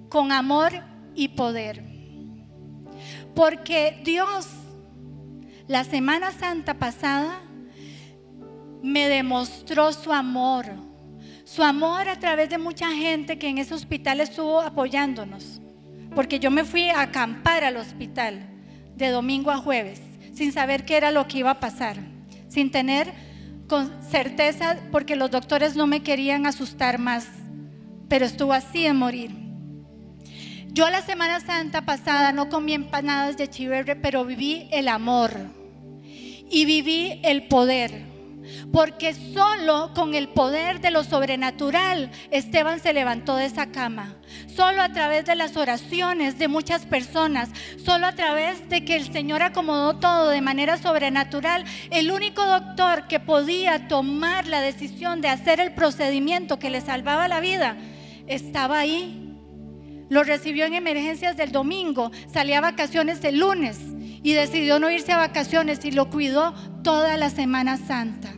con 0.08 0.32
amor 0.32 0.72
y 1.14 1.28
poder. 1.28 1.84
Porque 3.34 4.00
Dios, 4.02 4.48
la 5.68 5.84
Semana 5.84 6.30
Santa 6.30 6.74
pasada, 6.74 7.40
me 8.82 9.08
demostró 9.08 9.92
su 9.92 10.12
amor. 10.12 10.66
Su 11.44 11.62
amor 11.62 12.08
a 12.08 12.18
través 12.18 12.50
de 12.50 12.58
mucha 12.58 12.90
gente 12.90 13.38
que 13.38 13.48
en 13.48 13.58
ese 13.58 13.74
hospital 13.74 14.20
estuvo 14.20 14.60
apoyándonos. 14.60 15.60
Porque 16.14 16.38
yo 16.38 16.50
me 16.50 16.64
fui 16.64 16.88
a 16.88 17.02
acampar 17.02 17.64
al 17.64 17.76
hospital 17.76 18.48
de 18.96 19.08
domingo 19.08 19.50
a 19.50 19.58
jueves, 19.58 20.00
sin 20.34 20.52
saber 20.52 20.84
qué 20.84 20.96
era 20.96 21.10
lo 21.10 21.26
que 21.28 21.38
iba 21.38 21.50
a 21.50 21.60
pasar, 21.60 21.96
sin 22.48 22.70
tener 22.70 23.12
con 23.68 24.02
certeza 24.02 24.76
porque 24.92 25.16
los 25.16 25.30
doctores 25.30 25.76
no 25.76 25.86
me 25.86 26.02
querían 26.02 26.46
asustar 26.46 26.98
más, 26.98 27.26
pero 28.08 28.24
estuvo 28.24 28.52
así 28.52 28.84
de 28.84 28.92
morir. 28.92 29.45
Yo 30.76 30.90
la 30.90 31.00
Semana 31.00 31.40
Santa 31.40 31.86
pasada 31.86 32.32
no 32.32 32.50
comí 32.50 32.74
empanadas 32.74 33.38
de 33.38 33.48
chiverre, 33.48 33.96
pero 33.96 34.26
viví 34.26 34.68
el 34.70 34.88
amor 34.88 35.32
y 36.50 36.66
viví 36.66 37.18
el 37.24 37.44
poder 37.44 38.04
porque 38.74 39.14
solo 39.14 39.92
con 39.94 40.14
el 40.14 40.28
poder 40.28 40.82
de 40.82 40.90
lo 40.90 41.02
sobrenatural 41.02 42.10
Esteban 42.30 42.78
se 42.78 42.92
levantó 42.92 43.36
de 43.36 43.46
esa 43.46 43.72
cama. 43.72 44.16
Solo 44.54 44.82
a 44.82 44.92
través 44.92 45.24
de 45.24 45.34
las 45.34 45.56
oraciones 45.56 46.38
de 46.38 46.46
muchas 46.46 46.84
personas, 46.84 47.48
solo 47.82 48.06
a 48.06 48.12
través 48.12 48.68
de 48.68 48.84
que 48.84 48.96
el 48.96 49.10
Señor 49.10 49.42
acomodó 49.42 49.96
todo 49.96 50.28
de 50.28 50.42
manera 50.42 50.76
sobrenatural, 50.76 51.64
el 51.90 52.10
único 52.10 52.44
doctor 52.44 53.08
que 53.08 53.18
podía 53.18 53.88
tomar 53.88 54.46
la 54.46 54.60
decisión 54.60 55.22
de 55.22 55.28
hacer 55.28 55.58
el 55.58 55.72
procedimiento 55.72 56.58
que 56.58 56.68
le 56.68 56.82
salvaba 56.82 57.28
la 57.28 57.40
vida, 57.40 57.78
estaba 58.26 58.78
ahí. 58.78 59.22
Lo 60.08 60.22
recibió 60.22 60.64
en 60.66 60.74
emergencias 60.74 61.36
del 61.36 61.52
domingo, 61.52 62.12
salía 62.32 62.58
a 62.58 62.62
vacaciones 62.62 63.22
el 63.24 63.38
lunes 63.40 63.78
y 64.22 64.32
decidió 64.32 64.78
no 64.78 64.90
irse 64.90 65.12
a 65.12 65.18
vacaciones 65.18 65.84
y 65.84 65.90
lo 65.90 66.10
cuidó 66.10 66.54
toda 66.82 67.16
la 67.16 67.30
Semana 67.30 67.76
Santa. 67.76 68.32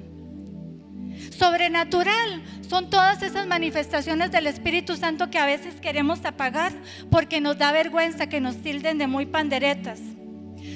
Sobrenatural 1.30 2.42
son 2.68 2.90
todas 2.90 3.22
esas 3.22 3.46
manifestaciones 3.46 4.30
del 4.30 4.46
Espíritu 4.46 4.96
Santo 4.96 5.30
que 5.30 5.38
a 5.38 5.46
veces 5.46 5.80
queremos 5.80 6.24
apagar 6.24 6.72
porque 7.10 7.40
nos 7.40 7.58
da 7.58 7.70
vergüenza 7.70 8.28
que 8.28 8.40
nos 8.40 8.56
tilden 8.56 8.98
de 8.98 9.06
muy 9.06 9.26
panderetas. 9.26 10.00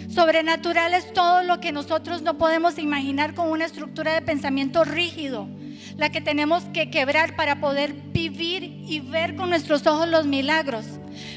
Sobrenatural 0.09 0.95
es 0.95 1.13
todo 1.13 1.43
lo 1.43 1.59
que 1.59 1.73
nosotros 1.73 2.23
no 2.23 2.39
podemos 2.39 2.79
imaginar 2.79 3.35
con 3.35 3.49
una 3.49 3.65
estructura 3.65 4.13
de 4.13 4.23
pensamiento 4.23 4.85
rígido, 4.85 5.49
la 5.97 6.11
que 6.11 6.21
tenemos 6.21 6.65
que 6.73 6.91
quebrar 6.91 7.37
para 7.37 7.61
poder 7.61 7.93
vivir 7.93 8.65
y 8.65 9.01
ver 9.01 9.37
con 9.37 9.51
nuestros 9.51 9.87
ojos 9.87 10.09
los 10.09 10.27
milagros. 10.27 10.85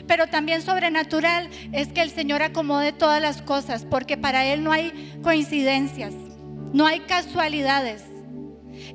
Pero 0.07 0.27
también 0.27 0.61
sobrenatural 0.61 1.49
es 1.71 1.89
que 1.89 2.01
el 2.01 2.11
Señor 2.11 2.41
acomode 2.41 2.93
todas 2.93 3.21
las 3.21 3.41
cosas, 3.41 3.85
porque 3.85 4.17
para 4.17 4.45
Él 4.45 4.63
no 4.63 4.71
hay 4.71 5.19
coincidencias, 5.21 6.13
no 6.73 6.85
hay 6.85 7.01
casualidades. 7.01 8.03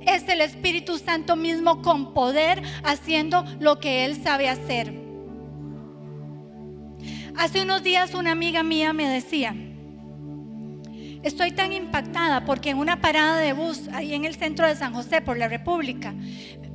Es 0.07 0.29
el 0.29 0.41
Espíritu 0.41 0.99
Santo 0.99 1.37
mismo 1.37 1.83
con 1.83 2.15
poder 2.15 2.63
haciendo 2.85 3.45
lo 3.59 3.81
que 3.81 4.05
Él 4.05 4.23
sabe 4.23 4.49
hacer. 4.49 4.93
Hace 7.37 7.63
unos 7.63 7.83
días 7.83 8.15
una 8.15 8.33
amiga 8.33 8.63
mía 8.63 8.93
me 8.93 9.09
decía, 9.09 9.55
estoy 11.23 11.53
tan 11.53 11.73
impactada 11.73 12.45
porque 12.45 12.71
en 12.71 12.79
una 12.79 13.01
parada 13.01 13.39
de 13.39 13.53
bus 13.53 13.89
ahí 13.93 14.15
en 14.15 14.25
el 14.25 14.37
centro 14.37 14.67
de 14.67 14.77
San 14.77 14.95
José 14.95 15.21
por 15.21 15.37
la 15.37 15.49
República 15.49 16.15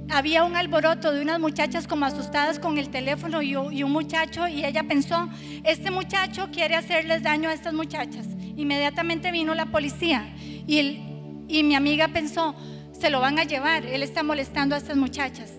había 0.10 0.44
un 0.44 0.56
alboroto 0.56 1.12
de 1.12 1.22
unas 1.22 1.40
muchachas 1.40 1.88
como 1.88 2.06
asustadas 2.06 2.60
con 2.60 2.78
el 2.78 2.90
teléfono 2.90 3.42
y, 3.42 3.56
un 3.56 3.92
muchacho 3.92 4.48
y 4.48 4.64
ella 4.64 4.84
pensó, 4.84 5.30
este 5.64 5.92
muchacho 5.92 6.50
quiere 6.52 6.76
hacerles 6.76 7.24
daño 7.24 7.50
a 7.50 7.54
estas 7.54 7.74
muchachas. 7.74 8.28
Inmediatamente 8.56 9.32
vino 9.32 9.56
la 9.56 9.66
policía 9.66 10.34
y, 10.38 11.00
y 11.48 11.64
mi 11.64 11.76
amiga 11.76 12.08
pensó, 12.10 12.56
se 12.92 13.10
lo 13.10 13.20
van 13.20 13.40
a 13.40 13.44
llevar, 13.44 13.86
él 13.86 14.04
está 14.04 14.24
molestando 14.24 14.76
a 14.76 14.78
estas 14.78 14.96
muchachas. 14.96 15.52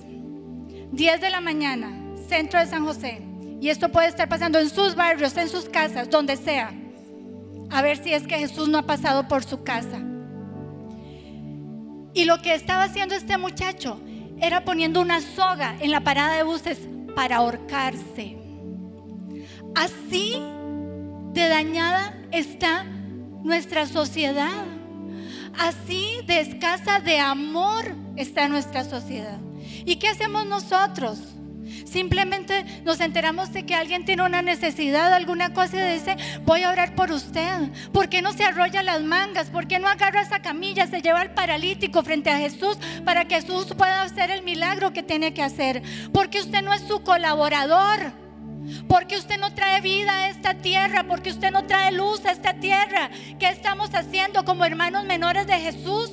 10 0.93 1.21
de 1.21 1.31
la 1.31 1.41
mañana, 1.41 1.93
centro 2.29 2.61
de 2.61 2.67
San 2.67 2.85
José, 2.85 3.21
y 3.61 3.69
esto 3.69 3.91
puede 3.91 4.09
estar 4.09 4.29
pasando 4.29 4.59
en 4.59 4.71
sus 4.71 4.95
barrios, 4.95 5.37
en 5.37 5.49
sus 5.49 5.69
casas, 5.69 6.09
donde 6.09 6.37
sea. 6.37 6.73
A 7.71 7.83
ver 7.83 7.97
si 7.97 8.13
es 8.13 8.27
que 8.27 8.39
Jesús 8.39 8.69
no 8.69 8.79
ha 8.79 8.83
pasado 8.83 9.29
por 9.29 9.45
su 9.45 9.63
casa. 9.63 10.01
Y 12.15 12.25
lo 12.25 12.41
que 12.41 12.55
estaba 12.55 12.85
haciendo 12.85 13.15
este 13.15 13.37
muchacho 13.37 14.01
era 14.41 14.65
poniendo 14.65 15.01
una 15.01 15.21
soga 15.21 15.77
en 15.81 15.91
la 15.91 16.01
parada 16.01 16.37
de 16.37 16.43
buses 16.43 16.79
para 17.15 17.37
ahorcarse. 17.37 18.39
Así 19.75 20.37
de 21.33 21.49
dañada 21.49 22.15
está 22.33 22.85
nuestra 23.45 23.87
sociedad. 23.87 24.65
Así 25.59 26.21
de 26.27 26.41
escasa 26.41 27.01
de 27.01 27.19
amor 27.19 27.95
está 28.17 28.49
nuestra 28.49 28.85
sociedad. 28.85 29.39
¿Y 29.85 29.97
qué 29.97 30.09
hacemos 30.09 30.47
nosotros? 30.47 31.36
Simplemente 31.87 32.65
nos 32.85 33.01
enteramos 33.01 33.53
de 33.53 33.65
que 33.65 33.75
alguien 33.75 34.05
tiene 34.05 34.25
una 34.25 34.43
necesidad, 34.43 35.13
alguna 35.13 35.53
cosa 35.53 35.77
y 35.77 35.95
dice, 35.95 36.17
voy 36.43 36.65
a 36.65 36.71
orar 36.71 36.95
por 36.95 37.13
usted. 37.13 37.71
¿Por 37.93 38.09
qué 38.09 38.23
no 38.23 38.33
se 38.33 38.45
arrolla 38.45 38.83
las 38.83 39.03
mangas? 39.03 39.51
¿Por 39.51 39.69
qué 39.69 39.79
no 39.79 39.89
agarra 39.89 40.21
esa 40.21 40.41
camilla, 40.41 40.87
se 40.89 41.01
lleva 41.01 41.21
al 41.21 41.33
paralítico 41.33 42.03
frente 42.03 42.31
a 42.31 42.39
Jesús 42.39 42.77
para 43.05 43.27
que 43.27 43.41
Jesús 43.41 43.67
pueda 43.77 44.03
hacer 44.03 44.31
el 44.31 44.43
milagro 44.43 44.93
que 44.93 45.05
tiene 45.05 45.33
que 45.33 45.43
hacer? 45.43 45.83
Porque 46.13 46.41
usted 46.41 46.63
no 46.63 46.75
es 46.75 46.83
su 46.83 47.03
colaborador. 47.03 48.13
Porque 48.89 49.17
usted 49.17 49.39
no 49.39 49.55
trae 49.55 49.81
vida 49.81 50.11
a 50.13 50.29
esta 50.29 50.55
tierra, 50.55 51.05
porque 51.05 51.31
usted 51.31 51.53
no 51.53 51.67
trae 51.67 51.93
luz 51.93 52.27
a 52.27 52.33
esta 52.33 52.55
tierra. 52.55 53.11
¿Qué 53.39 53.49
estamos 53.49 53.95
haciendo 53.95 54.45
como 54.45 54.65
hermanos 54.65 55.05
menores 55.05 55.47
de 55.47 55.61
Jesús? 55.61 56.11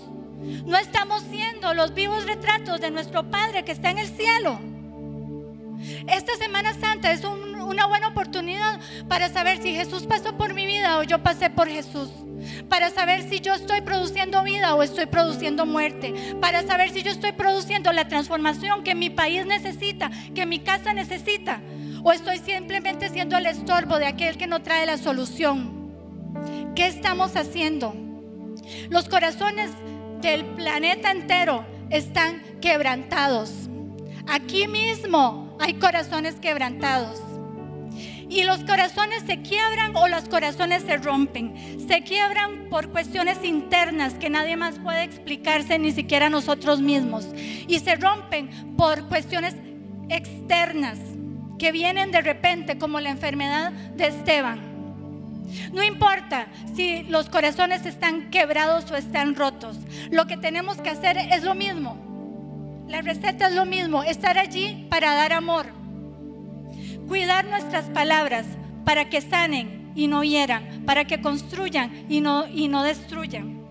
No 0.65 0.78
estamos 0.78 1.24
siendo 1.32 1.74
los 1.74 1.95
vivos 1.95 2.26
retratos 2.26 2.80
de 2.80 2.91
nuestro 2.91 3.32
Padre 3.32 3.63
que 3.63 3.71
está 3.71 3.89
en 3.89 3.97
el 3.97 4.07
cielo. 4.07 4.72
Esta 6.07 6.36
Semana 6.38 6.73
Santa 6.73 7.11
es 7.11 7.23
una 7.23 7.88
buena 7.88 8.07
oportunidad 8.09 8.79
para 9.07 9.29
saber 9.29 9.61
si 9.61 9.73
Jesús 9.73 10.05
pasó 10.05 10.38
por 10.38 10.53
mi 10.53 10.65
vida 10.65 10.97
o 10.99 11.03
yo 11.03 11.21
pasé 11.21 11.49
por 11.49 11.67
Jesús. 11.67 12.09
Para 12.69 12.89
saber 12.89 13.27
si 13.29 13.39
yo 13.39 13.53
estoy 13.53 13.81
produciendo 13.81 14.43
vida 14.43 14.75
o 14.75 14.84
estoy 14.84 15.05
produciendo 15.05 15.65
muerte. 15.65 16.13
Para 16.41 16.63
saber 16.63 16.91
si 16.91 17.03
yo 17.03 17.11
estoy 17.11 17.31
produciendo 17.31 17.91
la 17.91 18.07
transformación 18.07 18.84
que 18.84 18.95
mi 18.95 19.09
país 19.09 19.45
necesita, 19.45 20.11
que 20.34 20.45
mi 20.45 20.59
casa 20.59 20.93
necesita. 20.93 21.61
O 22.03 22.11
estoy 22.11 22.39
simplemente 22.39 23.09
siendo 23.09 23.38
el 23.38 23.45
estorbo 23.45 23.97
de 23.97 24.07
aquel 24.07 24.38
que 24.38 24.47
no 24.47 24.61
trae 24.61 24.86
la 24.86 24.97
solución. 24.97 25.84
¿Qué 26.75 26.88
estamos 26.88 27.36
haciendo? 27.36 27.95
Los 28.89 29.07
corazones 29.07 29.71
del 30.21 30.45
planeta 30.45 31.11
entero 31.11 31.65
están 31.89 32.41
quebrantados. 32.61 33.69
Aquí 34.27 34.67
mismo 34.67 35.53
hay 35.64 35.76
corazones 35.76 36.36
quebrantados. 36.36 37.22
Y 38.30 38.43
los 38.43 38.59
corazones 38.66 39.24
se 39.26 39.41
quiebran 39.41 39.95
o 39.95 40.09
los 40.09 40.28
corazones 40.28 40.84
se 40.84 40.97
rompen. 40.97 41.55
Se 41.88 42.01
quiebran 42.01 42.68
por 42.70 42.89
cuestiones 42.89 43.45
internas 43.45 44.16
que 44.16 44.30
nadie 44.30 44.57
más 44.57 44.78
puede 44.80 45.03
explicarse, 45.03 45.80
ni 45.80 45.93
siquiera 45.93 46.30
nosotros 46.30 46.82
mismos. 46.82 47.30
Y 47.68 47.80
se 47.80 47.95
rompen 47.95 48.76
por 48.76 49.07
cuestiones 49.07 49.55
externas 50.09 50.97
que 51.57 51.72
vienen 51.72 52.11
de 52.11 52.22
repente, 52.22 52.78
como 52.78 52.99
la 52.99 53.11
enfermedad 53.11 53.72
de 53.72 54.07
Esteban. 54.07 54.59
No 55.72 55.82
importa 55.82 56.47
si 56.76 57.03
los 57.03 57.30
corazones 57.30 57.86
están 57.86 58.32
quebrados 58.32 58.91
o 58.91 58.97
están 58.97 59.36
rotos. 59.36 59.78
Lo 60.11 60.28
que 60.28 60.36
tenemos 60.36 60.82
que 60.82 60.89
hacer 60.89 61.18
es 61.18 61.43
lo 61.43 61.55
mismo 61.55 62.12
la 62.93 63.01
receta 63.01 63.47
es 63.47 63.55
lo 63.55 63.65
mismo, 63.65 64.03
estar 64.03 64.37
allí 64.37 64.85
para 64.87 65.15
dar 65.15 65.33
amor. 65.33 65.65
Cuidar 67.07 67.43
nuestras 67.45 67.85
palabras 67.85 68.45
para 68.85 69.09
que 69.09 69.19
sanen 69.19 69.91
y 69.95 70.07
no 70.07 70.23
hieran, 70.23 70.83
para 70.85 71.05
que 71.05 71.19
construyan 71.19 72.05
y 72.07 72.21
no, 72.21 72.45
y 72.45 72.67
no 72.67 72.83
destruyan. 72.83 73.63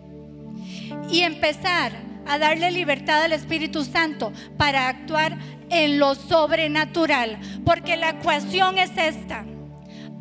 Y 1.08 1.20
empezar 1.20 1.92
a 2.26 2.36
darle 2.38 2.72
libertad 2.72 3.22
al 3.22 3.32
Espíritu 3.32 3.84
Santo 3.84 4.32
para 4.56 4.88
actuar 4.88 5.38
en 5.70 6.00
lo 6.00 6.16
sobrenatural, 6.16 7.38
porque 7.64 7.96
la 7.96 8.10
ecuación 8.10 8.76
es 8.76 8.90
esta, 8.96 9.44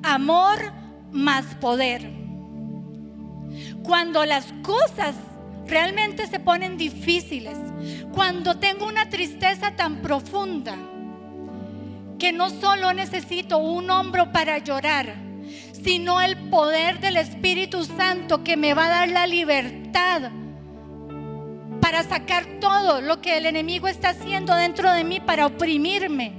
amor 0.04 0.60
más 1.12 1.56
poder. 1.56 2.08
Cuando 3.82 4.28
las 4.28 4.46
cosas 4.62 5.16
realmente 5.68 6.28
se 6.28 6.40
ponen 6.40 6.78
difíciles. 6.78 7.58
Cuando 8.14 8.58
tengo 8.58 8.86
una 8.88 9.10
tristeza 9.10 9.76
tan 9.76 10.02
profunda 10.02 10.78
que 12.20 12.32
no 12.32 12.50
solo 12.50 12.94
necesito 12.94 13.58
un 13.58 13.90
hombro 13.90 14.32
para 14.32 14.60
llorar, 14.60 15.16
sino 15.84 16.22
el 16.22 16.38
poder 16.50 17.00
del 17.00 17.18
Espíritu 17.18 17.84
Santo 17.86 18.44
que 18.44 18.58
me 18.58 18.74
va 18.74 18.86
a 18.86 18.90
dar 18.90 19.10
la 19.10 19.26
libertad 19.26 20.32
para 21.82 22.04
sacar 22.04 22.46
todo 22.60 23.02
lo 23.02 23.22
que 23.22 23.38
el 23.38 23.48
enemigo 23.48 23.88
está 23.88 24.10
haciendo 24.10 24.54
dentro 24.54 24.92
de 24.92 25.04
mí 25.04 25.20
para 25.20 25.48
oprimirme. 25.48 26.34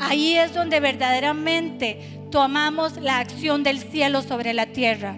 Ahí 0.00 0.36
es 0.36 0.54
donde 0.54 0.78
verdaderamente 0.78 2.20
tomamos 2.30 2.96
la 2.98 3.18
acción 3.18 3.62
del 3.62 3.80
cielo 3.80 4.22
sobre 4.22 4.54
la 4.54 4.66
tierra. 4.66 5.16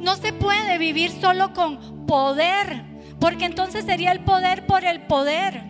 No 0.00 0.16
se 0.16 0.32
puede 0.32 0.78
vivir 0.78 1.10
solo 1.10 1.52
con 1.52 1.95
poder, 2.06 2.82
porque 3.20 3.44
entonces 3.44 3.84
sería 3.84 4.12
el 4.12 4.20
poder 4.20 4.66
por 4.66 4.84
el 4.84 5.02
poder. 5.02 5.62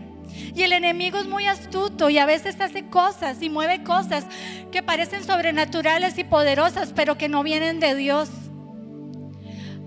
Y 0.54 0.62
el 0.62 0.72
enemigo 0.72 1.18
es 1.18 1.26
muy 1.26 1.46
astuto 1.46 2.08
y 2.10 2.18
a 2.18 2.26
veces 2.26 2.60
hace 2.60 2.88
cosas 2.88 3.42
y 3.42 3.50
mueve 3.50 3.82
cosas 3.82 4.26
que 4.70 4.82
parecen 4.82 5.24
sobrenaturales 5.24 6.18
y 6.18 6.24
poderosas, 6.24 6.92
pero 6.94 7.16
que 7.18 7.28
no 7.28 7.42
vienen 7.42 7.80
de 7.80 7.94
Dios. 7.94 8.30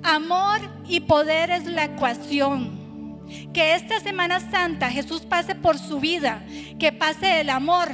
Amor 0.03 0.59
y 0.87 1.01
poder 1.01 1.51
es 1.51 1.65
la 1.65 1.85
ecuación. 1.85 2.77
Que 3.53 3.75
esta 3.75 3.99
Semana 3.99 4.39
Santa 4.39 4.89
Jesús 4.89 5.21
pase 5.21 5.53
por 5.53 5.77
su 5.77 5.99
vida, 5.99 6.43
que 6.79 6.91
pase 6.91 7.41
el 7.41 7.49
amor. 7.49 7.89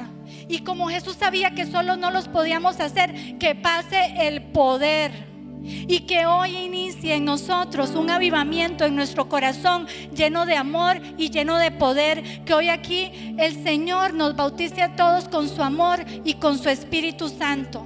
Y 0.47 0.60
como 0.60 0.88
Jesús 0.88 1.18
sabía 1.20 1.56
que 1.56 1.66
solo 1.66 1.97
no 1.97 2.12
los 2.12 2.28
podíamos 2.28 2.80
hacer, 2.80 3.38
que 3.38 3.56
pase 3.56 4.28
el 4.28 4.43
poder 4.43 5.35
y 5.66 6.01
que 6.01 6.26
hoy 6.26 6.55
inicie 6.55 7.16
en 7.16 7.26
nosotros 7.26 7.91
un 7.91 8.09
avivamiento 8.09 8.86
en 8.86 8.95
nuestro 8.95 9.28
corazón 9.30 9.88
lleno 10.13 10.45
de 10.45 10.55
amor 10.55 10.97
y 11.18 11.30
lleno 11.30 11.57
de 11.57 11.72
poder. 11.72 12.43
Que 12.45 12.53
hoy 12.53 12.70
aquí 12.70 13.36
el 13.38 13.63
Señor 13.63 14.13
nos 14.13 14.36
bautice 14.36 14.82
a 14.82 14.95
todos 14.95 15.28
con 15.28 15.49
su 15.49 15.61
amor 15.61 15.99
y 16.24 16.36
con 16.36 16.57
su 16.57 16.70
Espíritu 16.70 17.30
Santo. 17.30 17.86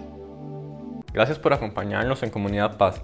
Gracias 1.13 1.39
por 1.39 1.53
acompañarnos 1.53 2.23
en 2.23 2.29
Comunidad 2.29 2.77
Paz. 2.77 3.01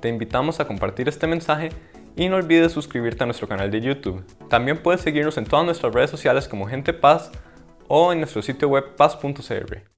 Te 0.00 0.08
invitamos 0.08 0.60
a 0.60 0.66
compartir 0.66 1.08
este 1.08 1.26
mensaje 1.26 1.70
y 2.16 2.28
no 2.28 2.36
olvides 2.36 2.72
suscribirte 2.72 3.22
a 3.24 3.26
nuestro 3.26 3.48
canal 3.48 3.70
de 3.70 3.80
YouTube. 3.80 4.24
También 4.48 4.82
puedes 4.82 5.00
seguirnos 5.00 5.36
en 5.38 5.44
todas 5.44 5.64
nuestras 5.64 5.92
redes 5.92 6.10
sociales 6.10 6.48
como 6.48 6.66
Gente 6.66 6.92
Paz 6.92 7.30
o 7.88 8.12
en 8.12 8.20
nuestro 8.20 8.42
sitio 8.42 8.68
web 8.68 8.96
paz.cr. 8.96 9.89